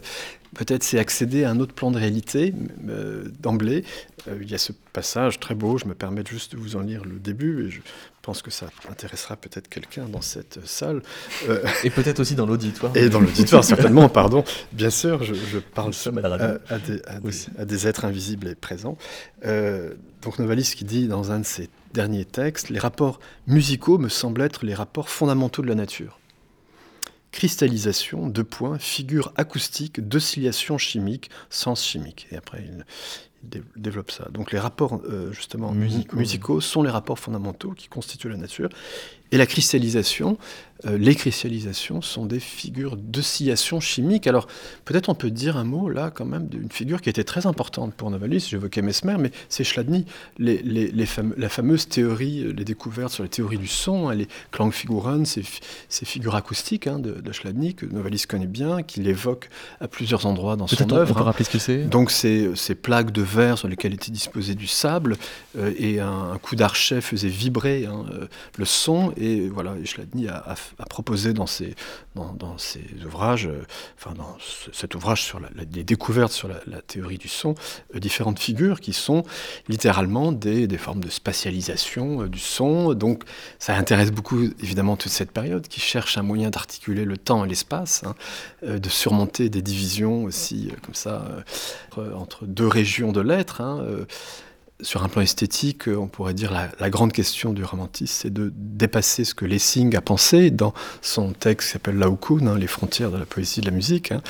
peut-être 0.54 0.84
c'est 0.84 0.99
accéder 0.99 1.43
à 1.43 1.49
un 1.49 1.60
autre 1.60 1.74
plan 1.74 1.91
de 1.91 1.97
réalité 1.97 2.54
euh, 2.88 3.26
d'emblée. 3.39 3.84
Euh, 4.28 4.38
il 4.41 4.49
y 4.49 4.56
a 4.56 4.58
ce 4.58 4.72
passage 4.93 5.39
très 5.39 5.56
beau, 5.56 5.78
je 5.78 5.86
me 5.86 5.93
permets 5.93 6.24
juste 6.30 6.54
de 6.54 6.58
vous 6.58 6.76
en 6.76 6.82
lire 6.82 7.04
le 7.04 7.20
début, 7.20 7.68
et 7.68 7.72
je 7.72 7.82
pense 8.22 8.41
que 8.41 8.51
ça 8.51 8.68
intéressera 8.89 9.36
peut-être 9.36 9.68
quelqu'un 9.68 10.06
dans 10.06 10.22
cette 10.22 10.66
salle. 10.66 11.01
Euh, 11.49 11.64
et 11.84 11.89
peut-être 11.89 12.20
aussi 12.20 12.36
dans 12.36 12.45
l'auditoire. 12.45 12.95
Et 12.95 13.10
dans 13.10 13.20
l'auditoire, 13.20 13.64
certainement, 13.64 14.10
pardon. 14.10 14.43
Bien 14.72 14.89
sûr, 14.89 15.24
je, 15.24 15.60
parle 15.60 15.93
à, 16.24 16.58
à, 16.70 17.66
des, 17.66 17.88
êtres 17.88 18.06
invisibles 18.06 18.47
et 18.47 18.56
présents. 18.56 18.97
donc 19.43 20.39
Novalis 20.39 20.74
qui 20.76 20.86
dit 20.86 21.08
dans 21.08 21.32
un 21.32 21.39
de 21.39 21.45
ses 21.45 21.70
derniers 21.93 22.26
textes, 22.26 22.70
les 22.70 22.80
rapports 22.80 23.20
musicaux 23.47 23.97
me 23.97 24.10
semblent 24.10 24.41
être 24.41 24.66
les 24.66 24.74
rapports 24.74 25.10
fondamentaux 25.10 25.62
de 25.62 25.68
la 25.68 25.76
nature 25.76 26.20
cristallisation, 27.34 28.27
deux 28.27 28.43
points, 28.45 28.79
figure 28.79 29.34
acoustique, 29.36 29.99
d'oscillation 29.99 30.77
chimique, 30.77 31.29
sens 31.49 31.84
chimique. 31.84 32.27
Et 32.31 32.38
après, 32.38 32.63
il, 32.65 32.86
développe 33.75 34.09
ça. 34.09 34.29
Donc 34.31 34.53
les 34.53 34.59
rapports 34.59 35.01
euh, 35.03 35.34
justement 35.34 35.73
musicaux 35.73 36.61
sont 36.61 36.81
les 36.81 36.89
rapports 36.89 37.19
fondamentaux 37.19 37.71
qui 37.71 37.89
constituent 37.89 38.29
la 38.29 38.38
nature. 38.38 38.69
Et 39.34 39.38
la 39.38 39.47
cristallisation, 39.47 40.38
euh, 40.86 40.97
les 40.97 41.15
cristallisations 41.15 42.01
sont 42.01 42.25
des 42.25 42.39
figures 42.39 42.97
d'oscillation 42.97 43.79
chimique. 43.79 44.27
Alors 44.27 44.47
peut-être 44.86 45.09
on 45.09 45.15
peut 45.15 45.31
dire 45.31 45.55
un 45.55 45.63
mot 45.63 45.89
là 45.89 46.11
quand 46.13 46.25
même 46.25 46.47
d'une 46.47 46.69
figure 46.69 47.01
qui 47.01 47.09
était 47.09 47.23
très 47.23 47.45
importante 47.45 47.93
pour 47.93 48.11
Novalis, 48.11 48.47
j'évoquais 48.49 48.81
Mesmer, 48.81 49.15
mais 49.17 49.31
c'est 49.49 49.63
Chladni, 49.63 50.05
les, 50.39 50.61
les, 50.61 50.91
la 51.38 51.49
fameuse 51.49 51.88
théorie, 51.88 52.43
euh, 52.43 52.53
les 52.53 52.65
découvertes 52.65 53.13
sur 53.13 53.23
les 53.23 53.29
théories 53.29 53.57
du 53.57 53.67
son, 53.67 54.09
hein, 54.09 54.15
les 54.15 54.27
Klangfiguren, 54.51 55.25
ces, 55.25 55.43
ces 55.88 56.05
figures 56.05 56.36
acoustiques 56.36 56.88
hein, 56.88 56.99
de, 56.99 57.13
de, 57.13 57.31
Chladni 57.31 57.75
que 57.75 57.86
Novalis 57.86 58.25
connaît 58.27 58.45
bien, 58.45 58.84
qu'il 58.84 59.07
évoque 59.07 59.49
à 59.79 59.88
plusieurs 59.88 60.25
endroits 60.25 60.57
dans 60.57 60.67
son 60.67 60.75
œuvre. 60.93 61.11
On 61.11 61.13
peut 61.13 61.21
hein. 61.21 61.23
rappeler 61.23 61.45
ce 61.45 61.49
que 61.49 61.59
c'est 61.59 61.84
Donc 61.86 62.11
ces 62.11 62.75
plaques 62.75 63.11
de 63.11 63.21
verre 63.21 63.57
sur 63.57 63.67
lesquelles 63.67 63.93
était 63.93 64.11
disposé 64.11 64.53
du 64.53 64.67
sable 64.67 65.15
euh, 65.57 65.71
et 65.77 65.99
un, 65.99 66.38
coup 66.41 66.55
d'archet 66.55 66.99
faisait 66.99 67.29
vibrer 67.29 67.88
le 68.57 68.65
son 68.65 69.13
et 69.15 69.22
voilà, 69.51 69.74
Chladni 69.86 70.28
a, 70.28 70.55
a, 70.78 70.86
proposé 70.86 71.34
dans 71.34 71.47
ses, 71.47 71.76
dans, 72.15 72.57
ses 72.57 72.84
ouvrages, 73.05 73.47
euh, 73.47 73.63
enfin 73.97 74.13
dans 74.15 74.38
cet 74.71 74.95
ouvrage 74.95 75.24
sur 75.24 75.39
les 75.39 75.84
découvertes 75.84 76.32
sur 76.32 76.47
la, 76.47 76.82
théorie 76.82 77.17
du 77.17 77.28
son, 77.28 77.55
euh, 77.95 77.99
différentes 77.99 78.39
figures 78.39 78.80
qui 78.80 78.93
sont 78.93 79.24
littéralement 79.67 80.32
des, 80.32 80.67
des 80.67 80.78
formes 80.78 81.03
de 81.03 81.09
spatialisation 81.09 82.24
euh, 82.24 82.30
du 82.30 82.39
son. 82.39 82.93
Donc 82.93 83.24
ça 83.59 83.76
intéresse 83.76 84.11
beaucoup 84.11 84.43
évidemment 84.61 84.97
toute 84.97 85.11
cette 85.11 85.32
période 85.32 85.67
qui 85.67 85.80
cherche 85.80 86.17
un 86.17 86.24
moyen 86.24 86.49
d'articuler 86.49 87.05
le 87.05 87.17
temps 87.17 87.45
et 87.45 87.47
l'espace, 87.47 88.03
hein, 88.05 88.15
de 88.65 88.89
surmonter 88.89 89.49
des 89.49 89.61
divisions 89.61 90.24
aussi 90.24 90.71
comme 90.84 90.95
ça 90.95 91.26
entre 92.15 92.45
deux 92.45 92.67
régions 92.67 93.11
de 93.11 93.21
l'être. 93.21 93.61
Hein, 93.61 93.86
sur 94.84 95.03
un 95.03 95.09
plan 95.09 95.21
esthétique, 95.21 95.88
on 95.88 96.07
pourrait 96.07 96.34
dire 96.34 96.51
la, 96.51 96.69
la 96.79 96.89
grande 96.89 97.11
question 97.11 97.53
du 97.53 97.63
romantisme, 97.63 98.13
c'est 98.13 98.34
de 98.34 98.51
dépasser 98.55 99.23
ce 99.23 99.34
que 99.34 99.45
Lessing 99.45 99.95
a 99.95 100.01
pensé 100.01 100.51
dans 100.51 100.73
son 101.01 101.31
texte 101.31 101.69
qui 101.69 101.73
s'appelle 101.73 101.97
Laocoon, 101.97 102.47
hein, 102.47 102.57
Les 102.57 102.67
frontières 102.67 103.11
de 103.11 103.17
la 103.17 103.25
poésie 103.25 103.59
et 103.59 103.61
de 103.61 103.67
la 103.67 103.75
musique. 103.75 104.11
Hein, 104.11 104.21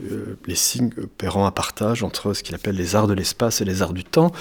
les 0.00 0.54
signes 0.54 0.90
opérant 1.02 1.46
un 1.46 1.50
partage 1.50 2.02
entre 2.02 2.32
ce 2.32 2.42
qu'il 2.42 2.54
appelle 2.54 2.76
les 2.76 2.94
arts 2.94 3.06
de 3.06 3.14
l'espace 3.14 3.60
et 3.60 3.64
les 3.64 3.82
arts 3.82 3.92
du 3.92 4.04
temps. 4.04 4.32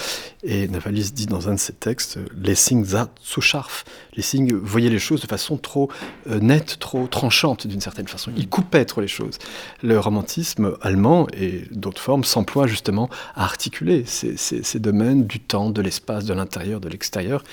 Et 0.43 0.67
Navalis 0.67 1.11
dit 1.13 1.25
dans 1.25 1.49
un 1.49 1.55
de 1.55 1.59
ses 1.59 1.73
textes, 1.73 2.19
les 2.41 2.55
signes 2.55 2.85
zu 2.85 3.41
scharf. 3.41 3.83
Les 4.15 4.21
signes 4.21 4.53
voyaient 4.53 4.89
les 4.89 4.99
choses 4.99 5.21
de 5.21 5.27
façon 5.27 5.57
trop 5.57 5.89
euh, 6.29 6.39
nette, 6.39 6.77
trop 6.79 7.07
tranchante 7.07 7.67
d'une 7.67 7.81
certaine 7.81 8.07
façon. 8.07 8.31
Il 8.37 8.49
coupait 8.49 8.85
trop 8.85 9.01
les 9.01 9.07
choses. 9.07 9.37
Le 9.81 9.99
romantisme 9.99 10.77
allemand 10.81 11.27
et 11.33 11.63
d'autres 11.71 12.01
formes 12.01 12.23
s'emploient 12.23 12.67
justement 12.67 13.09
à 13.35 13.43
articuler 13.43 14.05
ces 14.05 14.79
domaines 14.79 15.25
du 15.25 15.39
temps, 15.39 15.69
de 15.69 15.81
l'espace, 15.81 16.25
de 16.25 16.33
l'intérieur, 16.33 16.79
de 16.79 16.89
l'extérieur. 16.89 17.43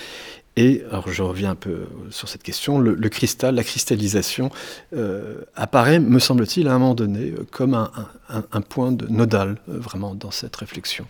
Et 0.57 0.85
alors 0.89 1.09
je 1.09 1.23
reviens 1.23 1.51
un 1.51 1.57
peu 1.57 1.87
sur 2.11 2.29
cette 2.29 2.43
question, 2.43 2.79
le, 2.79 3.09
cristal, 3.09 3.57
la 3.57 3.65
cristallisation 3.65 4.51
euh, 4.95 5.41
apparaît, 5.57 5.99
me 5.99 6.21
semble-t-il, 6.21 6.69
à 6.69 6.75
un 6.75 6.79
moment 6.79 6.95
donné, 6.95 7.33
euh, 7.33 7.47
comme 7.51 7.75
un, 7.75 8.61
point 8.61 8.93
de 8.93 9.07
nodal, 9.09 9.59
euh, 9.69 9.79
vraiment, 9.79 10.15
dans 10.15 10.31
cette 10.31 10.55
réflexion. 10.55 11.07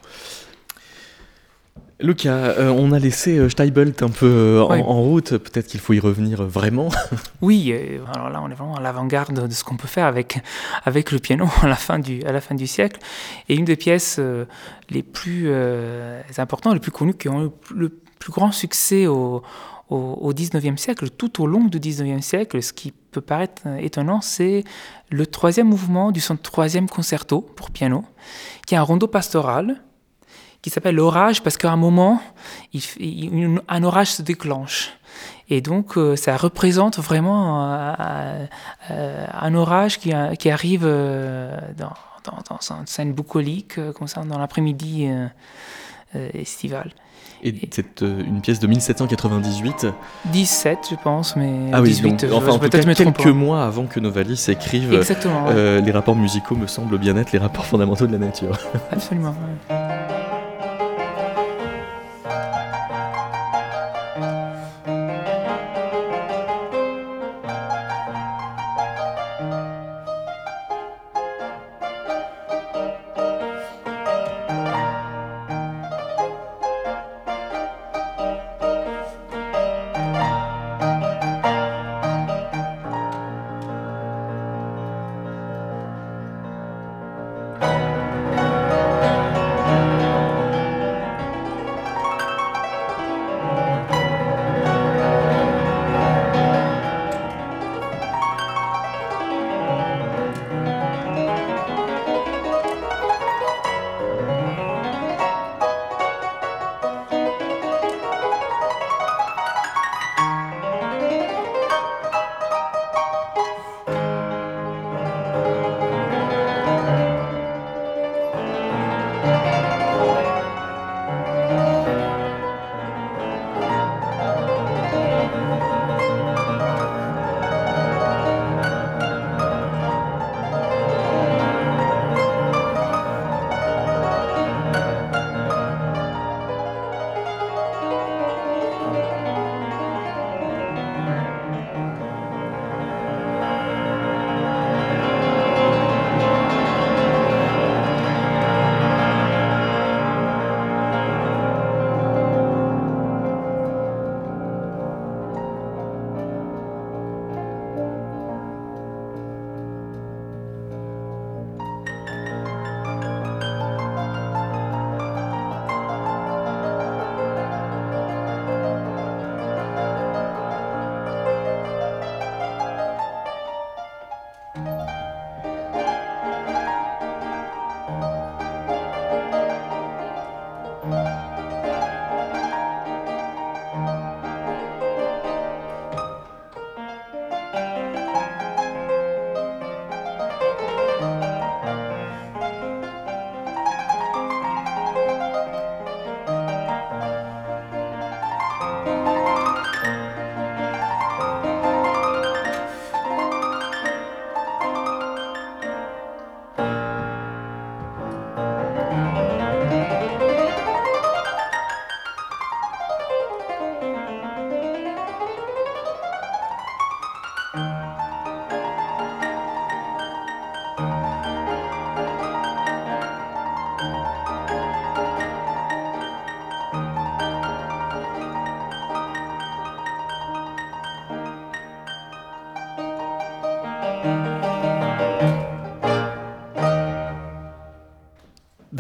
Lucas, 2.01 2.55
on 2.59 2.91
a 2.91 2.99
laissé 2.99 3.49
Steibelt 3.49 4.03
un 4.03 4.09
peu 4.09 4.61
en, 4.61 5.01
route, 5.01 5.39
peut-être 5.39 5.69
qu'il 5.69 5.79
faut 5.79 5.93
y 5.93 6.01
revenir 6.01 6.43
vraiment. 6.43 6.89
Oui, 7.41 7.73
alors 8.13 8.31
là 8.31 8.43
on 8.43 8.51
est 8.51 8.55
vraiment 8.55 8.75
à 8.75 8.81
l'avant-garde 8.81 9.47
de 9.47 9.53
ce 9.53 9.63
qu'on 9.63 9.77
peut 9.77 9.87
faire 9.87 10.07
avec, 10.07 10.41
avec 10.85 11.13
le 11.13 11.19
piano 11.21 11.47
à 11.63 11.69
la, 11.69 11.77
fin 11.77 11.99
du, 12.01 12.23
à 12.25 12.33
la 12.33 12.41
fin 12.41 12.57
du 12.57 12.67
siècle. 12.67 12.99
Et 13.49 13.55
une 13.55 13.65
des 13.65 13.77
pièces 13.77 14.21
les 14.91 15.03
plus 15.03 15.53
importantes, 16.37 16.75
les 16.75 16.81
plus 16.81 16.91
connues, 16.91 17.15
qui 17.15 17.29
ont 17.29 17.47
eu 17.47 17.51
le 17.75 17.91
plus 18.25 18.33
grand 18.33 18.53
succès 18.53 19.07
au, 19.07 19.43
au, 19.91 20.33
19e 20.33 20.79
siècle, 20.79 21.11
tout 21.11 21.43
au 21.43 21.47
long 21.47 21.65
du 21.65 21.79
19e 21.79 22.23
siècle, 22.23 22.63
ce 22.63 22.73
qui 22.73 22.91
peut 22.91 23.21
paraître 23.21 23.67
étonnant, 23.79 24.23
c'est 24.23 24.65
le 25.11 25.27
troisième 25.27 25.69
mouvement 25.69 26.11
du 26.11 26.21
son 26.21 26.39
troisième 26.39 26.89
concerto 26.89 27.43
pour 27.43 27.71
piano, 27.71 28.03
qui 28.67 28.77
est 28.77 28.79
un 28.79 28.83
rondo 28.83 29.07
pastoral, 29.09 29.83
qui 30.63 30.71
s'appelle 30.71 30.95
l'orage, 30.95 31.43
parce 31.43 31.59
qu'à 31.59 31.71
un 31.71 31.77
moment, 31.77 32.23
un 33.69 33.83
orage 33.83 34.13
se 34.13 34.23
déclenche. 34.23 34.95
Et 35.51 35.61
donc, 35.61 35.99
euh, 35.99 36.17
ça 36.17 36.39
représente 36.39 36.99
vraiment 36.99 37.75
euh, 37.75 38.47
euh, 38.91 39.27
un 39.39 39.55
orage 39.55 39.99
qui, 39.99 40.15
arrive 40.15 40.87
dans, 41.77 41.93
une 42.71 42.87
scène 42.87 43.13
bucolique, 43.13 43.79
comme 43.93 44.09
ça, 44.09 44.23
dans 44.23 44.39
l'après-midi 44.39 45.11
estival. 46.35 46.91
Et 47.47 47.55
c'est 47.71 48.03
euh, 48.03 48.23
une 48.27 48.41
pièce 48.41 48.59
de 48.59 48.67
1798. 48.67 49.87
17, 50.33 50.79
je 50.91 50.95
pense, 50.97 51.37
mais 51.37 51.53
ah 51.75 51.83
oui, 51.83 51.89
18. 51.89 52.27
enfin, 52.33 52.53
en 52.53 52.59
cas, 52.59 52.69
quelques 52.95 53.27
mois 53.27 53.65
avant 53.65 53.85
que 53.85 54.01
Novalis 54.01 54.47
écrive 54.49 54.95
Exactement, 54.95 55.47
euh, 55.51 55.81
les 55.83 55.93
rapports 55.93 56.17
musicaux 56.17 56.57
me 56.57 56.67
semblent 56.67 56.99
bien 56.99 57.17
être 57.19 57.33
les 57.33 57.39
rapports 57.39 57.67
fondamentaux 57.67 58.07
de 58.07 58.13
la 58.13 58.19
nature. 58.19 58.59
Absolument. 58.91 59.35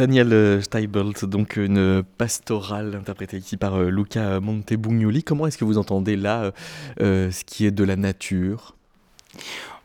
Daniel 0.04 0.34
euh, 0.34 0.60
Steibelt, 0.60 1.24
donc 1.24 1.56
une 1.56 2.02
pastorale 2.18 2.94
interprétée 2.94 3.38
ici 3.38 3.56
par 3.56 3.76
euh, 3.76 3.88
Luca 3.88 4.38
Montebugnoli. 4.38 5.24
Comment 5.24 5.46
est-ce 5.46 5.56
que 5.56 5.64
vous 5.64 5.78
entendez 5.78 6.14
là 6.14 6.52
euh, 7.00 7.30
ce 7.30 7.42
qui 7.42 7.64
est 7.64 7.70
de 7.70 7.84
la 7.84 7.96
nature? 7.96 8.76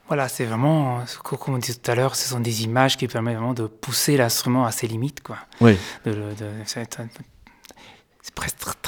Voilà, 0.09 0.27
c'est 0.27 0.43
vraiment, 0.43 0.99
comme 1.23 1.53
on 1.55 1.57
disait 1.57 1.79
tout 1.81 1.89
à 1.89 1.95
l'heure, 1.95 2.17
ce 2.17 2.27
sont 2.27 2.41
des 2.41 2.65
images 2.65 2.97
qui 2.97 3.07
permettent 3.07 3.37
vraiment 3.37 3.53
de 3.53 3.65
pousser 3.67 4.17
l'instrument 4.17 4.65
à 4.65 4.73
ses 4.73 4.87
limites. 4.87 5.23
Quoi. 5.23 5.37
Oui. 5.61 5.77
De, 6.03 6.11
de, 6.11 6.49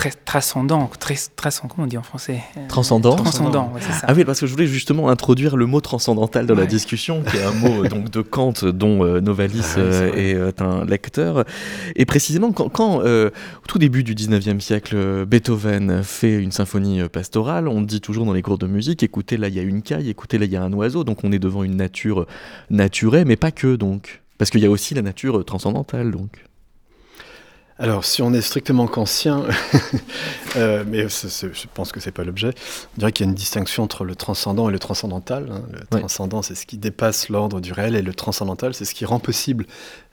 très 0.01 0.09
transcendant, 0.25 0.89
très, 0.99 1.15
comment 1.61 1.83
on 1.83 1.85
dit 1.85 1.97
en 1.97 2.01
français 2.01 2.41
euh, 2.57 2.67
Transcendant. 2.67 3.15
Transcendant, 3.15 3.71
c'est 3.79 3.91
ça. 3.91 4.07
Ah 4.07 4.13
oui, 4.15 4.25
parce 4.25 4.39
que 4.39 4.47
je 4.47 4.51
voulais 4.51 4.65
justement 4.65 5.09
introduire 5.09 5.55
le 5.55 5.67
mot 5.67 5.79
transcendantal 5.79 6.47
dans 6.47 6.55
la 6.55 6.65
discussion, 6.65 7.21
qui 7.21 7.37
est 7.37 7.43
un 7.43 7.51
mot 7.51 7.85
donc 7.87 8.09
de 8.09 8.21
Kant 8.21 8.53
dont 8.63 9.05
euh, 9.05 9.21
Novalis 9.21 9.73
ah 9.75 9.79
euh, 9.79 10.49
est, 10.49 10.59
un 10.59 10.85
lecteur. 10.85 11.45
Et 11.95 12.05
précisément, 12.05 12.51
quand, 12.51 13.03
au 13.03 13.67
tout 13.67 13.77
début 13.77 14.03
du 14.03 14.15
19e 14.15 14.59
siècle, 14.59 15.25
Beethoven 15.27 16.01
fait 16.01 16.33
une 16.33 16.51
symphonie 16.51 17.07
pastorale, 17.07 17.67
on 17.67 17.83
dit 17.83 18.01
toujours 18.01 18.25
dans 18.25 18.33
les 18.33 18.41
cours 18.41 18.57
de 18.57 18.65
musique, 18.65 19.03
écoutez, 19.03 19.37
là 19.37 19.49
il 19.49 19.53
y 19.53 19.59
a 19.59 19.63
une 19.63 19.83
caille, 19.83 20.09
écoutez, 20.09 20.39
là 20.39 20.45
il 20.45 20.51
y 20.51 20.57
a 20.57 20.63
un 20.63 20.73
oiseau, 20.73 21.03
donc 21.03 21.23
on 21.23 21.31
est 21.31 21.37
devant 21.37 21.61
une 21.61 21.75
nature 21.75 22.25
naturée, 22.71 23.23
mais 23.23 23.35
pas 23.35 23.51
que 23.51 23.75
donc. 23.75 24.23
Parce 24.39 24.49
qu'il 24.49 24.61
y 24.61 24.65
a 24.65 24.71
aussi 24.71 24.95
la 24.95 25.03
nature 25.03 25.45
transcendantale 25.45 26.09
donc. 26.09 26.29
Alors, 27.81 28.05
si 28.05 28.21
on 28.21 28.31
est 28.31 28.41
strictement 28.41 28.85
kantien, 28.85 29.43
euh, 30.55 30.83
mais 30.87 31.09
je 31.09 31.65
pense 31.73 31.91
que 31.91 31.99
c'est 31.99 32.11
pas 32.11 32.23
l'objet, 32.23 32.53
on 32.95 32.99
dirait 32.99 33.11
qu'il 33.11 33.25
y 33.25 33.27
a 33.27 33.31
une 33.31 33.35
distinction 33.35 33.81
entre 33.81 34.05
le 34.05 34.13
transcendant 34.15 34.69
et 34.69 34.71
le 34.71 34.77
transcendantal. 34.77 35.47
Hein. 35.51 35.63
Le 35.73 35.97
transcendant, 35.97 36.43
c'est 36.43 36.53
ce 36.53 36.67
qui 36.67 36.77
dépasse 36.77 37.29
l'ordre 37.29 37.59
du 37.59 37.73
réel, 37.73 37.95
et 37.95 38.03
le 38.03 38.13
transcendantal, 38.13 38.75
c'est 38.75 38.85
ce 38.85 38.93
qui 38.93 39.03
rend 39.03 39.17
possible 39.17 39.65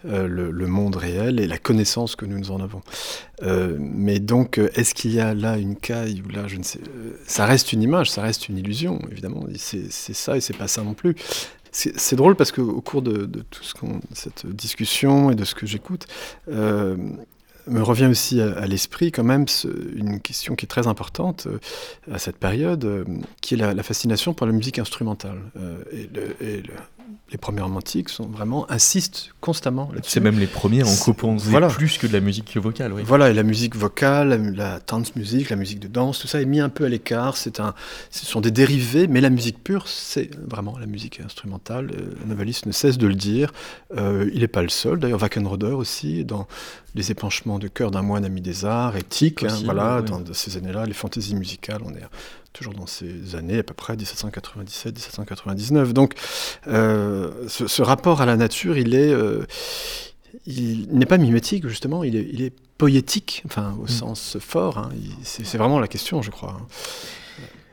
euh, 0.06 0.26
le, 0.26 0.66
monde 0.66 0.96
réel 0.96 1.40
et 1.40 1.46
la 1.46 1.58
connaissance 1.58 2.16
que 2.16 2.24
nous, 2.24 2.38
nous 2.38 2.52
en 2.52 2.60
avons. 2.62 2.80
Euh, 3.42 3.76
mais 3.78 4.18
donc, 4.18 4.58
est-ce 4.74 4.94
qu'il 4.94 5.12
y 5.12 5.20
a 5.20 5.34
là 5.34 5.58
une 5.58 5.76
caille 5.76 6.22
ou 6.26 6.30
là, 6.30 6.44
je 6.46 6.56
ne 6.56 6.62
sais, 6.62 6.80
ça 7.26 7.44
reste 7.44 7.74
une 7.74 7.82
image, 7.82 8.10
ça 8.10 8.22
reste 8.22 8.48
une 8.48 8.56
illusion, 8.56 8.98
évidemment. 9.12 9.44
C'est 9.58 9.90
ça 9.90 10.38
et 10.38 10.40
c'est 10.40 10.56
pas 10.56 10.68
ça 10.68 10.82
non 10.82 10.94
plus. 10.94 11.16
C'est 11.70 12.16
drôle 12.16 12.34
parce 12.34 12.50
qu'au 12.50 12.80
cours 12.80 13.02
de, 13.02 13.26
de, 13.26 13.42
tout 13.42 13.62
ce 13.62 13.74
cette 14.14 14.46
discussion 14.46 15.30
et 15.30 15.34
de 15.34 15.44
ce 15.44 15.54
que 15.54 15.66
j'écoute, 15.66 16.06
me 17.68 17.82
revient 17.82 18.06
aussi 18.06 18.40
à, 18.40 18.66
l'esprit 18.66 19.12
quand 19.12 19.24
même 19.24 19.46
une 19.94 20.20
question 20.20 20.54
qui 20.54 20.64
est 20.64 20.68
très 20.68 20.86
importante 20.86 21.46
euh, 21.46 21.58
à 22.12 22.18
cette 22.18 22.36
période, 22.36 22.84
euh, 22.84 23.04
qui 23.40 23.54
est 23.54 23.56
la, 23.56 23.82
fascination 23.82 24.34
pour 24.34 24.46
la 24.46 24.52
musique 24.52 24.78
instrumentale. 24.78 25.38
Euh, 25.56 25.82
et, 25.92 26.08
le, 26.62 26.74
les 27.30 27.36
premiers 27.36 27.60
romantiques 27.60 28.08
sont 28.08 28.26
vraiment 28.26 28.70
insistent 28.70 29.34
constamment 29.42 29.90
là-dessus. 29.92 30.12
C'est 30.12 30.20
même 30.20 30.38
les 30.38 30.46
premiers 30.46 30.82
en 30.82 30.96
composent 30.96 31.50
plus 31.76 31.98
que 31.98 32.06
de 32.06 32.12
la 32.14 32.20
musique 32.20 32.56
vocale. 32.56 32.92
Oui. 32.92 33.02
Voilà, 33.04 33.28
et 33.28 33.34
la 33.34 33.42
musique 33.42 33.76
vocale, 33.76 34.54
la, 34.54 34.80
dance 34.80 35.14
music, 35.14 35.50
la 35.50 35.56
musique 35.56 35.78
de 35.78 35.88
danse, 35.88 36.18
tout 36.20 36.26
ça 36.26 36.40
est 36.40 36.46
mis 36.46 36.60
un 36.60 36.70
peu 36.70 36.86
à 36.86 36.88
l'écart. 36.88 37.36
C'est 37.36 37.60
un, 37.60 37.74
ce 38.10 38.24
sont 38.24 38.40
des 38.40 38.50
dérivés, 38.50 39.08
mais 39.08 39.20
la 39.20 39.28
musique 39.28 39.62
pure, 39.62 39.88
c'est 39.88 40.30
vraiment 40.36 40.78
la 40.78 40.86
musique 40.86 41.20
instrumentale. 41.20 41.90
Novalis 42.26 42.62
ne 42.64 42.72
cesse 42.72 42.96
de 42.96 43.06
le 43.06 43.14
dire. 43.14 43.52
Il 43.94 44.40
n'est 44.40 44.48
pas 44.48 44.62
le 44.62 44.70
seul. 44.70 44.98
D'ailleurs, 44.98 45.20
Wackenroder 45.20 45.72
aussi, 45.72 46.24
dans 46.24 46.46
les 46.94 47.10
épanchements 47.10 47.58
de 47.58 47.68
cœur 47.68 47.90
d'un 47.90 48.02
moine 48.02 48.24
ami 48.24 48.40
des 48.40 48.64
arts, 48.64 48.96
éthique, 48.96 49.44
hein, 49.44 49.56
voilà, 49.64 50.02
dans 50.02 50.22
ces 50.32 50.56
années-là, 50.56 50.86
les 50.86 50.94
fantaisies 50.94 51.34
musicales, 51.34 51.82
on 51.84 51.94
est 51.94 52.02
toujours 52.52 52.74
dans 52.74 52.86
ces 52.86 53.34
années, 53.36 53.58
à 53.58 53.62
peu 53.62 53.74
près 53.74 53.94
1797-1799. 53.96 55.92
Donc, 55.92 56.14
euh, 56.66 57.30
ce, 57.48 57.82
rapport 57.82 58.20
à 58.20 58.26
la 58.26 58.36
nature, 58.36 58.78
il 58.78 58.94
est, 58.94 59.12
euh, 59.12 59.46
il 60.46 60.88
n'est 60.90 61.06
pas 61.06 61.18
mimétique 61.18 61.66
justement, 61.68 62.04
il 62.04 62.16
est, 62.16 62.28
il 62.32 62.42
est 62.42 62.52
poétique, 62.78 63.42
enfin 63.46 63.76
au 63.80 63.84
mm. 63.84 63.88
sens 63.88 64.36
fort. 64.40 64.78
Hein. 64.78 64.90
c'est 65.22 65.58
vraiment 65.58 65.78
la 65.80 65.88
question, 65.88 66.22
je 66.22 66.30
crois. 66.30 66.56
Hein. 66.60 66.66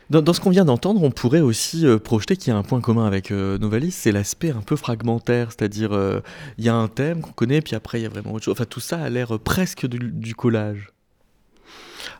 Dans, 0.10 0.34
ce 0.34 0.40
qu'on 0.40 0.52
vient 0.52 0.66
d'entendre, 0.66 1.02
on 1.04 1.12
pourrait 1.12 1.42
aussi 1.42 1.86
euh, 1.86 1.98
projeter 1.98 2.38
qu'il 2.38 2.54
y 2.54 2.56
a 2.56 2.58
un 2.58 2.64
point 2.64 2.80
commun 2.80 3.06
avec 3.06 3.32
Novalis, 3.32 3.92
c'est 3.92 4.12
l'aspect 4.12 4.52
un 4.52 4.62
peu 4.62 4.76
fragmentaire, 4.76 5.50
c'est-à-dire 5.52 5.92
il 6.58 6.64
y 6.64 6.70
a 6.70 6.76
un 6.76 6.88
thème 6.88 7.22
qu'on 7.22 7.32
connaît, 7.32 7.62
puis 7.62 7.76
après 7.76 8.00
il 8.00 8.04
y 8.04 8.06
a 8.06 8.10
vraiment 8.10 8.34
autre 8.34 8.46
chose. 8.46 8.54
Enfin, 8.54 8.66
tout 8.66 8.80
ça 8.80 9.00
a 9.00 9.10
l'air 9.10 9.40
presque 9.40 9.88
du 9.88 10.36
collage. 10.36 10.90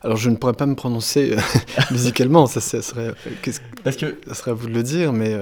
Alors 0.02 0.18
je 0.18 0.30
ne 0.30 0.36
pourrais 0.36 0.54
pas 0.54 0.66
me 0.66 0.76
prononcer 0.76 1.34
euh, 1.34 1.42
musicalement, 1.92 2.48
ça, 2.48 2.62
serait, 2.62 3.14
Parce 3.84 3.98
que... 3.98 4.18
ça 4.28 4.34
serait 4.34 4.52
à 4.52 4.54
vous 4.54 4.68
de 4.68 4.74
le 4.74 4.84
dire, 4.84 5.14
mais 5.14 5.36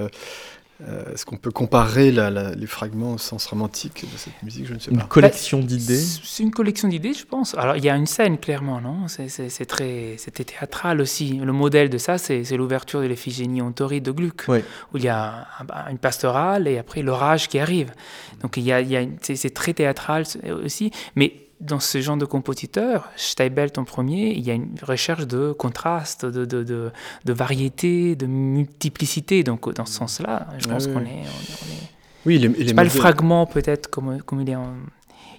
euh, 0.82 1.12
est-ce 1.12 1.24
qu'on 1.24 1.36
peut 1.36 1.52
comparer 1.52 2.10
les 2.10 2.66
fragments 2.66 3.12
au 3.12 3.18
sens 3.18 3.46
romantique 3.46 4.04
de 4.12 4.18
cette 4.18 4.42
musique? 4.42 4.66
Je 4.66 4.74
ne 4.74 4.78
sais 4.80 4.90
pas. 4.90 4.96
Une 4.96 5.06
collection 5.06 5.60
bah, 5.60 5.66
d'idées? 5.66 5.96
C'est 5.96 6.42
une 6.42 6.50
collection 6.50 6.88
d'idées, 6.88 7.14
je 7.14 7.24
pense. 7.24 7.54
Alors 7.56 7.76
il 7.76 7.84
y 7.84 7.88
a 7.88 7.96
une 7.96 8.06
scène 8.06 8.38
clairement, 8.38 8.80
non? 8.80 9.06
C'est 9.06 9.66
très, 9.66 10.16
c'était 10.18 10.44
théâtral 10.44 11.00
aussi. 11.00 11.34
Le 11.34 11.52
modèle 11.52 11.90
de 11.90 11.98
ça, 11.98 12.18
c'est 12.18 12.56
l'ouverture 12.56 13.00
de 13.02 13.06
l'Ephigénie 13.06 13.62
Ontori 13.62 14.00
de 14.00 14.10
Gluck, 14.10 14.46
où 14.48 14.96
il 14.96 15.04
y 15.04 15.08
a 15.08 15.46
une 15.90 15.98
pastorale 15.98 16.66
et 16.66 16.78
après 16.78 17.02
l'orage 17.02 17.48
qui 17.48 17.58
arrive. 17.58 17.92
Donc 18.42 18.56
il 18.56 18.64
y 18.64 18.72
a, 18.72 18.82
c'est 19.20 19.54
très 19.54 19.74
théâtral 19.74 20.24
aussi, 20.64 20.90
mais 21.14 21.43
dans 21.60 21.80
ce 21.80 22.00
genre 22.00 22.16
de 22.16 22.24
compositeur, 22.24 23.10
Steibelt 23.16 23.78
en 23.78 23.84
premier, 23.84 24.32
il 24.32 24.44
y 24.44 24.50
a 24.50 24.54
une 24.54 24.74
recherche 24.82 25.26
de 25.26 25.52
contraste, 25.52 26.26
de, 26.26 26.44
de, 26.44 26.62
de, 26.62 27.32
variété, 27.32 28.16
de 28.16 28.26
multiplicité. 28.26 29.42
Donc, 29.42 29.72
dans 29.74 29.86
ce 29.86 29.94
sens-là, 29.94 30.48
je 30.58 30.68
pense 30.68 30.86
qu'on 30.86 31.00
est, 31.00 31.24
Oui, 32.26 32.36
il 32.36 32.70
est, 32.70 32.74
pas 32.74 32.84
le 32.84 32.90
fragment, 32.90 33.46
peut-être, 33.46 33.88
comme, 33.88 34.22
comme 34.22 34.40
il 34.40 34.50
est 34.50 34.56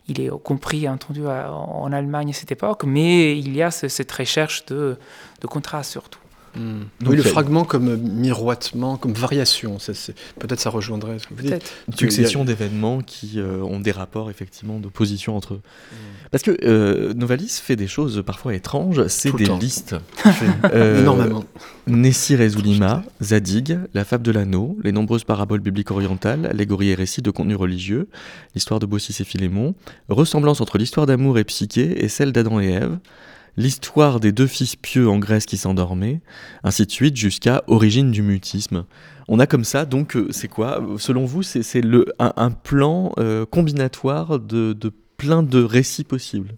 il 0.07 0.21
est 0.21 0.29
compris, 0.43 0.87
entendu 0.87 1.25
en 1.25 1.91
Allemagne 1.91 2.29
à 2.29 2.33
cette 2.33 2.51
époque, 2.51 2.83
mais 2.85 3.37
il 3.39 3.55
y 3.55 3.63
a 3.63 3.71
cette 3.71 4.11
recherche 4.11 4.65
de, 4.67 4.97
de 5.41 5.47
contraste 5.47 5.91
surtout. 5.91 6.19
Oui, 7.05 7.15
le 7.15 7.23
fragment 7.23 7.65
comme 7.65 7.97
miroitement, 7.97 8.97
comme 8.97 9.13
variation, 9.13 9.77
peut-être 10.39 10.59
ça 10.59 10.69
rejoindrait 10.69 11.19
ce 11.19 11.27
que 11.27 11.33
vous 11.33 11.41
dites. 11.41 11.73
Une 11.87 11.95
succession 11.95 12.45
d'événements 12.45 13.01
qui 13.01 13.39
euh, 13.39 13.61
ont 13.61 13.79
des 13.79 13.91
rapports 13.91 14.29
effectivement 14.29 14.79
d'opposition 14.79 15.35
entre 15.35 15.55
eux. 15.55 15.61
Hmm. 15.91 15.95
Parce 16.31 16.43
que 16.43 16.57
euh, 16.63 17.13
Novalis 17.13 17.59
fait 17.61 17.75
des 17.75 17.87
choses 17.87 18.23
parfois 18.25 18.53
étranges, 18.55 19.07
c'est 19.07 19.35
des 19.35 19.45
listes. 19.45 19.95
euh, 20.73 21.01
Énormément. 21.01 21.43
Nessi 21.87 22.35
Rezulima, 22.35 23.03
Zadig, 23.21 23.77
La 23.93 24.05
Fable 24.05 24.23
de 24.23 24.31
l'Anneau, 24.31 24.77
les 24.83 24.91
nombreuses 24.91 25.23
paraboles 25.23 25.59
bibliques 25.59 25.91
orientales, 25.91 26.45
allégories 26.47 26.89
et 26.89 26.95
récits 26.95 27.21
de 27.21 27.31
contenu 27.31 27.55
religieux, 27.55 28.07
l'histoire 28.55 28.79
de 28.79 28.85
Baucis 28.85 29.15
et 29.19 29.23
Philémon, 29.23 29.75
ressemblance 30.09 30.61
entre 30.61 30.77
l'histoire 30.77 31.05
d'amour 31.05 31.37
et 31.37 31.43
Psyché 31.43 32.03
et 32.03 32.07
celle 32.07 32.31
d'Adam 32.31 32.59
et 32.59 32.69
Ève, 32.69 32.97
l'histoire 33.57 34.19
des 34.19 34.31
deux 34.31 34.47
fils 34.47 34.75
pieux 34.75 35.09
en 35.09 35.17
Grèce 35.17 35.45
qui 35.45 35.57
s'endormaient, 35.57 36.21
ainsi 36.63 36.85
de 36.85 36.91
suite 36.91 37.15
jusqu'à 37.15 37.63
origine 37.67 38.11
du 38.11 38.21
mutisme. 38.21 38.85
On 39.27 39.39
a 39.39 39.47
comme 39.47 39.63
ça, 39.63 39.85
donc, 39.85 40.15
euh, 40.15 40.27
c'est 40.31 40.47
quoi? 40.47 40.83
Selon 40.97 41.25
vous, 41.25 41.41
c'est 41.41 41.63
un, 42.19 42.33
un, 42.35 42.51
plan 42.51 43.11
euh, 43.17 43.45
combinatoire 43.45 44.39
de, 44.39 44.73
de 44.73 44.91
plein 45.17 45.41
de 45.41 45.63
récits 45.63 46.03
possibles? 46.03 46.53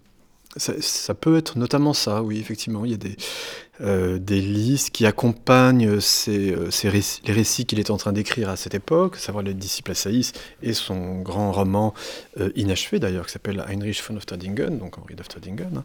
Ça, 0.56 1.14
peut 1.14 1.36
être 1.36 1.56
notamment 1.56 1.92
ça, 1.92 2.22
oui, 2.22 2.38
effectivement. 2.38 2.84
Il 2.84 2.90
y 2.90 2.94
a 2.94 2.96
des, 2.98 3.16
des 3.80 4.40
listes 4.40 4.90
qui 4.90 5.06
accompagnent 5.06 6.00
ces, 6.00 6.54
les 7.24 7.32
récits 7.32 7.64
qu'il 7.64 7.78
est 7.78 7.90
en 7.90 7.96
train 7.96 8.12
d'écrire 8.12 8.48
à 8.48 8.56
cette 8.56 8.74
époque, 8.74 9.16
à 9.16 9.18
savoir 9.20 9.44
les 9.44 9.54
disciples 9.54 9.94
Saïs 9.94 10.32
et 10.62 10.72
son 10.72 11.20
grand 11.20 11.52
roman 11.52 11.94
inachevé 12.56 12.98
d'ailleurs, 12.98 13.26
qui 13.26 13.32
s'appelle 13.32 13.64
Heinrich 13.68 14.02
von 14.02 14.16
Ofterdingen, 14.16 14.78
donc 14.78 14.98
Henri 14.98 15.14
d'Ofterdingen. 15.14 15.82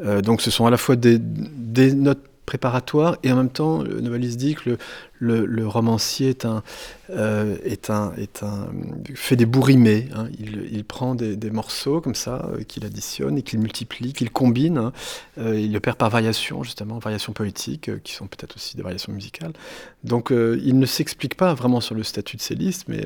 Hein. 0.00 0.22
donc 0.22 0.42
ce 0.42 0.50
sont 0.50 0.66
à 0.66 0.70
la 0.70 0.76
fois 0.76 0.96
des, 0.96 1.18
des 1.20 1.92
notes 1.92 2.24
préparatoires 2.46 3.18
et 3.22 3.32
en 3.32 3.36
même 3.36 3.50
temps, 3.50 3.82
le 3.82 4.00
noveliste 4.00 4.38
dit 4.38 4.54
que 4.54 4.70
le, 4.70 4.78
le, 5.18 5.66
romancier 5.66 6.30
est 6.30 6.44
un, 6.44 6.62
euh, 7.10 7.56
est 7.64 7.90
un, 7.90 8.12
est 8.16 8.42
un, 8.42 8.68
fait 9.14 9.36
des 9.36 9.46
bourrimés. 9.46 10.08
Hein. 10.14 10.28
Il, 10.38 10.84
prend 10.84 11.14
des, 11.14 11.50
morceaux 11.50 12.00
comme 12.00 12.14
ça, 12.14 12.48
euh, 12.52 12.62
qu'il 12.64 12.84
additionne 12.84 13.38
et 13.38 13.42
qu'il 13.42 13.60
multiplie, 13.60 14.12
qu'il 14.12 14.30
combine. 14.30 14.78
Hein. 14.78 14.92
Euh, 15.38 15.58
il 15.58 15.72
le 15.72 15.80
perd 15.80 15.96
par 15.96 16.10
variation, 16.10 16.62
justement, 16.62 16.98
variations 16.98 17.32
poétiques, 17.32 17.90
qui 18.02 18.12
sont 18.12 18.26
peut-être 18.26 18.56
aussi 18.56 18.76
des 18.76 18.82
variations 18.82 19.12
musicales. 19.12 19.52
Donc 20.04 20.30
il 20.30 20.78
ne 20.78 20.86
s'explique 20.86 21.34
pas 21.34 21.54
vraiment 21.54 21.80
sur 21.80 21.94
le 21.96 22.04
statut 22.04 22.36
de 22.36 22.42
ces 22.42 22.54
listes, 22.54 22.84
mais 22.86 23.04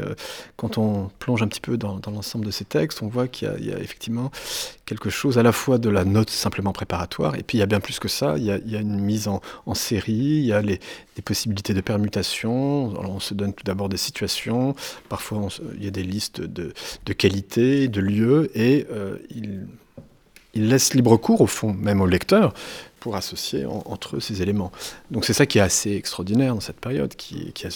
quand 0.57 0.77
on 0.77 1.11
plonge 1.19 1.43
un 1.43 1.49
petit 1.49 1.61
peu 1.61 1.79
dans, 1.79 1.99
l'ensemble 2.07 2.45
de 2.45 2.51
ces 2.51 2.67
textes, 2.67 3.03
on 3.03 3.09
voit 3.09 3.27
qu'il 3.27 3.49
y, 3.61 3.73
a 3.73 3.79
effectivement 3.79 4.31
quelque 4.85 5.09
chose 5.09 5.39
à 5.39 5.43
la 5.43 5.53
fois 5.53 5.79
de 5.79 5.89
la 5.89 6.05
note 6.05 6.29
simplement 6.29 6.73
préparatoire, 6.73 7.37
et 7.37 7.43
puis 7.43 7.57
il 7.57 7.61
y 7.61 7.63
a 7.63 7.67
bien 7.67 7.81
plus 7.81 7.99
que 8.01 8.09
ça, 8.09 8.35
il 8.37 8.45
y 8.45 8.51
a, 8.51 8.81
une 8.81 9.01
mise 9.01 9.29
en, 9.29 9.41
série, 9.75 10.13
il 10.13 10.45
y 10.45 10.53
a 10.53 10.61
les, 10.61 10.79
possibilités 11.25 11.75
de 11.75 11.83
permutation 12.01 12.89
mutations. 12.91 13.15
on 13.15 13.21
se 13.21 13.35
donne 13.35 13.53
tout 13.53 13.65
d'abord 13.65 13.89
des 13.89 13.97
situations. 13.97 14.75
Parfois, 15.09 15.49
il 15.77 15.85
y 15.85 15.89
a 15.89 15.91
des 15.91 16.03
listes 16.03 16.41
de, 16.41 16.73
de 17.05 17.13
qualité, 17.13 17.89
de 17.89 18.01
lieux, 18.01 18.51
et 18.55 18.87
euh, 18.91 19.17
il, 19.31 19.67
il, 20.55 20.69
laisse 20.69 20.95
libre 20.95 21.17
cours, 21.17 21.41
au 21.41 21.47
fond, 21.47 21.73
même 21.73 22.01
au 22.01 22.07
lecteur, 22.07 22.55
pour 23.01 23.17
associer 23.17 23.65
entre 23.67 24.17
eux 24.17 24.21
ces 24.21 24.43
éléments. 24.43 24.71
Donc 25.11 25.25
c'est 25.25 25.33
ça 25.33 25.47
qui 25.47 25.59
est 25.59 25.63
assez 25.63 25.93
extraordinaire 25.93 26.55
dans 26.55 26.61
cette 26.61 26.79
période, 26.79 27.15
qui, 27.17 27.53
qui, 27.53 27.67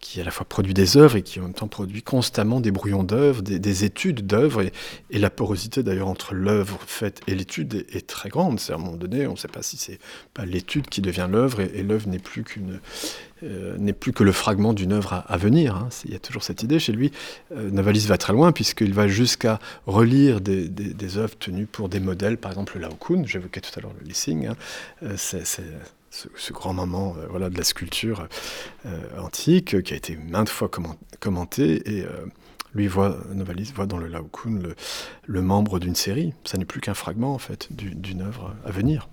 qui 0.00 0.20
à 0.20 0.24
la 0.24 0.30
fois 0.30 0.46
produit 0.46 0.74
des 0.74 0.96
œuvres 0.96 1.16
et 1.16 1.22
qui 1.22 1.38
en 1.38 1.44
même 1.44 1.54
temps 1.54 1.68
produit 1.68 2.02
constamment 2.02 2.60
des 2.60 2.72
brouillons 2.72 3.04
d'œuvres, 3.04 3.40
des, 3.40 3.84
études 3.84 4.26
d'œuvres, 4.26 4.62
et, 4.62 4.72
et, 5.10 5.18
la 5.18 5.30
porosité 5.30 5.82
d'ailleurs 5.82 6.08
entre 6.08 6.34
l'œuvre 6.34 6.78
faite 6.86 7.20
et 7.28 7.34
l'étude 7.34 7.86
est, 7.92 8.06
très 8.06 8.28
grande. 8.28 8.58
C'est 8.58 8.72
à 8.72 8.76
un 8.76 8.78
moment 8.78 8.96
donné, 8.96 9.26
on 9.26 9.32
ne 9.32 9.36
sait 9.36 9.48
pas 9.48 9.62
si 9.62 9.76
c'est 9.76 10.00
pas 10.34 10.44
l'étude 10.44 10.88
qui 10.88 11.00
devient 11.00 11.28
l'œuvre, 11.30 11.60
et 11.60 11.82
l'œuvre 11.82 12.08
n'est 12.08 12.18
plus 12.18 12.42
qu'une 12.42 12.80
euh, 13.42 13.76
n'est 13.78 13.92
plus 13.92 14.12
que 14.12 14.24
le 14.24 14.32
fragment 14.32 14.72
d'une 14.72 14.92
œuvre 14.92 15.24
à, 15.26 15.36
venir. 15.36 15.76
Hein. 15.76 15.88
Il 16.04 16.12
y 16.12 16.16
a 16.16 16.18
toujours 16.18 16.42
cette 16.42 16.62
idée 16.62 16.78
chez 16.78 16.92
lui. 16.92 17.12
Euh, 17.52 17.70
Novalis 17.70 18.06
va 18.06 18.18
très 18.18 18.32
loin 18.32 18.50
puisqu'il 18.52 18.92
va 18.92 19.06
jusqu'à 19.06 19.60
relire 19.86 20.40
des, 20.40 21.18
œuvres 21.18 21.36
tenues 21.38 21.66
pour 21.66 21.88
des 21.88 22.00
modèles, 22.00 22.36
par 22.36 22.50
exemple 22.50 22.74
le 22.74 22.82
Laocoon, 22.82 23.24
j'évoquais 23.24 23.60
tout 23.60 23.70
à 23.76 23.80
l'heure 23.80 23.92
le 24.00 24.06
Lissing, 24.06 24.46
hein. 24.46 24.56
euh, 25.02 25.14
c'est 25.16 25.44
ce, 26.10 26.52
grand 26.52 26.72
moment 26.72 27.14
voilà, 27.30 27.48
de 27.48 27.56
la 27.56 27.62
sculpture 27.62 28.26
antique 29.18 29.82
qui 29.82 29.92
a 29.92 29.96
été 29.96 30.16
maintes 30.16 30.48
fois 30.48 30.68
commenté 31.20 31.98
et 31.98 32.04
lui 32.74 32.88
voit, 32.88 33.18
Novalis 33.32 33.72
voit 33.74 33.86
dans 33.86 33.98
le 33.98 34.08
Laocoon 34.08 34.58
le, 34.62 34.74
le 35.26 35.42
membre 35.42 35.78
d'une 35.78 35.94
série. 35.94 36.32
Ça 36.44 36.58
n'est 36.58 36.64
plus 36.64 36.80
qu'un 36.80 36.94
fragment 36.94 37.34
en 37.34 37.38
fait 37.38 37.68
d'une 37.70 38.22
œuvre 38.22 38.56
à 38.64 38.70
venir. 38.72 39.08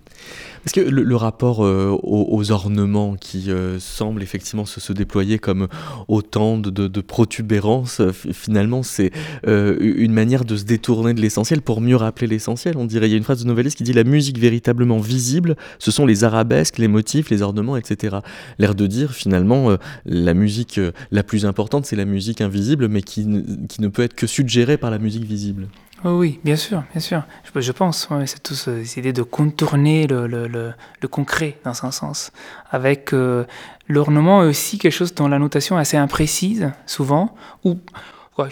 Est-ce 0.66 0.74
que 0.74 0.82
le, 0.82 1.16
rapport 1.16 1.64
euh, 1.64 1.96
aux, 2.02 2.52
ornements 2.52 3.16
qui 3.16 3.52
euh, 3.52 3.78
semble 3.80 4.24
effectivement 4.24 4.66
se, 4.66 4.94
déployer 4.94 5.38
comme 5.38 5.68
autant 6.08 6.58
de, 6.58 7.02
protubérances, 7.02 8.02
finalement, 8.34 8.82
c'est 8.82 9.12
euh, 9.48 9.78
une 9.80 10.12
manière 10.12 10.44
de 10.44 10.56
se 10.58 10.64
détourner 10.64 11.14
de 11.14 11.22
l'essentiel 11.22 11.62
pour 11.62 11.82
mieux 11.82 11.96
rappeler 11.96 12.26
l'essentiel 12.26 12.78
On 12.78 12.86
dirait, 12.86 13.08
il 13.08 13.12
y 13.12 13.14
a 13.14 13.18
une 13.18 13.24
phrase 13.24 13.44
de 13.44 13.48
Novalis 13.48 13.76
qui 13.76 13.84
dit 13.84 13.94
La 13.94 14.04
musique 14.04 14.40
véritablement 14.40 14.98
visible, 14.98 15.56
ce 15.78 15.92
sont 15.92 16.08
les 16.08 16.24
arabesques, 16.24 16.80
les 16.80 16.88
motifs, 16.88 17.30
les 17.30 17.44
ornements, 17.44 17.78
etc. 17.78 18.18
L'air 18.58 18.74
de 18.74 18.88
dire, 18.88 19.12
finalement, 19.12 19.78
la 20.06 20.34
musique 20.34 20.80
la 21.12 21.22
plus 21.22 21.46
importante, 21.46 21.86
c'est 21.86 21.96
la 21.96 22.06
musique 22.06 22.42
invisible, 22.42 22.88
mais 22.88 23.04
qui, 23.04 23.28
qui 23.70 23.82
ne 23.82 23.88
peut 23.88 24.02
être 24.02 24.16
que 24.16 24.26
suggérée 24.26 24.78
par 24.78 24.90
la 24.90 24.98
musique 24.98 25.26
visible. 25.26 25.68
Oh 26.08 26.20
oui, 26.20 26.40
bien 26.44 26.56
sûr, 26.56 26.84
bien 26.92 27.02
sûr. 27.02 27.24
Je, 27.56 27.72
pense, 27.72 28.08
c'est 28.28 28.44
tout 28.44 28.54
cette 28.54 28.96
idée 28.98 29.12
de 29.12 29.24
contourner 29.24 30.06
le, 30.06 30.28
le, 30.28 30.48
le, 30.48 31.08
concret 31.08 31.58
dans 31.64 31.84
un 31.84 31.90
sens. 31.90 32.32
Avec 32.70 33.12
euh, 33.12 33.46
l'ornement 33.88 34.44
est 34.44 34.46
aussi 34.46 34.78
quelque 34.78 34.94
chose 34.94 35.16
dont 35.16 35.28
la 35.28 35.40
notation 35.40 35.80
est 35.80 35.82
assez 35.82 35.98
imprécise, 35.98 36.72
souvent, 36.86 37.34
ou 37.64 37.80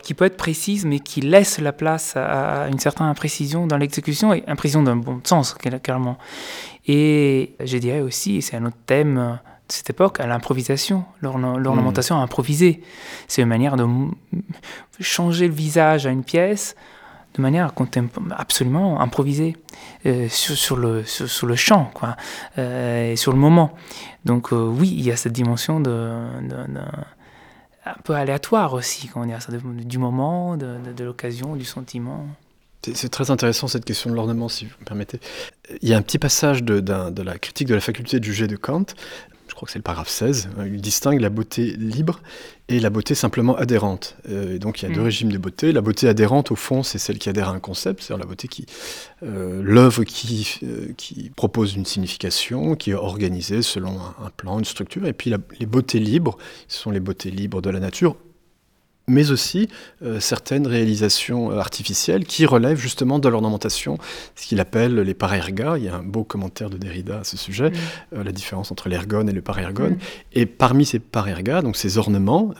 qui 0.01 0.15
peut 0.15 0.25
être 0.25 0.37
précise, 0.37 0.83
mais 0.85 0.99
qui 0.99 1.21
laisse 1.21 1.59
la 1.59 1.73
place 1.73 2.13
à, 2.15 2.69
une 2.71 2.79
certaine 2.79 3.05
imprécision 3.05 3.67
dans 3.67 3.77
l'exécution, 3.77 4.33
et 4.33 4.43
imprécision 4.47 4.81
d'un 4.81 4.95
bon 4.95 5.21
sens, 5.23 5.53
clairement. 5.83 6.17
Et 6.87 7.53
je 7.63 7.77
dirais 7.77 8.01
aussi, 8.01 8.41
c'est 8.41 8.57
un 8.57 8.65
autre 8.65 8.77
thème 8.87 9.37
de 9.69 9.71
cette 9.71 9.91
époque, 9.91 10.19
à 10.19 10.25
l'improvisation, 10.25 11.05
l'ornementation 11.21 12.17
mmh. 12.17 12.23
improvisée. 12.23 12.81
C'est 13.27 13.43
une 13.43 13.47
manière 13.49 13.75
de 13.75 13.85
changer 14.99 15.47
le 15.47 15.53
visage 15.53 16.07
à 16.07 16.09
une 16.09 16.23
pièce 16.23 16.75
de 17.33 17.41
manière 17.41 17.71
absolument 18.31 19.01
improvisée 19.01 19.57
euh, 20.05 20.27
sur, 20.29 20.55
sur, 20.55 20.77
le, 20.77 21.03
sur, 21.03 21.47
le 21.47 21.55
champ 21.55 21.89
quoi, 21.93 22.15
euh, 22.57 23.15
sur 23.15 23.31
le 23.31 23.39
moment. 23.39 23.73
Donc 24.25 24.53
euh, 24.53 24.65
oui, 24.65 24.93
il 24.95 25.03
y 25.03 25.11
a 25.11 25.15
cette 25.15 25.33
dimension 25.33 25.79
de, 25.79 25.91
un 27.85 27.95
peu 28.03 28.13
aléatoire 28.13 28.73
aussi, 28.73 29.07
comment 29.07 29.25
dire, 29.25 29.41
ça 29.41 29.51
du 29.51 29.97
moment, 29.97 30.57
de, 30.57 30.77
de 30.95 31.03
l'occasion, 31.03 31.55
du 31.55 31.65
sentiment. 31.65 32.27
C'est 32.93 33.09
très 33.09 33.31
intéressant 33.31 33.67
cette 33.67 33.85
question 33.85 34.09
de 34.09 34.15
l'ornement, 34.15 34.49
si 34.49 34.65
vous 34.65 34.75
me 34.81 34.85
permettez. 34.85 35.21
Il 35.81 35.87
y 35.87 35.93
a 35.93 35.97
un 35.97 36.01
petit 36.01 36.19
passage 36.19 36.63
de, 36.63 36.81
de 36.81 37.21
la 37.21 37.37
critique 37.37 37.69
de 37.69 37.75
la 37.75 37.79
faculté 37.79 38.19
de 38.19 38.25
juger 38.25 38.47
de 38.47 38.57
Kant 38.57 38.85
je 39.53 39.55
crois 39.55 39.67
que 39.67 39.71
c'est 39.71 39.77
le 39.77 39.83
paragraphe 39.83 40.09
16, 40.09 40.49
hein, 40.57 40.65
il 40.65 40.81
distingue 40.81 41.21
la 41.21 41.29
beauté 41.29 41.75
libre 41.77 42.21
et 42.69 42.79
la 42.79 42.89
beauté 42.89 43.13
simplement 43.13 43.55
adhérente. 43.55 44.15
Euh, 44.27 44.55
et 44.55 44.57
donc 44.57 44.81
il 44.81 44.89
y 44.89 44.91
a 44.91 44.95
deux 44.95 45.01
mm. 45.01 45.03
régimes 45.03 45.31
de 45.31 45.37
beauté. 45.37 45.71
La 45.71 45.81
beauté 45.81 46.07
adhérente, 46.07 46.49
au 46.49 46.55
fond, 46.55 46.81
c'est 46.81 46.97
celle 46.97 47.19
qui 47.19 47.29
adhère 47.29 47.49
à 47.49 47.51
un 47.51 47.59
concept, 47.59 48.01
c'est-à-dire 48.01 48.25
la 48.25 48.27
beauté 48.27 48.47
qui, 48.47 48.65
euh, 49.21 49.61
l'œuvre 49.63 50.05
qui, 50.05 50.59
euh, 50.63 50.87
qui 50.97 51.29
propose 51.35 51.75
une 51.75 51.85
signification, 51.85 52.75
qui 52.75 52.89
est 52.89 52.95
organisée 52.95 53.61
selon 53.61 53.99
un, 54.01 54.31
plan, 54.35 54.57
une 54.57 54.65
structure. 54.65 55.05
Et 55.05 55.13
puis 55.13 55.31
les 55.59 55.67
beautés 55.67 55.99
libres, 55.99 56.35
ce 56.67 56.79
sont 56.79 56.89
les 56.89 56.99
beautés 56.99 57.29
libres 57.29 57.61
de 57.61 57.69
la 57.69 57.79
nature 57.79 58.15
mais 59.07 59.31
aussi 59.31 59.67
euh, 60.01 60.19
certaines 60.19 60.67
réalisations 60.67 61.51
euh, 61.51 61.57
artificielles 61.57 62.25
qui 62.25 62.45
relèvent 62.45 62.79
justement 62.79 63.19
de 63.19 63.27
l'ornementation, 63.27 63.97
ce 64.35 64.47
qu'il 64.47 64.59
appelle 64.59 64.95
les 64.95 65.13
parergas. 65.13 65.77
Il 65.77 65.83
y 65.85 65.89
a 65.89 65.95
un 65.95 66.03
beau 66.03 66.23
commentaire 66.23 66.69
de 66.69 66.77
Derrida 66.77 67.19
à 67.19 67.23
ce 67.23 67.37
sujet, 67.37 67.71
euh, 68.13 68.23
la 68.23 68.31
différence 68.31 68.71
entre 68.71 68.89
l'ergone 68.89 69.29
et 69.29 69.33
le 69.33 69.41
parergone. 69.41 69.97
Et 70.33 70.45
parmi 70.45 70.85
ces 70.85 70.99
parergas, 70.99 71.61
donc 71.61 71.75
ces 71.75 71.97
ornements, 71.97 72.53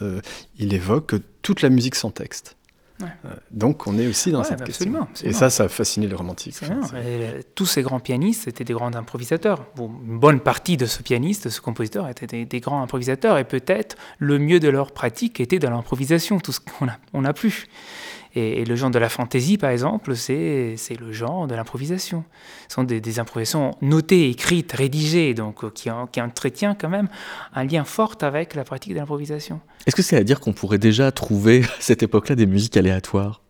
il 0.58 0.74
évoque 0.74 1.16
toute 1.42 1.62
la 1.62 1.70
musique 1.70 1.96
sans 1.96 2.12
texte. 2.12 2.56
Euh, 3.02 3.06
donc 3.52 3.88
on 3.88 3.98
est 3.98 4.08
aussi 4.08 4.32
dans 4.32 4.44
cette 4.44 4.64
question. 4.64 5.08
Et 5.24 5.34
ça, 5.34 5.50
ça 5.50 5.66
a 5.66 5.68
fasciné 5.68 6.08
les 6.08 6.16
romantiques. 6.16 6.60
tous 7.56 7.66
ces 7.66 7.82
grands 7.82 8.00
pianistes 8.00 8.48
étaient 8.48 8.64
des 8.64 8.74
grands 8.74 8.94
improvisateurs. 8.94 9.66
une 9.78 10.20
bonne 10.20 10.40
partie 10.40 10.78
de 10.78 10.86
ce 10.86 11.02
pianiste, 11.02 11.46
de 11.46 11.50
ce 11.50 11.62
compositeur, 11.62 12.08
étaient 12.10 12.46
des, 12.46 12.60
grands 12.60 12.82
improvisateurs. 12.82 13.38
Et 13.38 13.44
peut-être 13.44 13.96
le 14.20 14.40
mieux 14.40 14.60
de 14.60 14.70
leur 14.70 14.92
pratique 14.92 15.40
était 15.40 15.60
dans 15.60 15.72
l'improvisation, 15.72 16.40
tout 16.40 16.52
ce 16.52 16.60
qu'on 16.60 16.88
a, 16.88 16.98
on 17.14 17.26
a 17.26 17.34
plus. 17.34 17.68
Et, 18.36 18.66
le 18.66 18.76
genre 18.76 18.90
de 18.90 19.00
la 19.00 19.10
fantaisie, 19.10 19.58
par 19.58 19.70
exemple, 19.70 20.16
c'est 20.16 20.76
le 21.00 21.12
genre 21.12 21.48
de 21.48 21.56
l'improvisation. 21.56 22.24
Ce 22.68 22.76
sont 22.76 22.84
des, 22.84 23.20
improvisations 23.20 23.72
notées, 23.82 24.30
écrites, 24.30 24.72
rédigées, 24.72 25.34
donc 25.34 25.64
euh, 25.64 25.70
qui, 25.70 25.90
qui 26.12 26.22
entretient 26.22 26.74
quand 26.74 26.90
même 26.90 27.10
un 27.54 27.64
lien 27.64 27.84
fort 27.84 28.16
avec 28.22 28.56
la 28.56 28.64
pratique 28.64 28.94
de 28.94 28.98
l'improvisation. 28.98 29.60
Est-ce 29.86 29.96
que 29.96 30.02
c'est 30.02 30.18
à 30.18 30.24
dire 30.24 30.40
qu'on 30.40 30.54
pourrait 30.54 30.80
déjà 30.80 31.12
trouver 31.12 31.64
à 31.64 31.68
cette 31.80 32.02
époque-là 32.02 32.36
des 32.36 32.48
musiques 32.48 32.78
aléatoires? 32.78 33.43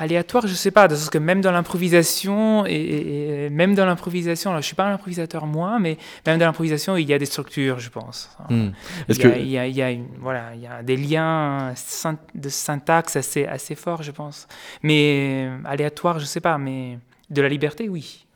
Aléatoire, 0.00 0.46
je 0.46 0.54
sais 0.54 0.70
pas, 0.70 0.88
parce 0.88 1.10
que 1.10 1.18
même 1.18 1.42
dans 1.42 1.52
l'improvisation, 1.52 2.64
et, 2.66 3.48
même 3.50 3.74
dans 3.74 3.84
l'improvisation, 3.84 4.50
alors 4.50 4.62
je 4.62 4.66
suis 4.66 4.74
pas 4.74 4.86
un 4.86 4.94
improvisateur 4.94 5.46
moi, 5.46 5.78
mais 5.78 5.98
même 6.26 6.38
dans 6.38 6.46
l'improvisation, 6.46 6.96
il 6.96 7.06
y 7.06 7.12
a 7.12 7.18
des 7.18 7.26
structures, 7.26 7.78
je 7.78 7.90
pense. 7.90 8.30
Hmm. 8.48 8.70
Il, 9.08 9.18
y 9.18 9.26
a, 9.26 9.36
il, 9.36 9.48
y 9.48 9.58
a, 9.58 9.66
il, 9.66 9.76
y 9.76 9.82
a 9.82 9.90
une, 9.90 10.06
voilà, 10.18 10.54
il 10.54 10.62
y 10.62 10.66
a 10.66 10.82
des 10.82 10.96
liens 10.96 11.74
de 12.34 12.48
syntaxe 12.48 13.16
assez, 13.16 13.44
assez 13.44 13.74
forts, 13.74 14.02
je 14.02 14.10
pense. 14.10 14.48
Mais 14.82 15.46
euh, 15.46 15.58
aléatoire, 15.66 16.18
je 16.18 16.24
sais 16.24 16.40
pas, 16.40 16.56
mais 16.56 16.98
de 17.28 17.42
la 17.42 17.48
liberté, 17.50 17.90
oui. 17.90 18.26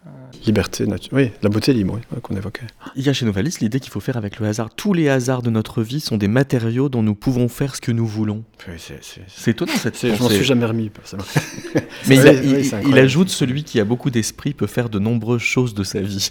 Liberté, 0.46 0.84
oui, 1.12 1.30
la 1.42 1.48
beauté 1.48 1.72
libre, 1.72 1.98
oui, 2.12 2.20
qu'on 2.20 2.36
évoquait. 2.36 2.66
Il 2.96 3.06
y 3.06 3.08
a 3.08 3.14
chez 3.14 3.24
Novalis 3.24 3.56
l'idée 3.62 3.80
qu'il 3.80 3.90
faut 3.90 4.00
faire 4.00 4.18
avec 4.18 4.38
le 4.38 4.46
hasard. 4.46 4.68
Tous 4.74 4.92
les 4.92 5.08
hasards 5.08 5.40
de 5.40 5.48
notre 5.48 5.82
vie 5.82 6.00
sont 6.00 6.18
des 6.18 6.28
matériaux 6.28 6.90
dont 6.90 7.02
nous 7.02 7.14
pouvons 7.14 7.48
faire 7.48 7.74
ce 7.74 7.80
que 7.80 7.92
nous 7.92 8.06
voulons. 8.06 8.44
c'est 8.76 9.50
étonnant 9.52 9.72
cette 9.76 9.96
Je 9.96 10.22
m'en 10.22 10.28
suis 10.28 10.44
jamais 10.44 10.66
remis. 10.66 10.90
Mais 12.08 12.16
il, 12.86 12.98
ajoute 12.98 13.30
celui 13.30 13.64
qui 13.64 13.80
a 13.80 13.84
beaucoup 13.84 14.10
d'esprit 14.10 14.52
peut 14.52 14.66
faire 14.66 14.90
de 14.90 14.98
nombreuses 14.98 15.40
choses 15.40 15.72
de 15.72 15.82
sa 15.82 16.00
vie. 16.00 16.28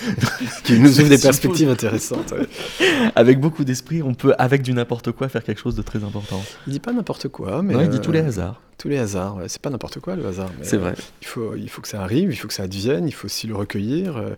qui 0.62 0.78
nous 0.78 1.00
ouvre 1.00 1.08
des 1.08 1.18
perspectives 1.18 1.70
intéressantes. 1.70 2.32
Avec 3.16 3.40
beaucoup 3.40 3.64
d'esprit, 3.64 4.02
on 4.02 4.14
peut, 4.14 4.34
avec 4.38 4.62
du 4.62 4.72
n'importe 4.72 5.10
quoi, 5.10 5.28
faire 5.28 5.42
quelque 5.42 5.60
chose 5.60 5.74
de 5.74 5.82
très 5.82 6.04
important. 6.04 6.40
Il 6.68 6.72
dit 6.72 6.80
pas 6.80 6.92
n'importe 6.92 7.28
quoi, 7.28 7.62
mais. 7.62 7.74
Non, 7.74 7.80
il 7.80 7.88
dit 7.88 8.00
tous 8.00 8.12
les 8.12 8.20
hasards 8.20 8.60
tous 8.80 8.88
les 8.88 8.98
hasards. 8.98 9.36
C'est 9.48 9.60
pas 9.60 9.68
n'importe 9.68 10.00
quoi 10.00 10.16
le 10.16 10.26
hasard. 10.26 10.50
C'est 10.62 10.78
vrai. 10.78 10.94
Il 11.20 11.26
faut, 11.26 11.54
il 11.54 11.68
faut 11.68 11.82
que 11.82 11.88
ça 11.88 12.02
arrive, 12.02 12.30
il 12.32 12.36
faut 12.36 12.48
que 12.48 12.54
ça 12.54 12.62
advienne 12.62 13.06
il 13.06 13.12
faut 13.12 13.26
aussi 13.26 13.46
le 13.46 13.54
recueillir. 13.54 14.16
Euh, 14.16 14.30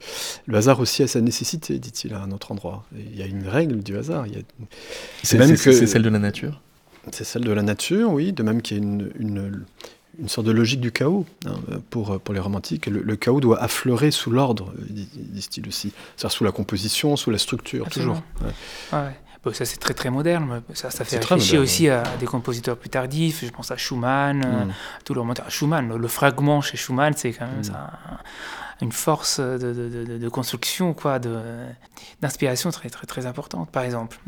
le 0.47 0.57
hasard 0.57 0.81
aussi 0.81 1.03
a 1.03 1.07
sa 1.07 1.21
nécessité, 1.21 1.79
dit-il 1.79 2.13
à 2.13 2.21
un 2.21 2.33
autre 2.33 2.51
endroit. 2.51 2.85
Il 2.95 3.17
y 3.17 3.23
a 3.23 3.27
une 3.27 3.47
règle 3.47 3.83
du 3.83 3.97
hasard. 3.97 4.27
C'est 5.23 5.39
même 5.39 5.57
que 5.57 5.73
c'est 5.73 5.87
celle 5.87 6.03
de 6.03 6.09
la 6.09 6.19
nature? 6.19 6.61
C'est 7.13 7.25
celle 7.25 7.45
de 7.45 7.53
la 7.53 7.63
nature, 7.63 8.13
oui. 8.13 8.33
De 8.33 8.43
même 8.43 8.63
qu'il 8.63 8.77
y 8.77 8.81
a 8.81 8.83
une, 8.83 9.13
une, 9.19 10.29
sorte 10.29 10.47
de 10.47 10.53
logique 10.53 10.81
du 10.81 10.93
chaos 10.93 11.25
hein, 11.47 11.55
pour, 11.91 12.21
pour 12.21 12.35
les 12.35 12.41
romantiques. 12.41 12.87
Le, 12.87 13.17
chaos 13.17 13.41
doit 13.41 13.63
affleurer 13.63 14.11
sous 14.11 14.31
l'ordre, 14.31 14.73
disent-ils 14.89 15.67
aussi. 15.69 15.93
C'est-à-dire 16.17 16.37
sous 16.37 16.45
la 16.45 16.53
composition, 16.53 17.17
sous 17.17 17.31
la 17.31 17.39
structure, 17.39 17.89
toujours. 17.89 18.23
Ouais 18.93 19.13
ça, 19.51 19.65
c'est 19.65 19.79
très 19.79 19.95
très 19.95 20.11
moderne. 20.11 20.63
Ça, 20.73 20.91
ça 20.91 21.05
fait 21.05 21.19
réfléchir 21.19 21.61
aussi 21.61 21.89
à 21.89 22.05
des 22.21 22.27
compositeurs 22.27 22.77
plus 22.77 22.91
tardifs. 22.91 23.45
Je 23.45 23.51
pense 23.51 23.71
à 23.73 23.77
Schumann, 23.77 24.39
mm. 24.39 24.73
tout 25.05 25.15
le 25.15 25.23
Schumann, 25.49 25.97
le, 25.97 26.09
fragment 26.09 26.61
chez 26.61 26.77
Schumann, 26.77 27.15
c'est 27.17 27.33
quand 27.33 27.47
même 27.47 27.59
mm. 27.59 27.65
ça, 27.65 27.91
une 28.81 28.93
force 28.93 29.41
de, 29.41 29.73
de, 29.73 30.19
de, 30.19 30.29
construction, 30.29 30.95
quoi, 30.95 31.19
d'inspiration 32.21 32.71
très 32.71 32.89
très 32.89 33.07
très 33.07 33.27
importante. 33.27 33.71
Par 33.71 33.83
exemple, 33.83 34.19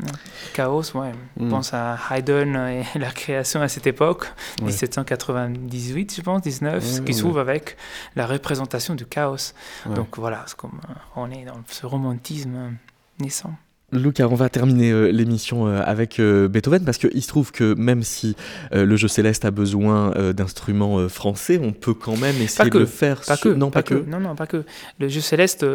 Chaos, 0.53 0.95
ouais. 0.95 1.11
On 1.39 1.45
mm. 1.45 1.49
pense 1.49 1.73
à 1.73 1.97
Haydn 2.11 2.55
et 2.55 2.83
la 2.99 3.11
création 3.11 3.61
à 3.61 3.69
cette 3.69 3.87
époque, 3.87 4.33
1798, 4.61 6.15
je 6.17 6.21
pense, 6.21 6.41
19, 6.41 7.05
qui 7.05 7.13
s'ouvre 7.13 7.39
avec 7.39 7.77
la 8.17 8.27
représentation 8.27 8.95
du 8.95 9.05
chaos. 9.05 9.53
Donc 9.95 10.17
voilà, 10.17 10.45
comme 10.57 10.81
on 11.15 11.31
est 11.31 11.45
dans 11.45 11.61
ce 11.69 11.85
romantisme 11.85 12.73
naissant. 13.19 13.53
Lucas, 13.95 14.27
on 14.29 14.35
va 14.35 14.49
terminer 14.49 14.91
euh, 14.91 15.07
l'émission 15.07 15.67
euh, 15.67 15.81
avec 15.83 16.19
euh, 16.19 16.47
Beethoven 16.47 16.83
parce 16.83 16.97
qu'il 16.97 17.21
se 17.21 17.27
trouve 17.27 17.51
que 17.51 17.73
même 17.75 18.03
si 18.03 18.35
le 18.71 18.95
jeu 18.95 19.07
céleste 19.07 19.45
a 19.45 19.51
besoin 19.51 20.11
d'instruments 20.33 21.07
français, 21.09 21.59
on 21.61 21.71
peut 21.71 21.93
quand 21.93 22.17
même 22.17 22.35
essayer 22.41 22.69
de 22.69 22.79
le 22.79 22.85
faire. 22.85 23.21
Pas 23.21 23.37
que, 23.37 23.49
non, 23.49 23.71
pas, 23.71 23.83
que. 23.83 23.95
Non, 23.95 24.19
non, 24.19 24.35
pas 24.35 24.47
que. 24.47 24.63
Le 24.99 25.07
jeu 25.07 25.21
céleste, 25.21 25.65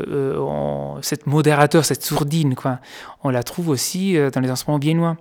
cette 1.03 1.27
modérateur, 1.27 1.85
cette 1.85 2.03
sourdine, 2.03 2.55
quoi, 2.55 2.81
on 3.23 3.31
la 3.31 3.43
trouve 3.43 3.69
aussi 3.69 4.17
dans 4.33 4.41
les 4.41 4.51
instruments 4.51 4.79
viennois 4.79 5.17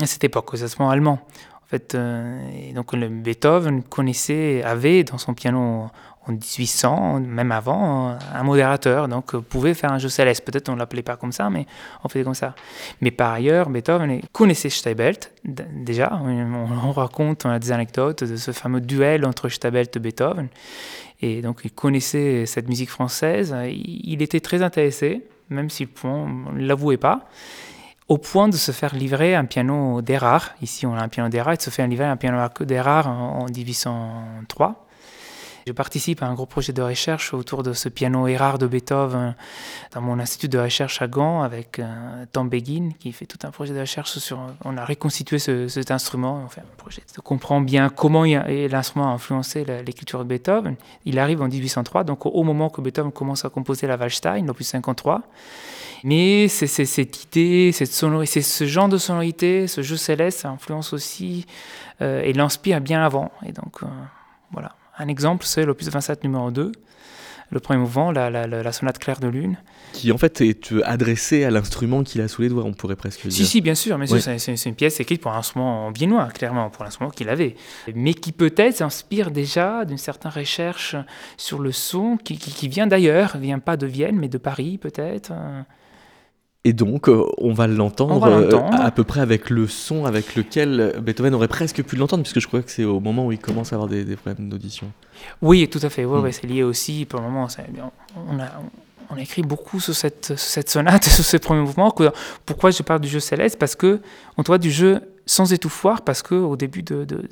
à 0.00 0.06
cette 0.06 0.24
époque, 0.24 0.52
aux 0.54 0.62
instruments 0.62 0.90
allemands. 0.90 1.20
En 1.64 1.68
fait, 1.70 1.94
et 1.94 2.72
donc 2.72 2.92
le 2.92 3.08
Beethoven 3.08 3.82
connaissait, 3.82 4.62
avait 4.62 5.04
dans 5.04 5.18
son 5.18 5.34
piano 5.34 5.88
en 6.26 6.32
1800, 6.32 7.20
même 7.20 7.50
avant, 7.50 8.18
un 8.34 8.42
modérateur. 8.42 9.08
Donc, 9.08 9.34
pouvait 9.36 9.74
faire 9.74 9.92
un 9.92 9.98
jeu 9.98 10.08
céleste. 10.08 10.44
Peut-être 10.44 10.68
on 10.68 10.74
ne 10.74 10.78
l'appelait 10.78 11.02
pas 11.02 11.16
comme 11.16 11.32
ça, 11.32 11.48
mais 11.48 11.66
on 12.04 12.08
faisait 12.08 12.24
comme 12.24 12.34
ça. 12.34 12.54
Mais 13.00 13.10
par 13.10 13.32
ailleurs, 13.32 13.70
Beethoven 13.70 14.20
connaissait 14.32 14.68
Steibelt, 14.68 15.32
déjà. 15.44 16.20
On, 16.22 16.92
raconte, 16.92 17.46
on 17.46 17.50
a 17.50 17.58
des 17.58 17.72
anecdotes 17.72 18.24
de 18.24 18.36
ce 18.36 18.52
fameux 18.52 18.80
duel 18.80 19.24
entre 19.24 19.48
Steibelt 19.48 19.96
et 19.96 19.98
Beethoven. 19.98 20.48
Et 21.22 21.40
donc, 21.40 21.62
il 21.64 21.72
connaissait 21.72 22.44
cette 22.46 22.68
musique 22.68 22.90
française. 22.90 23.54
Il, 23.68 24.20
était 24.22 24.40
très 24.40 24.62
intéressé, 24.62 25.26
même 25.48 25.70
s'il 25.70 25.88
ne 26.04 26.66
l'avouait 26.66 26.96
pas 26.96 27.26
au 28.08 28.18
point 28.18 28.48
de 28.48 28.56
se 28.56 28.72
faire 28.72 28.92
livrer 28.92 29.36
un 29.36 29.44
piano 29.44 30.02
d'Erard. 30.02 30.54
Ici, 30.62 30.84
on 30.84 30.94
a 30.96 31.00
un 31.00 31.08
piano 31.08 31.28
d'Erard, 31.28 31.54
il 31.54 31.60
se 31.62 31.70
fait 31.70 31.86
livrer 31.86 32.06
un 32.06 32.16
piano 32.16 32.38
d'Erard 32.62 33.06
en 33.06 33.46
1803. 33.46 34.86
Je 35.70 35.72
participe 35.72 36.24
à 36.24 36.26
un 36.26 36.34
gros 36.34 36.46
projet 36.46 36.72
de 36.72 36.82
recherche 36.82 37.32
autour 37.32 37.62
de 37.62 37.74
ce 37.74 37.88
piano 37.88 38.26
Erard 38.26 38.58
de 38.58 38.66
Beethoven 38.66 39.36
dans 39.92 40.00
mon 40.00 40.18
institut 40.18 40.48
de 40.48 40.58
recherche 40.58 41.00
à 41.00 41.06
Gand 41.06 41.42
avec 41.42 41.78
euh, 41.78 42.24
Tom 42.32 42.48
Begin 42.48 42.90
qui 42.98 43.12
fait 43.12 43.24
tout 43.24 43.38
un 43.44 43.52
projet 43.52 43.72
de 43.72 43.78
recherche 43.78 44.18
sur. 44.18 44.40
On 44.64 44.76
a 44.76 44.84
reconstitué 44.84 45.38
cet 45.38 45.92
instrument. 45.92 46.42
On 46.44 46.48
fait 46.48 46.62
un 46.62 46.76
projet 46.76 47.02
de 47.16 47.20
comprendre 47.20 47.66
bien 47.66 47.88
comment 47.88 48.24
l'instrument 48.24 49.10
a 49.10 49.12
influencé 49.12 49.64
l'écriture 49.86 50.18
de 50.18 50.24
Beethoven. 50.24 50.74
Il 51.04 51.20
arrive 51.20 51.40
en 51.40 51.46
1803, 51.46 52.02
donc 52.02 52.26
au 52.26 52.42
moment 52.42 52.68
que 52.68 52.80
Beethoven 52.80 53.12
commence 53.12 53.44
à 53.44 53.48
composer 53.48 53.86
la 53.86 53.96
Waldstein, 53.96 54.44
l'opus 54.46 54.66
53. 54.66 55.22
Mais 56.02 56.48
cette 56.48 57.22
idée, 57.22 57.70
cette 57.70 57.92
sonorité, 57.92 58.42
ce 58.42 58.66
genre 58.66 58.88
de 58.88 58.98
sonorité, 58.98 59.68
ce 59.68 59.82
jeu 59.82 59.96
céleste, 59.96 60.40
ça 60.40 60.48
influence 60.48 60.92
aussi 60.92 61.46
euh, 62.02 62.22
et 62.22 62.32
l'inspire 62.32 62.80
bien 62.80 63.04
avant. 63.04 63.30
Et 63.46 63.52
donc, 63.52 63.84
euh, 63.84 63.86
voilà. 64.50 64.72
Un 65.00 65.08
exemple, 65.08 65.46
c'est 65.46 65.64
l'opus 65.64 65.88
27 65.88 66.24
numéro 66.24 66.50
2, 66.50 66.72
le 67.52 67.60
premier 67.60 67.80
mouvement, 67.80 68.12
la, 68.12 68.72
sonate 68.72 68.98
claire 68.98 69.18
de 69.18 69.28
lune. 69.28 69.56
Qui 69.94 70.12
en 70.12 70.18
fait 70.18 70.42
est 70.42 70.72
euh, 70.72 70.82
adressé 70.84 71.42
à 71.42 71.50
l'instrument 71.50 72.02
qu'il 72.04 72.20
a 72.20 72.28
sous 72.28 72.42
les 72.42 72.50
doigts, 72.50 72.64
on 72.64 72.74
pourrait 72.74 72.96
presque 72.96 73.22
dire. 73.22 73.32
Si, 73.32 73.46
si, 73.46 73.62
bien 73.62 73.74
sûr, 73.74 73.96
mais 73.96 74.06
c'est 74.06 74.66
une 74.66 74.74
pièce 74.74 75.00
écrite 75.00 75.22
pour 75.22 75.32
un 75.32 75.38
instrument 75.38 75.90
viennois, 75.90 76.26
clairement, 76.26 76.68
pour 76.68 76.84
l'instrument 76.84 77.10
qu'il 77.10 77.30
avait. 77.30 77.56
Mais 77.94 78.12
qui 78.12 78.32
peut-être 78.32 78.76
s'inspire 78.76 79.30
déjà 79.30 79.86
d'une 79.86 79.96
certaine 79.96 80.32
recherche 80.32 80.96
sur 81.38 81.60
le 81.60 81.72
son 81.72 82.18
qui, 82.22 82.36
qui 82.36 82.68
vient 82.68 82.86
d'ailleurs, 82.86 83.38
vient 83.38 83.58
pas 83.58 83.78
de 83.78 83.86
Vienne, 83.86 84.18
mais 84.18 84.28
de 84.28 84.38
Paris 84.38 84.76
peut-être. 84.76 85.32
Et 86.64 86.74
donc, 86.74 87.08
euh, 87.08 87.24
on 87.38 87.54
va 87.54 87.66
l'entendre 87.66 88.26
euh, 88.26 88.58
à 88.72 88.90
peu 88.90 89.02
près 89.02 89.20
avec 89.20 89.48
le 89.48 89.66
son 89.66 90.04
avec 90.04 90.36
lequel 90.36 90.94
Beethoven 91.00 91.34
aurait 91.34 91.48
presque 91.48 91.82
pu 91.82 91.96
l'entendre, 91.96 92.22
puisque 92.22 92.40
je 92.40 92.46
crois 92.46 92.60
que 92.60 92.70
c'est 92.70 92.84
au 92.84 93.00
moment 93.00 93.26
où 93.26 93.32
il 93.32 93.38
commence 93.38 93.72
à 93.72 93.76
avoir 93.76 93.88
des, 93.88 94.04
problèmes 94.16 94.50
d'audition. 94.50 94.92
Oui, 95.40 95.66
tout 95.68 95.80
à 95.82 95.88
fait. 95.88 96.04
Ouais, 96.04 96.20
hmm. 96.20 96.32
c'est 96.32 96.46
lié 96.46 96.62
aussi, 96.62 97.06
pour 97.06 97.20
le 97.20 97.26
moment, 97.26 97.48
on 98.28 98.38
a, 98.38 98.48
on 99.10 99.16
a 99.16 99.20
écrit 99.20 99.42
beaucoup 99.42 99.80
sur 99.80 99.94
cette, 99.94 100.34
cette 100.36 100.68
sonate, 100.68 101.04
sur 101.08 101.24
ce 101.24 101.36
premier 101.38 101.62
mouvement. 101.62 101.94
Pourquoi 102.46 102.70
je 102.70 102.82
parle 102.82 103.00
du 103.00 103.08
jeu 103.08 103.20
céleste? 103.20 103.58
Parce 103.58 103.74
que 103.74 104.00
on 104.36 104.42
voit 104.42 104.58
du 104.58 104.70
jeu 104.70 105.00
sans 105.30 105.52
étouffoir, 105.52 106.02
parce 106.02 106.22
qu'au 106.22 106.56
début 106.56 106.82
de, 106.82 107.04
de, 107.04 107.22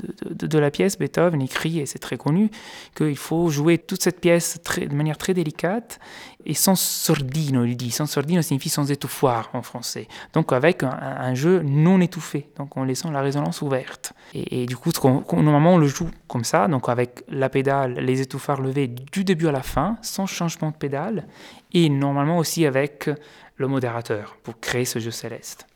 de, 0.47 0.59
la 0.61 0.71
pièce, 0.71 0.97
Beethoven 0.97 1.43
écrit, 1.43 1.81
et 1.81 1.87
c'est 1.87 1.99
très 1.99 2.17
connu, 2.17 2.49
qu'il 2.95 3.17
faut 3.17 3.49
jouer 3.49 3.77
toute 3.77 4.01
cette 4.01 4.21
pièce 4.21 4.61
de 4.79 4.95
manière 4.95 5.19
très 5.19 5.35
délicate 5.35 5.99
et 6.47 6.55
sans 6.55 6.79
sordino, 6.79 7.65
il 7.65 7.77
dit. 7.77 7.91
Sans 7.91 8.07
sordino 8.07 8.41
signifie 8.41 8.69
sans 8.69 8.89
étouffoir 8.93 9.51
en 9.53 9.63
français. 9.63 10.07
Donc 10.33 10.53
avec 10.53 10.85
un, 10.85 11.35
jeu 11.35 11.63
non 11.63 12.01
étouffé, 12.01 12.49
donc 12.57 12.77
en 12.77 12.85
laissant 12.85 13.11
la 13.11 13.21
résonance 13.21 13.63
ouverte. 13.63 14.13
Et, 14.33 14.67
du 14.67 14.77
coup, 14.77 14.93
normalement, 15.33 15.75
on 15.75 15.79
le 15.79 15.89
joue 15.89 16.09
comme 16.29 16.45
ça, 16.45 16.69
donc 16.69 16.89
avec 16.89 17.25
la 17.29 17.49
pédale, 17.49 17.95
les 17.95 18.21
étouffards 18.21 18.61
levés 18.61 18.87
du 18.87 19.25
début 19.25 19.49
à 19.49 19.53
la 19.53 19.65
fin, 19.65 19.99
sans 20.03 20.27
changement 20.27 20.71
de 20.71 20.77
pédale, 20.77 21.27
et 21.73 21.89
normalement 21.89 22.39
aussi 22.39 22.65
avec 22.65 23.11
le 23.57 23.67
modérateur 23.67 24.37
pour 24.45 24.61
créer 24.61 24.85
ce 24.85 25.01
jeu 25.01 25.11
céleste. 25.11 25.67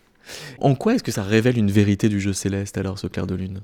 En 0.58 0.74
quoi 0.74 0.94
est-ce 0.94 1.02
que 1.02 1.12
ça 1.12 1.22
révèle 1.22 1.58
une 1.58 1.70
vérité 1.70 2.08
du 2.08 2.20
jeu 2.20 2.32
céleste 2.32 2.78
alors, 2.78 2.98
ce 2.98 3.06
clair 3.06 3.26
de 3.26 3.34
lune? 3.34 3.60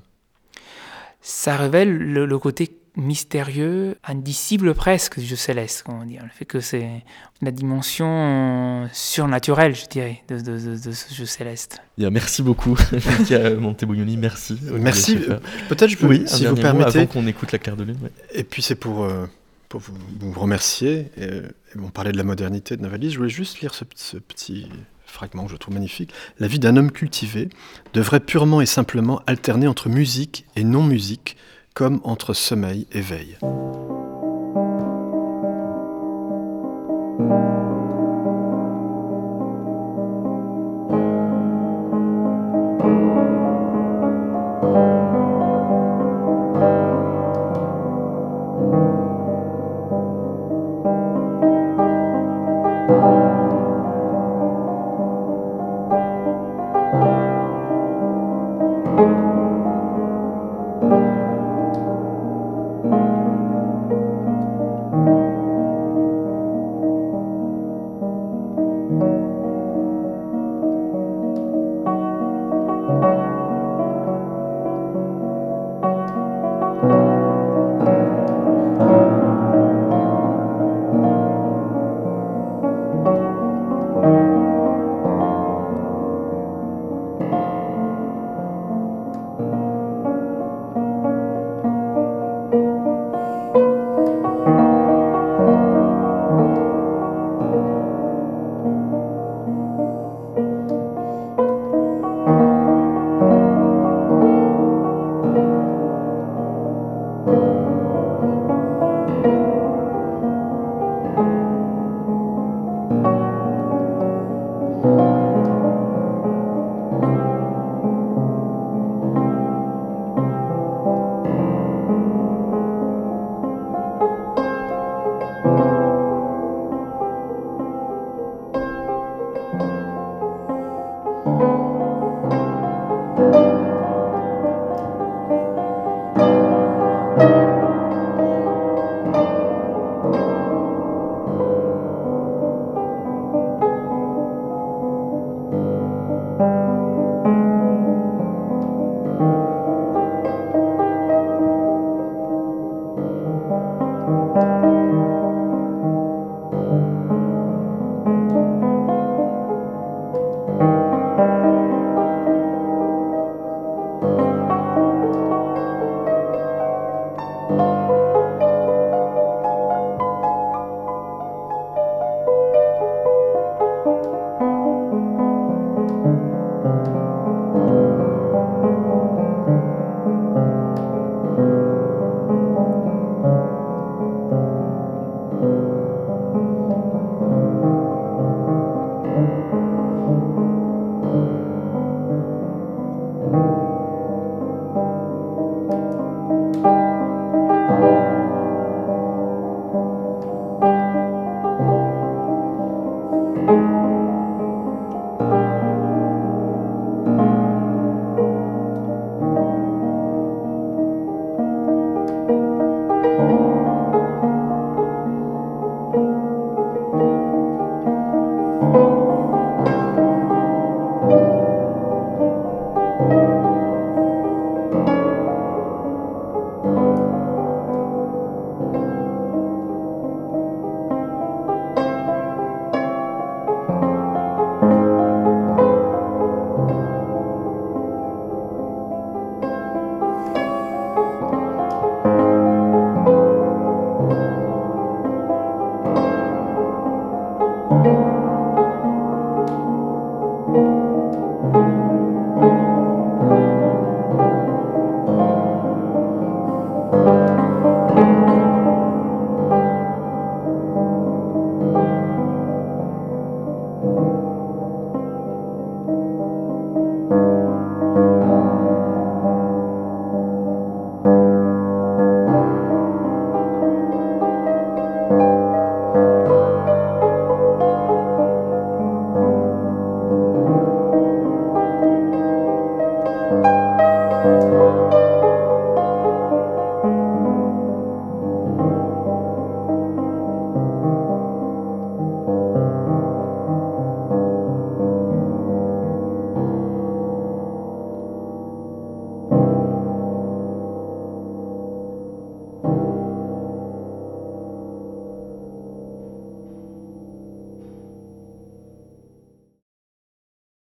Ça 1.21 1.57
révèle 1.57 1.97
le, 1.97 2.39
côté 2.39 2.71
mystérieux, 2.95 3.97
indicible 4.05 4.73
presque 4.73 5.19
du 5.19 5.25
jeu 5.25 5.35
céleste, 5.35 5.83
comment 5.85 6.05
dire. 6.05 6.23
Le 6.23 6.29
fait 6.29 6.45
que 6.45 6.59
c'est 6.59 7.03
la 7.41 7.51
dimension 7.51 8.87
surnaturelle, 8.93 9.75
je 9.75 9.85
dirais, 9.87 10.23
de, 10.29 10.57
ce 10.57 11.13
jeu 11.13 11.25
céleste. 11.25 11.81
Bien, 11.97 12.09
merci 12.09 12.41
beaucoup, 12.41 12.77
Monteboglioni, 13.59 14.17
merci. 14.17 14.57
Merci. 14.71 15.17
Peut-être 15.67 15.89
je 15.89 15.97
peux, 15.97 16.07
oui, 16.07 16.23
si 16.25 16.45
vous 16.45 16.55
permettez. 16.55 16.99
Avant 16.99 17.07
qu'on 17.07 17.27
écoute 17.27 17.51
la 17.51 17.59
claire 17.59 17.75
de 17.75 17.83
lune. 17.83 17.97
Et 18.33 18.43
puis 18.43 18.61
c'est 18.61 18.75
pour, 18.75 19.03
euh, 19.03 19.25
pour 19.67 19.81
vous, 19.81 20.31
remercier. 20.39 21.11
Et, 21.17 21.29
on 21.77 21.89
parlait 21.89 22.11
de 22.11 22.17
la 22.17 22.23
modernité 22.23 22.77
de 22.77 22.81
Navalis. 22.81 23.11
Je 23.11 23.17
voulais 23.17 23.29
juste 23.29 23.59
lire 23.59 23.73
ce, 23.73 23.83
ce 23.95 24.17
petit 24.17 24.69
fragment 25.09 25.45
que 25.45 25.51
je 25.51 25.57
trouve 25.57 25.73
magnifique, 25.73 26.13
la 26.39 26.47
vie 26.47 26.59
d'un 26.59 26.77
homme 26.77 26.91
cultivé 26.91 27.49
devrait 27.93 28.19
purement 28.19 28.61
et 28.61 28.65
simplement 28.65 29.21
alterner 29.27 29.67
entre 29.67 29.89
musique 29.89 30.45
et 30.55 30.63
non-musique, 30.63 31.37
comme 31.73 32.01
entre 32.03 32.33
sommeil 32.33 32.87
et 32.91 33.01
veille. 33.01 33.37